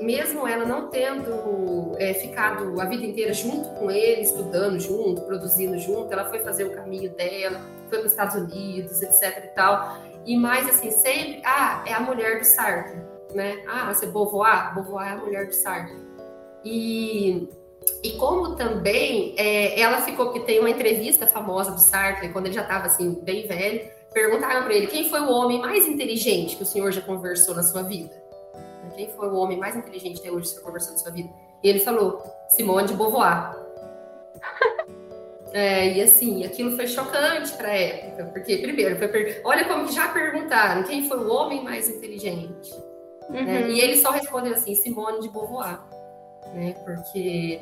mesmo 0.00 0.46
ela 0.46 0.64
não 0.64 0.88
tendo 0.88 1.92
é, 1.98 2.14
ficado 2.14 2.80
a 2.80 2.84
vida 2.84 3.04
inteira 3.04 3.32
junto 3.32 3.68
com 3.70 3.90
ele, 3.90 4.22
estudando 4.22 4.78
junto, 4.78 5.22
produzindo 5.22 5.76
junto, 5.78 6.12
ela 6.12 6.26
foi 6.26 6.38
fazer 6.40 6.64
o 6.64 6.74
caminho 6.74 7.10
dela, 7.10 7.60
foi 7.88 7.98
para 7.98 8.06
os 8.06 8.12
Estados 8.12 8.36
Unidos, 8.36 9.02
etc 9.02 9.44
e 9.44 9.48
tal. 9.48 9.98
E 10.24 10.36
mais 10.36 10.68
assim, 10.68 10.90
sempre, 10.90 11.42
ah, 11.44 11.82
é 11.86 11.92
a 11.92 12.00
mulher 12.00 12.38
do 12.38 12.44
Sartre, 12.44 13.00
né? 13.34 13.64
Ah, 13.68 13.92
você 13.92 14.06
Beauvoir, 14.06 14.74
Beauvoir 14.74 15.08
é 15.08 15.12
a 15.12 15.16
mulher 15.16 15.46
do 15.46 15.54
Sartre. 15.54 15.96
E 16.64 17.48
e 18.02 18.12
como 18.12 18.56
também 18.56 19.34
é, 19.36 19.80
ela 19.80 20.00
ficou, 20.02 20.32
que 20.32 20.40
tem 20.40 20.60
uma 20.60 20.70
entrevista 20.70 21.26
famosa 21.26 21.72
do 21.72 21.80
Sartre, 21.80 22.30
quando 22.30 22.46
ele 22.46 22.54
já 22.54 22.62
estava 22.62 22.86
assim, 22.86 23.20
bem 23.22 23.46
velho, 23.46 23.88
perguntaram 24.12 24.62
para 24.64 24.74
ele 24.74 24.86
quem 24.86 25.08
foi 25.08 25.20
o 25.20 25.30
homem 25.30 25.60
mais 25.60 25.86
inteligente 25.86 26.56
que 26.56 26.62
o 26.62 26.66
senhor 26.66 26.92
já 26.92 27.00
conversou 27.00 27.54
na 27.54 27.62
sua 27.62 27.82
vida? 27.82 28.28
Quem 28.96 29.08
foi 29.10 29.28
o 29.28 29.36
homem 29.36 29.56
mais 29.56 29.76
inteligente 29.76 30.18
até 30.18 30.30
hoje 30.30 30.48
que 30.48 30.56
você 30.56 30.60
conversou 30.60 30.92
na 30.92 30.98
sua 30.98 31.12
vida? 31.12 31.30
E 31.62 31.68
ele 31.68 31.78
falou, 31.78 32.20
Simone 32.48 32.88
de 32.88 32.94
Beauvoir. 32.94 33.56
é, 35.54 35.96
e 35.96 36.02
assim, 36.02 36.44
aquilo 36.44 36.74
foi 36.74 36.88
chocante 36.88 37.52
para 37.52 37.68
a 37.68 37.76
época, 37.76 38.24
porque, 38.32 38.58
primeiro, 38.58 38.96
per... 38.96 39.40
olha 39.44 39.64
como 39.66 39.86
já 39.92 40.08
perguntaram 40.08 40.82
quem 40.82 41.08
foi 41.08 41.18
o 41.18 41.32
homem 41.32 41.62
mais 41.62 41.88
inteligente. 41.88 42.74
Né? 43.30 43.40
Uhum. 43.40 43.44
Né? 43.44 43.70
E 43.70 43.80
ele 43.80 43.96
só 43.98 44.10
respondeu 44.10 44.54
assim, 44.54 44.74
Simone 44.74 45.20
de 45.20 45.28
Beauvoir. 45.28 45.80
Né? 46.54 46.74
Porque 46.84 47.60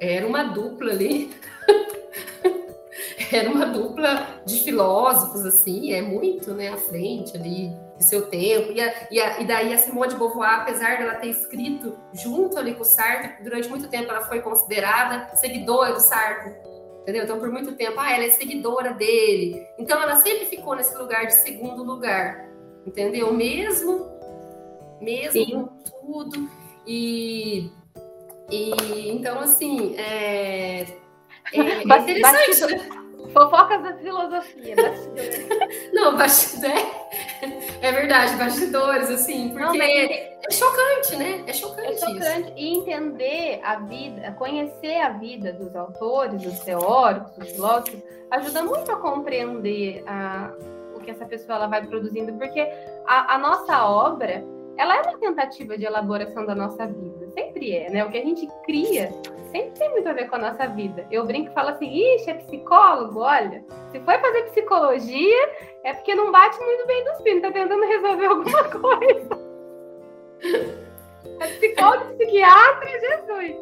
era 0.00 0.26
uma 0.26 0.44
dupla 0.44 0.90
ali. 0.90 1.34
era 3.32 3.50
uma 3.50 3.66
dupla 3.66 4.40
de 4.46 4.62
filósofos, 4.64 5.44
assim, 5.44 5.92
é 5.92 6.00
muito 6.00 6.52
né, 6.54 6.68
à 6.68 6.76
frente 6.76 7.36
ali 7.36 7.70
do 7.96 8.02
seu 8.02 8.26
tempo. 8.26 8.72
E, 8.72 8.80
a, 8.80 9.08
e, 9.10 9.20
a, 9.20 9.40
e 9.40 9.46
daí 9.46 9.74
a 9.74 9.78
Simone 9.78 10.10
de 10.10 10.16
Beauvoir, 10.16 10.60
apesar 10.60 10.98
dela 10.98 11.16
ter 11.16 11.28
escrito 11.28 11.98
junto 12.12 12.58
ali 12.58 12.74
com 12.74 12.82
o 12.82 12.84
Sartre, 12.84 13.42
durante 13.42 13.68
muito 13.68 13.88
tempo 13.88 14.10
ela 14.10 14.22
foi 14.22 14.40
considerada 14.40 15.34
seguidora 15.36 15.92
do 15.92 16.00
Sartre. 16.00 16.54
Entendeu? 17.02 17.24
Então, 17.24 17.38
por 17.38 17.50
muito 17.50 17.72
tempo, 17.74 17.98
ah, 17.98 18.12
ela 18.12 18.24
é 18.24 18.30
seguidora 18.30 18.92
dele. 18.92 19.66
Então, 19.78 20.00
ela 20.00 20.16
sempre 20.16 20.44
ficou 20.44 20.76
nesse 20.76 20.94
lugar 20.96 21.26
de 21.26 21.34
segundo 21.34 21.82
lugar. 21.82 22.46
Entendeu? 22.86 23.32
Mesmo, 23.32 24.10
mesmo 25.00 25.32
Sim. 25.32 25.68
tudo. 26.06 26.50
E 26.86 27.70
e 28.50 29.10
então, 29.10 29.40
assim, 29.40 29.94
é, 29.96 30.80
é, 31.52 31.60
é 31.60 31.82
interessante. 31.82 32.66
Né? 32.66 33.08
Fofocas 33.32 33.82
da 33.82 33.94
filosofia. 33.94 34.74
Não, 35.92 36.16
bastidor. 36.16 36.70
É 37.82 37.92
verdade, 37.92 38.36
bastidores, 38.36 39.10
assim, 39.10 39.50
porque 39.50 39.64
Não, 39.64 39.76
mas... 39.76 40.10
é 40.10 40.50
chocante, 40.50 41.16
né? 41.16 41.44
É 41.46 41.52
chocante. 41.52 41.92
É 41.92 41.96
chocante. 41.96 42.40
Isso. 42.40 42.52
E 42.56 42.78
entender 42.78 43.60
a 43.62 43.76
vida, 43.80 44.32
conhecer 44.32 45.00
a 45.00 45.10
vida 45.10 45.52
dos 45.52 45.76
autores, 45.76 46.42
dos 46.42 46.60
teóricos, 46.60 47.32
dos 47.36 47.50
filósofos, 47.50 48.02
ajuda 48.30 48.62
muito 48.62 48.90
a 48.90 48.96
compreender 48.96 50.02
a, 50.06 50.52
o 50.96 51.00
que 51.00 51.10
essa 51.10 51.26
pessoa 51.26 51.56
ela 51.56 51.66
vai 51.66 51.86
produzindo, 51.86 52.32
porque 52.32 52.60
a, 53.06 53.34
a 53.34 53.38
nossa 53.38 53.84
obra 53.86 54.42
ela 54.78 54.96
é 54.96 55.02
uma 55.02 55.18
tentativa 55.18 55.76
de 55.76 55.84
elaboração 55.84 56.46
da 56.46 56.54
nossa 56.54 56.86
vida. 56.86 57.28
Sempre 57.34 57.74
é, 57.74 57.90
né? 57.90 58.04
O 58.04 58.10
que 58.10 58.18
a 58.18 58.24
gente 58.24 58.48
cria 58.64 59.10
sempre 59.50 59.70
tem 59.78 59.90
muito 59.90 60.08
a 60.08 60.12
ver 60.12 60.28
com 60.28 60.36
a 60.36 60.38
nossa 60.38 60.66
vida. 60.68 61.06
Eu 61.10 61.26
brinco 61.26 61.50
e 61.50 61.54
falo 61.54 61.70
assim, 61.70 61.86
ixi, 61.86 62.30
é 62.30 62.34
psicólogo, 62.34 63.20
olha, 63.20 63.64
se 63.90 63.98
foi 64.00 64.18
fazer 64.18 64.42
psicologia, 64.44 65.50
é 65.84 65.94
porque 65.94 66.14
não 66.14 66.30
bate 66.30 66.58
muito 66.60 66.86
bem 66.86 67.04
dos 67.04 67.20
pinos, 67.22 67.42
tá 67.42 67.50
tentando 67.50 67.84
resolver 67.84 68.26
alguma 68.26 68.64
coisa. 68.70 69.48
É 71.40 71.46
psicólogo, 71.46 72.14
psiquiatra, 72.16 72.88
Jesus. 72.88 73.56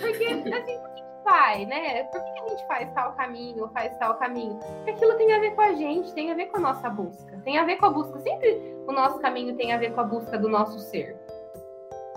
Porque, 0.00 0.24
assim, 0.54 0.78
faz, 1.22 1.66
né? 1.66 2.04
Por 2.04 2.22
que 2.22 2.40
a 2.40 2.48
gente 2.48 2.66
faz 2.66 2.92
tal 2.92 3.12
caminho 3.12 3.62
ou 3.62 3.68
faz 3.70 3.96
tal 3.98 4.14
caminho? 4.14 4.58
Porque 4.58 4.90
aquilo 4.90 5.14
tem 5.14 5.32
a 5.32 5.40
ver 5.40 5.54
com 5.54 5.60
a 5.60 5.72
gente, 5.72 6.12
tem 6.12 6.30
a 6.30 6.34
ver 6.34 6.46
com 6.46 6.58
a 6.58 6.60
nossa 6.60 6.88
busca. 6.88 7.40
Tem 7.44 7.58
a 7.58 7.64
ver 7.64 7.76
com 7.76 7.86
a 7.86 7.90
busca. 7.90 8.18
Sempre 8.20 8.74
o 8.86 8.92
nosso 8.92 9.18
caminho 9.18 9.56
tem 9.56 9.72
a 9.72 9.78
ver 9.78 9.92
com 9.92 10.00
a 10.00 10.04
busca 10.04 10.38
do 10.38 10.48
nosso 10.48 10.78
ser. 10.78 11.16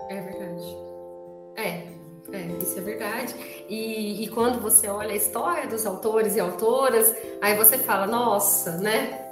É 0.08 0.20
verdade. 0.20 0.76
É, 1.56 1.96
é, 2.32 2.40
isso 2.60 2.78
é 2.78 2.82
verdade. 2.82 3.34
E, 3.68 4.24
e, 4.24 4.28
quando 4.28 4.60
você 4.60 4.88
olha 4.88 5.12
a 5.12 5.16
história 5.16 5.66
dos 5.66 5.86
autores 5.86 6.36
e 6.36 6.40
autoras, 6.40 7.14
aí 7.40 7.54
você 7.54 7.78
fala, 7.78 8.06
nossa, 8.06 8.76
né? 8.78 9.26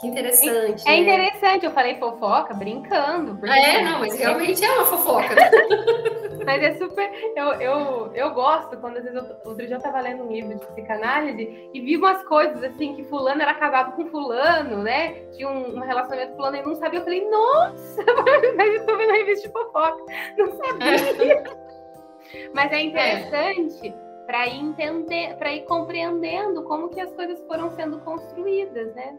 Que 0.00 0.08
interessante. 0.08 0.88
É, 0.88 0.92
é 0.92 0.96
interessante, 0.96 1.64
eu 1.64 1.72
falei 1.72 1.96
fofoca 1.98 2.54
brincando. 2.54 3.38
É, 3.46 3.82
não, 3.82 4.00
mas 4.00 4.18
realmente 4.18 4.64
é 4.64 4.70
uma 4.72 4.84
fofoca. 4.86 5.34
Mas 6.44 6.62
é 6.62 6.72
super. 6.74 7.10
Eu, 7.36 7.52
eu, 7.54 8.12
eu 8.14 8.30
gosto 8.34 8.76
quando 8.78 8.98
às 8.98 9.04
vezes 9.04 9.18
eu, 9.18 9.36
outro 9.44 9.66
dia 9.66 9.76
eu 9.76 9.80
tava 9.80 10.00
lendo 10.00 10.24
um 10.24 10.32
livro 10.32 10.58
de 10.58 10.66
psicanálise 10.66 11.70
e 11.72 11.80
vi 11.80 11.96
umas 11.96 12.22
coisas 12.24 12.62
assim 12.62 12.94
que 12.94 13.04
fulano 13.04 13.42
era 13.42 13.54
casado 13.54 13.92
com 13.92 14.06
fulano, 14.06 14.82
né? 14.82 15.14
Tinha 15.32 15.48
um, 15.48 15.76
um 15.76 15.80
relacionamento 15.80 16.32
com 16.32 16.36
fulano 16.36 16.56
e 16.56 16.62
não 16.62 16.74
sabia. 16.74 17.00
Eu 17.00 17.04
falei, 17.04 17.28
nossa, 17.28 18.04
mas 18.56 18.74
eu 18.74 18.86
tô 18.86 18.96
vendo 18.96 19.10
a 19.10 19.14
revista 19.14 19.46
de 19.46 19.52
fofoca. 19.52 20.04
Não 20.38 20.50
sabia. 20.52 21.44
mas 22.54 22.72
é 22.72 22.80
interessante. 22.80 23.88
É. 23.88 24.12
Para 24.26 24.46
ir 24.46 24.60
entender, 24.60 25.36
para 25.36 25.52
ir 25.52 25.64
compreendendo 25.64 26.62
como 26.62 26.88
que 26.88 27.00
as 27.00 27.12
coisas 27.12 27.40
foram 27.46 27.70
sendo 27.70 27.98
construídas, 28.00 28.94
né? 28.94 29.18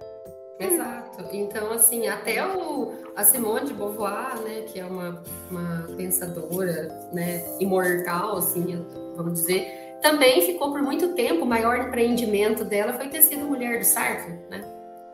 Exato. 0.59 1.25
Então, 1.31 1.71
assim, 1.71 2.07
até 2.07 2.45
o, 2.45 2.93
a 3.15 3.23
Simone 3.23 3.67
de 3.67 3.73
Beauvoir, 3.73 4.39
né, 4.41 4.61
que 4.61 4.79
é 4.79 4.85
uma, 4.85 5.21
uma 5.49 5.87
pensadora 5.97 6.89
né, 7.11 7.43
imortal, 7.59 8.37
assim, 8.37 8.85
vamos 9.15 9.33
dizer, 9.33 9.97
também 10.01 10.41
ficou 10.41 10.71
por 10.71 10.81
muito 10.81 11.13
tempo, 11.15 11.43
o 11.43 11.47
maior 11.47 11.77
empreendimento 11.79 12.63
dela 12.63 12.93
foi 12.93 13.07
ter 13.09 13.21
sido 13.21 13.45
mulher 13.45 13.79
do 13.79 13.85
Sartre, 13.85 14.33
né? 14.49 14.63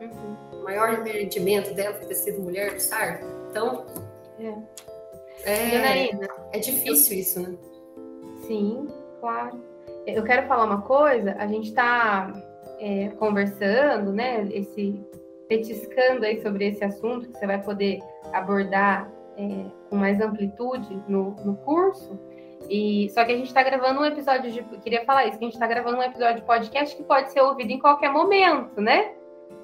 Uhum. 0.00 0.60
O 0.60 0.64
maior 0.64 0.92
empreendimento 0.92 1.72
dela 1.74 1.94
foi 1.94 2.06
ter 2.06 2.14
sido 2.16 2.42
mulher 2.42 2.74
do 2.74 2.80
Sartre. 2.80 3.26
Então, 3.50 3.86
é, 5.44 5.52
é, 5.52 6.10
é 6.52 6.58
difícil 6.58 7.18
isso, 7.18 7.40
né? 7.40 7.56
Sim, 8.46 8.88
claro. 9.20 9.62
Eu 10.06 10.24
quero 10.24 10.46
falar 10.48 10.64
uma 10.64 10.82
coisa, 10.82 11.36
a 11.38 11.46
gente 11.46 11.68
está 11.68 12.32
é, 12.80 13.10
conversando, 13.10 14.12
né, 14.12 14.48
esse 14.50 15.00
petiscando 15.50 16.24
aí 16.24 16.40
sobre 16.40 16.68
esse 16.68 16.84
assunto, 16.84 17.26
que 17.26 17.36
você 17.36 17.44
vai 17.44 17.60
poder 17.60 17.98
abordar 18.32 19.10
é, 19.36 19.64
com 19.90 19.96
mais 19.96 20.20
amplitude 20.20 21.02
no, 21.08 21.32
no 21.44 21.56
curso. 21.56 22.16
E 22.68 23.10
só 23.10 23.24
que 23.24 23.32
a 23.32 23.36
gente 23.36 23.48
está 23.48 23.60
gravando 23.64 24.00
um 24.00 24.04
episódio 24.04 24.52
de. 24.52 24.62
Queria 24.78 25.04
falar 25.04 25.26
isso, 25.26 25.38
que 25.38 25.44
a 25.44 25.48
gente 25.48 25.54
está 25.54 25.66
gravando 25.66 25.96
um 25.96 26.02
episódio 26.02 26.36
de 26.36 26.46
podcast 26.46 26.96
que 26.96 27.02
pode 27.02 27.32
ser 27.32 27.40
ouvido 27.40 27.72
em 27.72 27.80
qualquer 27.80 28.12
momento, 28.12 28.80
né? 28.80 29.12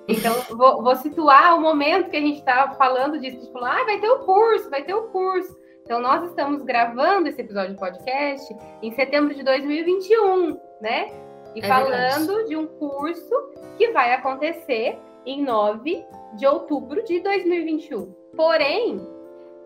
Então, 0.08 0.34
vou, 0.58 0.82
vou 0.82 0.96
situar 0.96 1.56
o 1.56 1.60
momento 1.60 2.10
que 2.10 2.16
a 2.16 2.20
gente 2.20 2.38
está 2.40 2.72
falando 2.72 3.20
disso, 3.20 3.46
tipo, 3.46 3.64
ah, 3.64 3.84
vai 3.84 4.00
ter 4.00 4.08
o 4.08 4.18
curso, 4.24 4.68
vai 4.68 4.82
ter 4.82 4.94
o 4.94 5.04
curso. 5.04 5.56
Então, 5.84 6.00
nós 6.00 6.28
estamos 6.28 6.64
gravando 6.64 7.28
esse 7.28 7.40
episódio 7.40 7.74
de 7.74 7.78
podcast 7.78 8.56
em 8.82 8.90
setembro 8.90 9.32
de 9.36 9.44
2021, 9.44 10.58
né? 10.80 11.12
E 11.54 11.60
é 11.60 11.68
falando 11.68 12.26
verdade. 12.26 12.48
de 12.48 12.56
um 12.56 12.66
curso 12.66 13.52
que 13.78 13.92
vai 13.92 14.12
acontecer 14.14 14.98
em 15.26 15.42
9 15.42 16.06
de 16.34 16.46
outubro 16.46 17.02
de 17.04 17.20
2021. 17.20 18.14
Porém, 18.36 19.00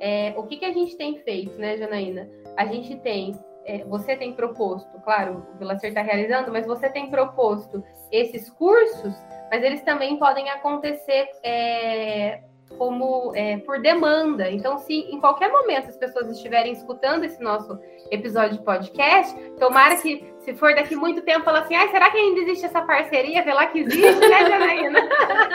é, 0.01 0.35
o 0.37 0.45
que, 0.45 0.57
que 0.57 0.65
a 0.65 0.73
gente 0.73 0.97
tem 0.97 1.19
feito, 1.19 1.59
né, 1.59 1.77
Janaína? 1.77 2.29
A 2.57 2.65
gente 2.65 2.97
tem, 2.97 3.39
é, 3.67 3.85
você 3.85 4.17
tem 4.17 4.33
proposto, 4.33 4.99
claro, 5.03 5.47
o 5.55 5.59
Vilacer 5.59 5.91
está 5.91 6.03
realizando, 6.03 6.51
mas 6.51 6.67
você 6.67 6.89
tem 6.89 7.11
proposto 7.11 7.85
esses 8.11 8.49
cursos, 8.51 9.15
mas 9.51 9.63
eles 9.63 9.83
também 9.83 10.17
podem 10.17 10.49
acontecer 10.49 11.29
é, 11.43 12.43
como 12.79 13.33
é, 13.35 13.59
por 13.59 13.81
demanda. 13.81 14.51
Então, 14.51 14.79
se 14.79 14.95
em 14.95 15.21
qualquer 15.21 15.51
momento 15.51 15.89
as 15.89 15.97
pessoas 15.97 16.31
estiverem 16.31 16.73
escutando 16.73 17.25
esse 17.25 17.43
nosso 17.43 17.79
episódio 18.11 18.59
de 18.59 18.65
podcast, 18.65 19.39
tomara 19.59 19.97
que, 19.97 20.30
se 20.45 20.55
for 20.55 20.75
daqui 20.75 20.97
muito 20.97 21.23
tempo, 21.23 21.45
fala 21.45 21.61
assim, 21.61 21.75
ah, 21.75 21.89
será 21.91 22.11
que 22.11 22.17
ainda 22.17 22.41
existe 22.41 22.67
essa 22.67 22.83
parceria? 22.83 23.45
Vê 23.45 23.53
lá 23.53 23.67
que 23.67 23.81
existe, 23.81 24.29
né, 24.29 24.49
Janaína? 24.49 25.09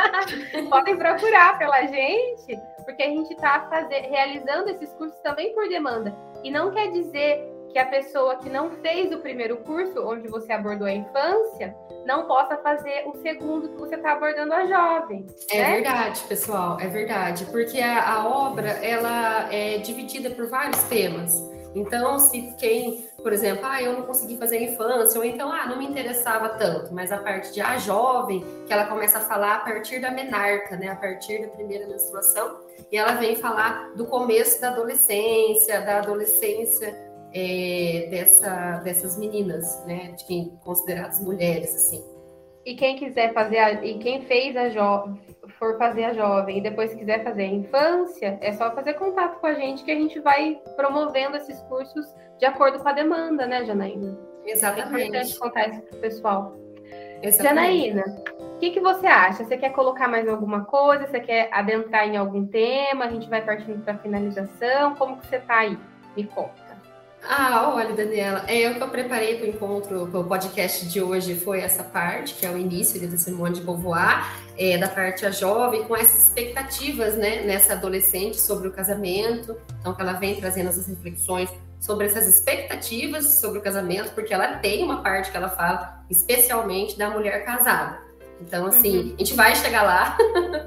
Podem 0.70 0.98
procurar 0.98 1.58
pela 1.58 1.82
gente, 1.86 2.60
porque 2.86 3.04
a 3.04 3.10
gente 3.10 3.34
está 3.34 3.68
realizando 3.90 4.70
esses 4.70 4.92
cursos 4.94 5.20
também 5.22 5.54
por 5.54 5.68
demanda. 5.68 6.16
E 6.44 6.52
não 6.52 6.72
quer 6.72 6.92
dizer 6.92 7.52
que 7.76 7.80
a 7.80 7.86
pessoa 7.88 8.38
que 8.38 8.50
não 8.50 8.72
fez 8.82 9.12
o 9.12 9.20
primeiro 9.20 9.58
curso, 9.58 10.08
onde 10.08 10.28
você 10.28 10.54
abordou 10.54 10.88
a 10.88 10.94
infância, 10.94 11.76
não 12.06 12.28
possa 12.28 12.56
fazer 12.58 13.04
o 13.08 13.16
segundo 13.18 13.70
que 13.70 13.78
você 13.78 13.96
está 13.96 14.14
abordando 14.14 14.54
a 14.54 14.66
jovem. 14.66 15.26
É 15.52 15.58
né? 15.58 15.72
verdade, 15.74 16.22
pessoal, 16.22 16.80
é 16.80 16.88
verdade, 16.88 17.46
porque 17.46 17.82
a, 17.82 18.14
a 18.14 18.28
obra 18.28 18.70
ela 18.70 19.52
é 19.54 19.80
dividida 19.80 20.30
por 20.30 20.48
vários 20.48 20.82
temas. 20.84 21.34
Então, 21.76 22.18
se 22.20 22.56
quem, 22.58 23.06
por 23.26 23.34
exemplo, 23.34 23.66
ah, 23.66 23.82
eu 23.82 23.94
não 23.94 24.04
consegui 24.04 24.38
fazer 24.38 24.58
a 24.58 24.62
infância, 24.62 25.20
ou 25.20 25.26
então, 25.26 25.52
ah, 25.52 25.66
não 25.66 25.80
me 25.80 25.88
interessava 25.88 26.48
tanto, 26.48 26.94
mas 26.94 27.12
a 27.12 27.18
parte 27.18 27.52
de 27.52 27.60
a 27.60 27.72
ah, 27.72 27.78
jovem, 27.80 28.46
que 28.68 28.72
ela 28.72 28.86
começa 28.86 29.18
a 29.18 29.22
falar 29.22 29.56
a 29.56 29.60
partir 29.62 30.00
da 30.00 30.12
menarca, 30.12 30.78
né, 30.78 30.90
a 30.90 30.96
partir 30.96 31.42
da 31.42 31.48
primeira 31.48 31.88
menstruação, 31.88 32.60
e 32.92 32.96
ela 32.96 33.14
vem 33.14 33.36
falar 33.36 33.96
do 33.96 34.06
começo 34.06 34.62
da 34.62 34.68
adolescência, 34.68 35.82
da 35.82 35.98
adolescência 35.98 36.96
é, 37.34 38.10
dessa, 38.12 38.78
dessas 38.84 39.18
meninas, 39.18 39.84
né, 39.88 40.12
de 40.16 40.24
quem 40.26 40.60
consideradas 40.64 41.20
mulheres, 41.20 41.74
assim. 41.74 42.15
E 42.66 42.76
quem 42.76 42.98
quiser 42.98 43.32
fazer, 43.34 43.60
a, 43.60 43.74
e 43.86 44.00
quem 44.00 44.24
fez 44.24 44.58
a 44.58 44.70
jovem, 44.70 45.22
for 45.60 45.78
fazer 45.78 46.06
a 46.06 46.14
jovem 46.14 46.58
e 46.58 46.62
depois 46.62 46.94
quiser 46.94 47.24
fazer 47.24 47.44
a 47.44 47.48
infância, 47.48 48.38
é 48.42 48.52
só 48.54 48.72
fazer 48.72 48.94
contato 48.96 49.40
com 49.40 49.48
a 49.48 49.54
gente 49.54 49.84
que 49.84 49.92
a 49.92 49.96
gente 49.96 50.20
vai 50.20 50.60
promovendo 50.76 51.38
esses 51.38 51.62
cursos 51.64 52.06
de 52.40 52.46
acordo 52.46 52.80
com 52.80 52.90
a 52.90 52.94
demanda, 52.94 53.46
né, 53.46 53.64
Janaína? 53.64 54.18
Exatamente. 54.46 55.04
É 55.04 55.08
importante 55.08 55.40
contar 55.40 55.70
isso 55.70 55.82
para 55.82 55.98
o 55.98 56.02
pessoal. 56.02 56.58
Exatamente. 57.22 57.90
Janaína, 57.90 58.24
o 58.40 58.60
que, 58.60 58.72
que 58.72 58.80
você 58.80 59.08
acha? 59.08 59.44
Você 59.44 59.58
quer 59.58 59.70
colocar 59.72 60.08
mais 60.08 60.28
alguma 60.28 60.66
coisa? 60.66 61.08
Você 61.08 61.20
quer 61.20 61.50
adentrar 61.52 62.08
em 62.08 62.18
algum 62.18 62.46
tema? 62.46 63.06
A 63.06 63.10
gente 63.10 63.30
vai 63.30 63.44
partindo 63.44 63.84
para 63.84 63.94
a 63.94 63.98
finalização. 63.98 64.96
Como 64.96 65.18
que 65.18 65.28
você 65.28 65.38
está 65.38 65.60
aí? 65.60 65.78
Me 66.16 66.26
conta. 66.26 66.65
Ah, 67.28 67.74
olha, 67.74 67.94
Daniela, 67.94 68.46
é 68.48 68.70
o 68.70 68.76
que 68.76 68.84
eu 68.84 68.88
preparei 68.88 69.38
para 69.38 69.48
o 69.48 69.50
encontro, 69.50 70.08
para 70.08 70.20
o 70.20 70.24
podcast 70.24 70.86
de 70.88 71.02
hoje 71.02 71.36
foi 71.36 71.60
essa 71.60 71.84
parte, 71.84 72.36
que 72.36 72.46
é 72.46 72.50
o 72.50 72.58
início 72.58 73.00
da 73.08 73.18
Simone 73.18 73.56
de 73.56 73.62
Beauvoir, 73.62 74.26
é, 74.58 74.78
da 74.78 74.88
parte 74.88 75.26
a 75.26 75.32
jovem, 75.32 75.84
com 75.86 75.96
essas 75.96 76.26
expectativas, 76.26 77.16
né, 77.16 77.42
nessa 77.42 77.74
adolescente 77.74 78.40
sobre 78.40 78.68
o 78.68 78.72
casamento. 78.72 79.58
Então, 79.80 79.94
que 79.96 80.02
ela 80.02 80.14
vem 80.14 80.36
trazendo 80.40 80.70
essas 80.70 80.88
reflexões 80.88 81.50
sobre 81.80 82.06
essas 82.06 82.28
expectativas 82.28 83.40
sobre 83.40 83.60
o 83.60 83.62
casamento, 83.62 84.12
porque 84.14 84.34
ela 84.34 84.58
tem 84.58 84.84
uma 84.84 85.02
parte 85.02 85.32
que 85.32 85.38
ela 85.38 85.50
fala 85.50 86.04
especialmente 86.10 86.98
da 86.98 87.10
mulher 87.10 87.44
casada. 87.44 88.00
Então, 88.42 88.66
assim, 88.68 88.98
uhum. 88.98 89.16
a 89.16 89.18
gente 89.20 89.34
vai 89.34 89.56
chegar 89.56 89.84
lá, 89.84 90.18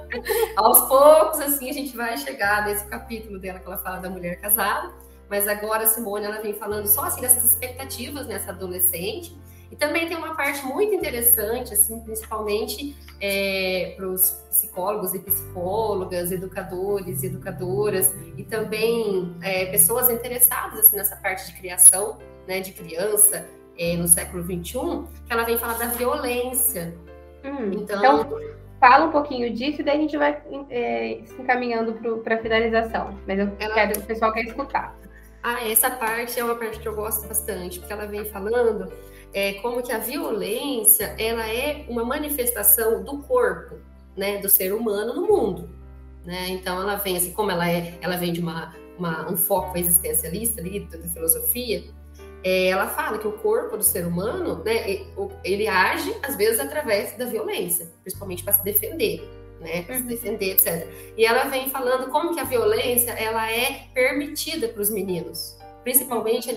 aos 0.57 0.81
poucos, 0.89 1.41
assim, 1.41 1.69
a 1.69 1.73
gente 1.73 1.97
vai 1.97 2.17
chegar 2.17 2.65
nesse 2.67 2.87
capítulo 2.87 3.39
dela 3.39 3.59
que 3.59 3.67
ela 3.67 3.79
fala 3.79 3.99
da 3.99 4.09
mulher 4.09 4.41
casada. 4.41 4.93
Mas 5.29 5.47
agora 5.47 5.85
a 5.85 5.87
Simone 5.87 6.24
ela 6.24 6.41
vem 6.41 6.55
falando 6.55 6.87
só 6.87 7.05
assim 7.05 7.20
dessas 7.20 7.45
expectativas 7.45 8.26
nessa 8.26 8.51
adolescente. 8.51 9.37
E 9.70 9.76
também 9.76 10.09
tem 10.09 10.16
uma 10.16 10.35
parte 10.35 10.64
muito 10.64 10.95
interessante, 10.95 11.74
assim, 11.74 12.01
principalmente 12.01 12.97
é, 13.20 13.93
para 13.97 14.09
os 14.09 14.31
psicólogos 14.49 15.12
e 15.12 15.18
psicólogas, 15.18 16.33
educadores 16.33 17.22
e 17.22 17.26
educadoras, 17.26 18.14
e 18.37 18.45
também 18.45 19.37
é, 19.43 19.66
pessoas 19.66 20.09
interessadas 20.09 20.81
assim, 20.81 20.97
nessa 20.97 21.16
parte 21.16 21.47
de 21.47 21.59
criação 21.59 22.16
né, 22.47 22.61
de 22.61 22.72
criança 22.72 23.47
é, 23.79 23.95
no 23.95 24.09
século 24.09 24.43
XXI, 24.43 25.05
que 25.26 25.33
ela 25.33 25.45
vem 25.45 25.59
falar 25.59 25.74
da 25.74 25.87
violência. 25.87 26.97
Hum, 27.45 27.70
então, 27.72 27.99
então, 27.99 28.41
fala 28.81 29.07
um 29.07 29.12
pouquinho 29.12 29.53
disso 29.53 29.83
e 29.83 29.85
daí 29.85 29.99
a 29.99 30.01
gente 30.01 30.16
vai 30.16 30.43
é, 30.70 31.20
se 31.26 31.41
encaminhando 31.41 31.93
para 32.24 32.37
a 32.37 32.39
finalização. 32.39 33.18
Mas 33.26 33.39
eu 33.39 33.53
ela... 33.61 33.74
quero, 33.74 34.01
o 34.01 34.03
pessoal 34.05 34.33
quer 34.33 34.45
escutar. 34.45 34.97
Ah, 35.51 35.66
essa 35.66 35.90
parte 35.90 36.38
é 36.38 36.44
uma 36.44 36.57
parte 36.57 36.78
que 36.78 36.86
eu 36.86 36.94
gosto 36.94 37.26
bastante, 37.26 37.78
porque 37.78 37.90
ela 37.90 38.05
vem 38.05 38.22
falando 38.26 38.92
é, 39.32 39.55
como 39.55 39.82
que 39.82 39.90
a 39.90 39.96
violência 39.96 41.16
ela 41.18 41.49
é 41.49 41.86
uma 41.88 42.05
manifestação 42.05 43.03
do 43.03 43.22
corpo, 43.22 43.76
né, 44.14 44.36
do 44.36 44.49
ser 44.51 44.74
humano 44.74 45.14
no 45.14 45.26
mundo, 45.26 45.70
né? 46.22 46.49
Então 46.51 46.78
ela 46.82 46.96
vem 46.96 47.16
assim, 47.16 47.32
como 47.32 47.51
ela 47.51 47.66
é, 47.66 47.96
ela 48.03 48.18
vem 48.18 48.30
de 48.30 48.40
uma, 48.40 48.74
uma 48.99 49.32
um 49.32 49.38
foco 49.38 49.78
existencialista 49.78 50.61
ali 50.61 50.80
da 50.80 51.09
filosofia, 51.09 51.82
é, 52.44 52.68
ela 52.68 52.86
fala 52.86 53.16
que 53.16 53.26
o 53.26 53.32
corpo 53.32 53.78
do 53.78 53.82
ser 53.82 54.07
humano, 54.07 54.62
né, 54.62 55.07
ele 55.42 55.66
age 55.66 56.14
às 56.22 56.36
vezes 56.36 56.61
através 56.61 57.16
da 57.16 57.24
violência, 57.24 57.90
principalmente 58.03 58.44
para 58.44 58.53
se 58.53 58.62
defender 58.62 59.26
né, 59.61 59.85
uhum. 59.89 59.97
se 59.97 60.03
defender, 60.03 60.53
etc. 60.53 60.87
E 61.17 61.25
ela 61.25 61.45
vem 61.45 61.71
falando 61.71 62.11
como 62.11 62.35
que 62.35 62.41
a 62.41 62.45
violência 62.45 63.11
ela 63.13 63.51
é 63.51 63.87
permitida 63.95 64.69
para 64.69 64.83
os 64.83 64.91
meninos, 64.91 65.57
principalmente 65.83 66.53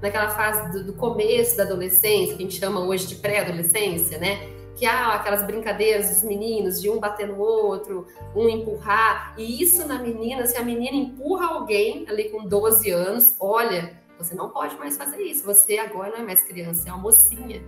naquela 0.00 0.30
fase 0.30 0.72
do, 0.72 0.84
do, 0.84 0.92
começo 0.94 1.56
da 1.56 1.64
adolescência, 1.64 2.36
que 2.36 2.42
a 2.42 2.46
gente 2.46 2.58
chama 2.58 2.80
hoje 2.80 3.06
de 3.06 3.16
pré-adolescência, 3.16 4.18
né? 4.18 4.48
Que 4.76 4.86
há 4.86 5.14
aquelas 5.14 5.42
brincadeiras 5.42 6.08
dos 6.08 6.22
meninos, 6.22 6.80
de 6.80 6.88
um 6.88 6.98
bater 6.98 7.28
no 7.28 7.38
outro, 7.38 8.06
um 8.34 8.48
empurrar. 8.48 9.34
E 9.36 9.62
isso 9.62 9.86
na 9.86 9.98
menina, 9.98 10.46
se 10.46 10.56
a 10.56 10.62
menina 10.62 10.96
empurra 10.96 11.46
alguém 11.46 12.06
ali 12.08 12.30
com 12.30 12.46
12 12.46 12.90
anos, 12.90 13.34
olha, 13.38 14.00
você 14.18 14.34
não 14.34 14.48
pode 14.48 14.76
mais 14.76 14.96
fazer 14.96 15.22
isso. 15.22 15.44
Você 15.44 15.78
agora 15.78 16.10
não 16.10 16.18
é 16.18 16.22
mais 16.22 16.42
criança, 16.42 16.88
é 16.88 16.92
uma 16.92 17.02
mocinha 17.02 17.62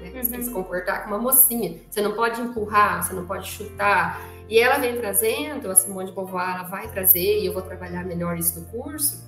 né? 0.00 0.10
Você 0.10 0.18
uhum. 0.18 0.30
tem 0.30 0.38
que 0.38 0.44
se 0.46 0.50
comportar 0.50 1.02
como 1.02 1.14
uma 1.14 1.22
mocinha. 1.22 1.80
Você 1.90 2.00
não 2.00 2.12
pode 2.12 2.40
empurrar, 2.40 3.02
você 3.02 3.14
não 3.14 3.26
pode 3.26 3.48
chutar. 3.48 4.20
E 4.50 4.58
ela 4.58 4.78
vem 4.78 4.96
trazendo, 4.96 5.70
a 5.70 5.76
Simone 5.76 6.08
de 6.08 6.12
Beauvoir 6.12 6.56
ela 6.56 6.64
vai 6.64 6.88
trazer, 6.88 7.38
e 7.38 7.46
eu 7.46 7.52
vou 7.52 7.62
trabalhar 7.62 8.04
melhor 8.04 8.36
isso 8.36 8.58
no 8.58 8.66
curso, 8.66 9.22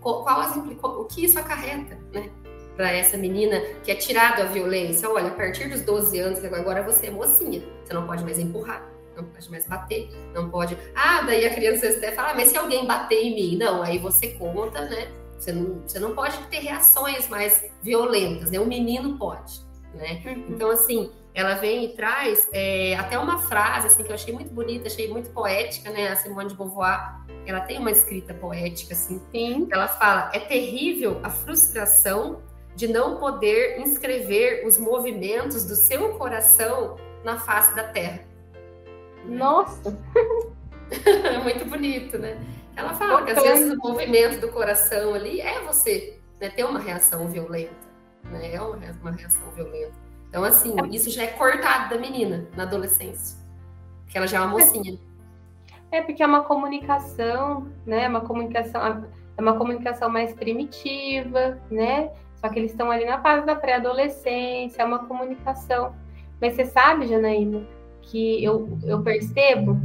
qual, 0.00 0.24
as, 0.40 0.56
o 0.56 1.04
que 1.04 1.24
isso 1.24 1.36
acarreta, 1.36 1.98
né? 2.12 2.30
Para 2.76 2.92
essa 2.92 3.16
menina 3.16 3.60
que 3.82 3.90
é 3.90 3.96
tirada 3.96 4.44
a 4.44 4.46
violência. 4.46 5.10
Olha, 5.10 5.28
a 5.28 5.34
partir 5.34 5.68
dos 5.68 5.80
12 5.80 6.18
anos, 6.20 6.44
agora 6.44 6.82
você 6.82 7.08
é 7.08 7.10
mocinha, 7.10 7.60
você 7.82 7.92
não 7.92 8.06
pode 8.06 8.22
mais 8.22 8.38
empurrar, 8.38 8.86
não 9.16 9.24
pode 9.24 9.50
mais 9.50 9.66
bater, 9.66 10.08
não 10.32 10.48
pode. 10.48 10.78
Ah, 10.94 11.22
daí 11.22 11.44
a 11.44 11.52
criança 11.52 11.88
até 11.88 12.12
fala, 12.12 12.30
ah, 12.30 12.34
mas 12.36 12.48
se 12.48 12.56
alguém 12.56 12.86
bater 12.86 13.20
em 13.20 13.34
mim? 13.34 13.56
Não, 13.56 13.82
aí 13.82 13.98
você 13.98 14.28
conta, 14.34 14.82
né? 14.82 15.08
Você 15.36 15.50
não, 15.52 15.80
você 15.84 15.98
não 15.98 16.14
pode 16.14 16.38
ter 16.46 16.58
reações 16.58 17.28
mais 17.28 17.64
violentas, 17.82 18.52
né? 18.52 18.60
O 18.60 18.66
menino 18.66 19.18
pode 19.18 19.65
né? 19.96 20.22
Uhum. 20.24 20.44
Então, 20.50 20.70
assim, 20.70 21.10
ela 21.34 21.54
vem 21.54 21.84
e 21.84 21.88
traz 21.90 22.48
é, 22.52 22.94
até 22.96 23.18
uma 23.18 23.38
frase, 23.38 23.88
assim, 23.88 24.02
que 24.02 24.10
eu 24.10 24.14
achei 24.14 24.32
muito 24.32 24.52
bonita, 24.52 24.86
achei 24.86 25.08
muito 25.08 25.30
poética, 25.30 25.90
né? 25.90 26.08
A 26.08 26.16
Simone 26.16 26.48
de 26.48 26.54
Beauvoir, 26.54 27.20
ela 27.44 27.60
tem 27.60 27.78
uma 27.78 27.90
escrita 27.90 28.32
poética, 28.32 28.94
assim. 28.94 29.20
Sim. 29.30 29.68
Ela 29.70 29.88
fala, 29.88 30.30
é 30.32 30.38
terrível 30.40 31.20
a 31.22 31.30
frustração 31.30 32.42
de 32.74 32.88
não 32.88 33.16
poder 33.16 33.80
inscrever 33.80 34.66
os 34.66 34.78
movimentos 34.78 35.64
do 35.64 35.74
seu 35.74 36.14
coração 36.14 36.96
na 37.24 37.38
face 37.38 37.74
da 37.74 37.84
terra. 37.84 38.20
Nossa! 39.24 39.98
é 40.90 41.38
muito 41.42 41.64
bonito, 41.64 42.18
né? 42.18 42.38
Ela 42.76 42.94
fala 42.94 43.24
que 43.24 43.32
às 43.32 43.42
vezes 43.42 43.72
o 43.72 43.76
movimento 43.76 44.40
do 44.40 44.48
coração 44.48 45.14
ali 45.14 45.40
é 45.40 45.60
você 45.62 46.18
né, 46.38 46.50
ter 46.50 46.64
uma 46.64 46.78
reação 46.78 47.26
violenta 47.26 47.85
né? 48.30 48.54
É 48.54 48.60
uma, 48.60 48.76
uma 49.00 49.10
reação 49.10 49.50
violenta. 49.52 49.92
Então, 50.28 50.44
assim, 50.44 50.74
isso 50.90 51.10
já 51.10 51.22
é 51.22 51.28
cortado 51.28 51.94
da 51.94 52.00
menina 52.00 52.46
na 52.56 52.64
adolescência, 52.64 53.38
porque 54.04 54.18
ela 54.18 54.26
já 54.26 54.38
é 54.38 54.40
uma 54.40 54.48
mocinha. 54.48 54.98
É 55.90 56.02
porque 56.02 56.22
é 56.22 56.26
uma 56.26 56.42
comunicação, 56.42 57.68
né? 57.86 58.04
É 58.04 58.08
uma 58.08 58.20
comunicação, 58.20 58.82
é 59.36 59.40
uma 59.40 59.56
comunicação 59.56 60.10
mais 60.10 60.34
primitiva, 60.34 61.58
né? 61.70 62.10
Só 62.34 62.48
que 62.48 62.58
eles 62.58 62.72
estão 62.72 62.90
ali 62.90 63.04
na 63.04 63.20
fase 63.20 63.46
da 63.46 63.54
pré-adolescência, 63.54 64.82
é 64.82 64.84
uma 64.84 65.06
comunicação. 65.06 65.94
Mas 66.40 66.54
você 66.54 66.66
sabe, 66.66 67.06
Janaína, 67.06 67.66
que 68.02 68.42
eu, 68.44 68.78
eu 68.84 69.02
percebo, 69.02 69.80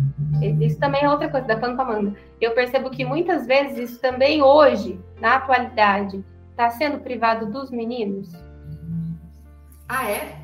isso 0.60 0.80
também 0.80 1.04
é 1.04 1.10
outra 1.10 1.30
coisa 1.30 1.48
da 1.48 1.56
Amanda. 1.56 2.16
eu 2.40 2.52
percebo 2.52 2.90
que 2.90 3.04
muitas 3.04 3.48
vezes 3.48 3.92
isso 3.92 4.02
também 4.02 4.42
hoje, 4.42 5.00
na 5.20 5.36
atualidade, 5.36 6.24
está 6.62 6.70
sendo 6.70 7.00
privado 7.00 7.48
dos 7.48 7.72
meninos? 7.72 8.32
Ah, 9.90 10.10
é? 10.10 10.38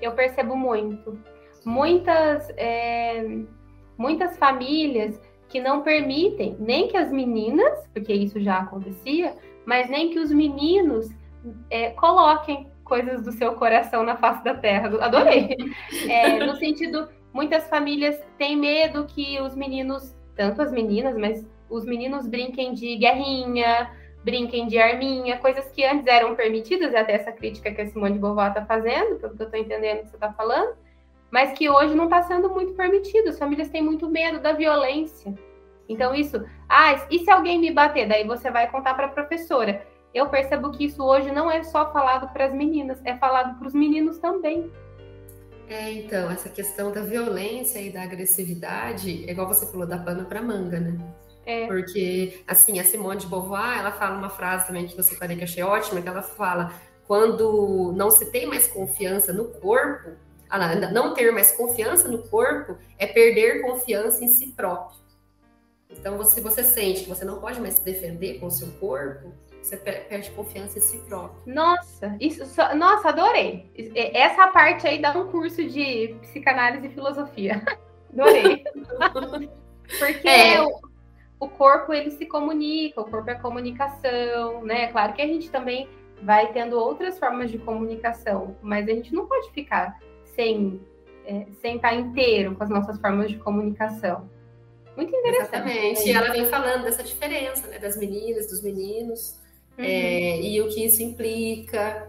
Eu 0.00 0.12
percebo 0.12 0.56
muito. 0.56 1.16
Muitas, 1.64 2.50
é, 2.56 3.24
muitas 3.96 4.36
famílias 4.36 5.20
que 5.48 5.60
não 5.60 5.82
permitem 5.82 6.56
nem 6.58 6.88
que 6.88 6.96
as 6.96 7.12
meninas, 7.12 7.86
porque 7.94 8.12
isso 8.12 8.40
já 8.40 8.58
acontecia, 8.58 9.36
mas 9.64 9.88
nem 9.88 10.10
que 10.10 10.18
os 10.18 10.32
meninos 10.32 11.08
é, 11.70 11.90
coloquem 11.90 12.66
coisas 12.82 13.22
do 13.22 13.30
seu 13.30 13.54
coração 13.54 14.02
na 14.02 14.16
face 14.16 14.42
da 14.42 14.54
terra. 14.54 14.88
Adorei. 15.00 15.56
É, 16.08 16.44
no 16.44 16.56
sentido 16.56 17.08
muitas 17.32 17.68
famílias 17.68 18.20
têm 18.36 18.56
medo 18.56 19.06
que 19.06 19.40
os 19.40 19.54
meninos, 19.54 20.14
tanto 20.34 20.60
as 20.60 20.72
meninas, 20.72 21.16
mas 21.16 21.46
os 21.70 21.84
meninos 21.84 22.26
brinquem 22.26 22.74
de 22.74 22.96
guerrinha, 22.96 23.90
brinquem 24.24 24.66
de 24.66 24.78
arminha, 24.78 25.38
coisas 25.38 25.66
que 25.70 25.84
antes 25.84 26.06
eram 26.06 26.34
permitidas, 26.34 26.94
até 26.94 27.14
essa 27.14 27.32
crítica 27.32 27.72
que 27.72 27.80
a 27.80 27.86
Simone 27.86 28.14
de 28.14 28.18
Beauvoir 28.20 28.48
está 28.48 28.64
fazendo, 28.64 29.16
pelo 29.16 29.36
que 29.36 29.42
eu 29.42 29.46
estou 29.46 29.60
entendendo 29.60 30.02
que 30.02 30.10
você 30.10 30.16
está 30.16 30.32
falando, 30.32 30.76
mas 31.30 31.56
que 31.56 31.68
hoje 31.68 31.94
não 31.94 32.04
está 32.04 32.22
sendo 32.22 32.50
muito 32.50 32.74
permitido. 32.74 33.28
As 33.28 33.38
famílias 33.38 33.68
têm 33.68 33.82
muito 33.82 34.08
medo 34.08 34.38
da 34.40 34.52
violência. 34.52 35.34
Então, 35.88 36.14
isso, 36.14 36.44
ah, 36.68 37.06
e 37.10 37.20
se 37.20 37.30
alguém 37.30 37.58
me 37.58 37.72
bater? 37.72 38.08
Daí 38.08 38.26
você 38.26 38.50
vai 38.50 38.70
contar 38.70 38.94
para 38.94 39.06
a 39.06 39.10
professora. 39.10 39.84
Eu 40.14 40.28
percebo 40.28 40.70
que 40.70 40.84
isso 40.84 41.02
hoje 41.02 41.32
não 41.32 41.50
é 41.50 41.62
só 41.62 41.90
falado 41.90 42.32
para 42.32 42.44
as 42.44 42.52
meninas, 42.52 43.00
é 43.04 43.16
falado 43.16 43.58
para 43.58 43.66
os 43.66 43.74
meninos 43.74 44.18
também. 44.18 44.70
É, 45.68 45.90
então, 45.90 46.30
essa 46.30 46.50
questão 46.50 46.92
da 46.92 47.00
violência 47.00 47.78
e 47.78 47.90
da 47.90 48.02
agressividade, 48.02 49.24
é 49.26 49.32
igual 49.32 49.48
você 49.48 49.66
falou, 49.66 49.86
da 49.86 49.96
pano 49.96 50.26
para 50.26 50.42
manga, 50.42 50.78
né? 50.78 50.98
É. 51.44 51.66
Porque, 51.66 52.42
assim, 52.46 52.78
a 52.78 52.84
Simone 52.84 53.20
de 53.20 53.26
Beauvoir, 53.26 53.78
ela 53.78 53.92
fala 53.92 54.16
uma 54.16 54.30
frase 54.30 54.66
também 54.66 54.86
que 54.86 54.96
você 54.96 55.14
falei 55.16 55.36
que 55.36 55.44
achei 55.44 55.62
ótima, 55.62 56.00
que 56.00 56.08
ela 56.08 56.22
fala, 56.22 56.72
quando 57.06 57.92
não 57.96 58.10
se 58.10 58.30
tem 58.30 58.46
mais 58.46 58.66
confiança 58.66 59.32
no 59.32 59.46
corpo, 59.46 60.10
ah, 60.48 60.74
não 60.90 61.14
ter 61.14 61.32
mais 61.32 61.52
confiança 61.52 62.08
no 62.08 62.18
corpo 62.28 62.76
é 62.98 63.06
perder 63.06 63.62
confiança 63.62 64.24
em 64.24 64.28
si 64.28 64.48
próprio. 64.48 65.00
Então, 65.90 66.22
se 66.24 66.40
você 66.40 66.62
sente 66.62 67.02
que 67.02 67.08
você 67.08 67.24
não 67.24 67.40
pode 67.40 67.60
mais 67.60 67.74
se 67.74 67.84
defender 67.84 68.38
com 68.38 68.46
o 68.46 68.50
seu 68.50 68.68
corpo, 68.72 69.32
você 69.62 69.76
perde 69.76 70.30
confiança 70.32 70.78
em 70.78 70.82
si 70.82 70.98
próprio. 70.98 71.40
Nossa, 71.46 72.16
isso, 72.20 72.44
nossa, 72.74 73.08
adorei. 73.10 73.70
Essa 73.94 74.48
parte 74.48 74.86
aí 74.86 75.00
dá 75.00 75.12
um 75.16 75.28
curso 75.28 75.64
de 75.64 76.16
psicanálise 76.22 76.86
e 76.86 76.90
filosofia. 76.90 77.62
Adorei. 78.12 78.64
Porque 79.98 80.28
é. 80.28 80.60
o, 80.60 80.80
o 81.42 81.48
corpo 81.48 81.92
ele 81.92 82.12
se 82.12 82.24
comunica, 82.24 83.00
o 83.00 83.04
corpo 83.04 83.28
é 83.28 83.34
comunicação, 83.34 84.62
né? 84.62 84.86
Claro 84.92 85.12
que 85.12 85.20
a 85.20 85.26
gente 85.26 85.50
também 85.50 85.88
vai 86.22 86.52
tendo 86.52 86.78
outras 86.78 87.18
formas 87.18 87.50
de 87.50 87.58
comunicação, 87.58 88.56
mas 88.62 88.88
a 88.88 88.92
gente 88.92 89.12
não 89.12 89.26
pode 89.26 89.50
ficar 89.50 89.98
sem, 90.36 90.80
é, 91.26 91.46
sem 91.60 91.76
estar 91.76 91.94
inteiro 91.94 92.54
com 92.54 92.62
as 92.62 92.70
nossas 92.70 92.96
formas 93.00 93.28
de 93.28 93.38
comunicação. 93.38 94.30
Muito 94.96 95.12
interessante. 95.16 95.54
Exatamente. 95.56 96.08
E 96.08 96.12
ela 96.12 96.30
vem 96.30 96.46
falando 96.46 96.84
dessa 96.84 97.02
diferença, 97.02 97.66
né, 97.66 97.80
das 97.80 97.96
meninas, 97.96 98.46
dos 98.46 98.62
meninos, 98.62 99.40
uhum. 99.76 99.84
é, 99.84 100.40
e 100.40 100.60
o 100.62 100.68
que 100.68 100.84
isso 100.84 101.02
implica. 101.02 102.08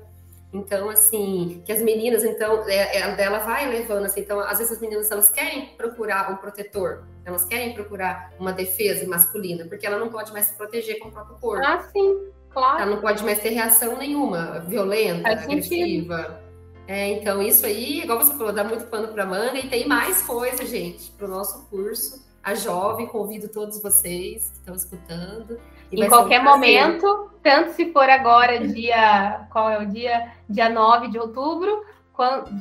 Então, 0.53 0.91
assim, 0.91 1.63
que 1.65 1.71
as 1.71 1.81
meninas, 1.81 2.23
então, 2.23 2.69
é, 2.69 2.97
é, 2.97 2.99
ela 3.17 3.39
vai 3.39 3.67
levando, 3.67 4.05
assim, 4.05 4.21
então, 4.21 4.39
às 4.39 4.59
vezes 4.59 4.73
as 4.73 4.79
meninas, 4.79 5.09
elas 5.09 5.29
querem 5.29 5.69
procurar 5.75 6.31
um 6.31 6.35
protetor, 6.35 7.03
elas 7.25 7.45
querem 7.45 7.73
procurar 7.73 8.33
uma 8.39 8.51
defesa 8.51 9.07
masculina, 9.07 9.65
porque 9.65 9.85
ela 9.85 9.97
não 9.97 10.09
pode 10.09 10.31
mais 10.31 10.47
se 10.47 10.57
proteger 10.57 10.99
com 10.99 11.09
o 11.09 11.11
próprio 11.11 11.37
corpo. 11.37 11.65
Ah, 11.65 11.79
sim, 11.91 12.27
claro. 12.49 12.81
Ela 12.81 12.91
não 12.95 13.01
pode 13.01 13.23
mais 13.23 13.39
ter 13.39 13.49
reação 13.49 13.97
nenhuma, 13.97 14.59
violenta, 14.59 15.23
Faz 15.23 15.43
agressiva. 15.43 16.17
Sentido. 16.17 16.43
É, 16.85 17.09
então, 17.11 17.41
isso 17.41 17.65
aí, 17.65 18.01
igual 18.01 18.19
você 18.19 18.33
falou, 18.37 18.51
dá 18.51 18.63
muito 18.63 18.85
pano 18.87 19.07
para 19.07 19.25
manga 19.25 19.57
e 19.57 19.69
tem 19.69 19.87
mais 19.87 20.21
coisa, 20.23 20.65
gente, 20.65 21.11
para 21.11 21.27
o 21.27 21.29
nosso 21.29 21.65
curso. 21.69 22.21
A 22.43 22.55
Jovem, 22.55 23.07
convido 23.07 23.47
todos 23.47 23.81
vocês 23.81 24.49
que 24.49 24.57
estão 24.57 24.75
escutando. 24.75 25.57
Em 25.89 26.09
qualquer 26.09 26.41
um 26.41 26.43
momento, 26.43 27.31
tanto 27.41 27.71
se 27.71 27.93
for 27.93 28.09
agora, 28.09 28.67
dia. 28.67 29.47
Qual 29.49 29.69
é 29.69 29.81
o 29.81 29.85
dia? 29.85 30.33
Dia 30.49 30.67
9 30.67 31.07
de 31.07 31.17
outubro 31.17 31.85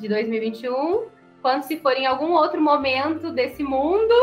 de 0.00 0.08
2021, 0.08 1.06
quanto 1.42 1.64
se 1.64 1.76
for 1.78 1.92
em 1.92 2.06
algum 2.06 2.32
outro 2.32 2.60
momento 2.60 3.30
desse 3.32 3.62
mundo. 3.62 4.14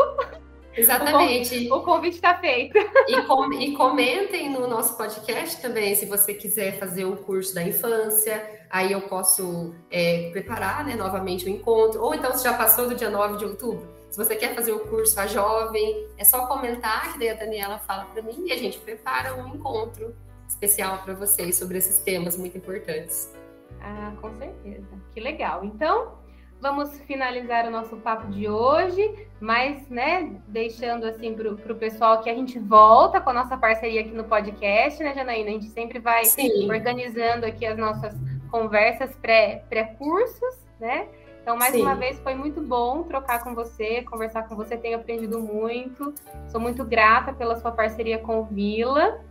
Exatamente. 0.74 1.70
O 1.70 1.80
convite 1.80 2.14
está 2.14 2.38
feito. 2.38 2.78
E, 3.06 3.22
com, 3.22 3.52
e, 3.52 3.76
comentem 3.76 4.50
no 4.50 4.66
nosso 4.66 4.96
podcast 4.96 5.60
também, 5.60 5.94
se 5.94 6.06
você 6.06 6.32
quiser 6.32 6.78
fazer 6.78 7.04
o 7.04 7.16
curso 7.16 7.54
da 7.54 7.62
infância, 7.62 8.48
aí 8.70 8.92
eu 8.92 9.02
posso 9.02 9.74
é, 9.90 10.30
preparar 10.30 10.84
né, 10.84 10.94
novamente 10.94 11.44
o 11.44 11.48
encontro. 11.48 12.02
Ou 12.02 12.14
então, 12.14 12.32
se 12.36 12.44
já 12.44 12.54
passou 12.54 12.88
do 12.88 12.94
dia 12.94 13.10
9 13.10 13.36
de 13.36 13.44
outubro, 13.44 13.86
se 14.10 14.16
você 14.16 14.34
quer 14.34 14.54
fazer 14.54 14.72
o 14.72 14.80
curso 14.80 15.18
a 15.20 15.26
jovem, 15.26 16.06
é 16.16 16.24
só 16.24 16.46
comentar, 16.46 17.12
que 17.12 17.18
daí 17.18 17.30
a 17.30 17.34
Daniela 17.34 17.78
fala 17.78 18.04
para 18.06 18.22
mim 18.22 18.46
e 18.46 18.52
a 18.52 18.56
gente 18.56 18.78
prepara 18.78 19.34
um 19.34 19.54
encontro 19.54 20.14
especial 20.48 20.98
para 20.98 21.14
vocês 21.14 21.56
sobre 21.56 21.78
esses 21.78 21.98
temas 21.98 22.36
muito 22.36 22.56
importantes. 22.56 23.32
Ah, 23.80 24.12
com 24.20 24.36
certeza. 24.36 24.88
Que 25.14 25.20
legal. 25.20 25.64
Então, 25.64 26.19
vamos 26.60 26.98
finalizar 27.00 27.66
o 27.66 27.70
nosso 27.70 27.96
papo 27.96 28.28
de 28.28 28.48
hoje, 28.48 29.26
mas, 29.40 29.88
né, 29.88 30.36
deixando 30.46 31.04
assim 31.06 31.34
para 31.34 31.72
o 31.72 31.76
pessoal 31.76 32.20
que 32.20 32.28
a 32.28 32.34
gente 32.34 32.58
volta 32.58 33.20
com 33.20 33.30
a 33.30 33.32
nossa 33.32 33.56
parceria 33.56 34.02
aqui 34.02 34.10
no 34.10 34.24
podcast, 34.24 35.02
né, 35.02 35.14
Janaína? 35.14 35.50
A 35.50 35.52
gente 35.52 35.70
sempre 35.70 35.98
vai 35.98 36.24
Sim. 36.26 36.70
organizando 36.70 37.46
aqui 37.46 37.64
as 37.64 37.78
nossas 37.78 38.14
conversas 38.50 39.16
pré-cursos, 39.16 40.56
pré 40.78 40.86
né? 40.86 41.08
Então, 41.42 41.56
mais 41.56 41.72
Sim. 41.72 41.82
uma 41.82 41.94
vez, 41.94 42.18
foi 42.20 42.34
muito 42.34 42.60
bom 42.60 43.02
trocar 43.04 43.42
com 43.42 43.54
você, 43.54 44.02
conversar 44.02 44.46
com 44.46 44.54
você, 44.54 44.76
tenho 44.76 44.98
aprendido 44.98 45.40
muito. 45.40 46.12
Sou 46.48 46.60
muito 46.60 46.84
grata 46.84 47.32
pela 47.32 47.56
sua 47.56 47.72
parceria 47.72 48.18
com 48.18 48.40
o 48.40 48.44
Vila. 48.44 49.24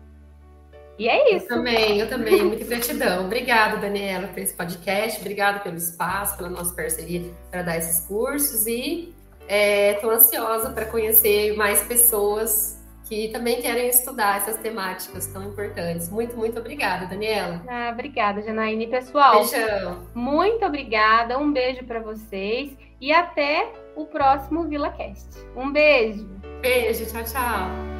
E 0.99 1.07
é 1.07 1.33
isso. 1.33 1.45
Eu 1.45 1.57
também, 1.57 1.99
eu 1.99 2.09
também, 2.09 2.43
muita 2.43 2.65
gratidão. 2.65 3.25
Obrigada, 3.25 3.77
Daniela, 3.77 4.27
por 4.27 4.39
esse 4.39 4.53
podcast. 4.53 5.21
Obrigada 5.21 5.61
pelo 5.61 5.77
espaço, 5.77 6.35
pela 6.35 6.49
nossa 6.49 6.75
parceria 6.75 7.31
para 7.49 7.61
dar 7.61 7.77
esses 7.77 8.05
cursos. 8.05 8.67
E 8.67 9.15
estou 9.47 10.11
é, 10.11 10.15
ansiosa 10.15 10.71
para 10.71 10.85
conhecer 10.85 11.55
mais 11.55 11.81
pessoas 11.83 12.77
que 13.07 13.29
também 13.29 13.61
querem 13.61 13.87
estudar 13.87 14.37
essas 14.37 14.57
temáticas 14.57 15.25
tão 15.27 15.43
importantes. 15.49 16.09
Muito, 16.09 16.37
muito 16.37 16.59
obrigada, 16.59 17.07
Daniela. 17.07 17.63
Ah, 17.67 17.89
obrigada, 17.91 18.41
Janaíne. 18.41 18.85
Pessoal, 18.85 19.39
Beijão. 19.39 20.05
muito 20.13 20.63
obrigada. 20.65 21.39
Um 21.39 21.51
beijo 21.51 21.83
para 21.85 22.01
vocês 22.01 22.77
e 22.99 23.11
até 23.11 23.71
o 23.95 24.05
próximo 24.05 24.65
VilaCast. 24.65 25.27
Um 25.55 25.71
beijo. 25.71 26.29
Beijo, 26.61 27.05
tchau, 27.05 27.23
tchau. 27.23 27.98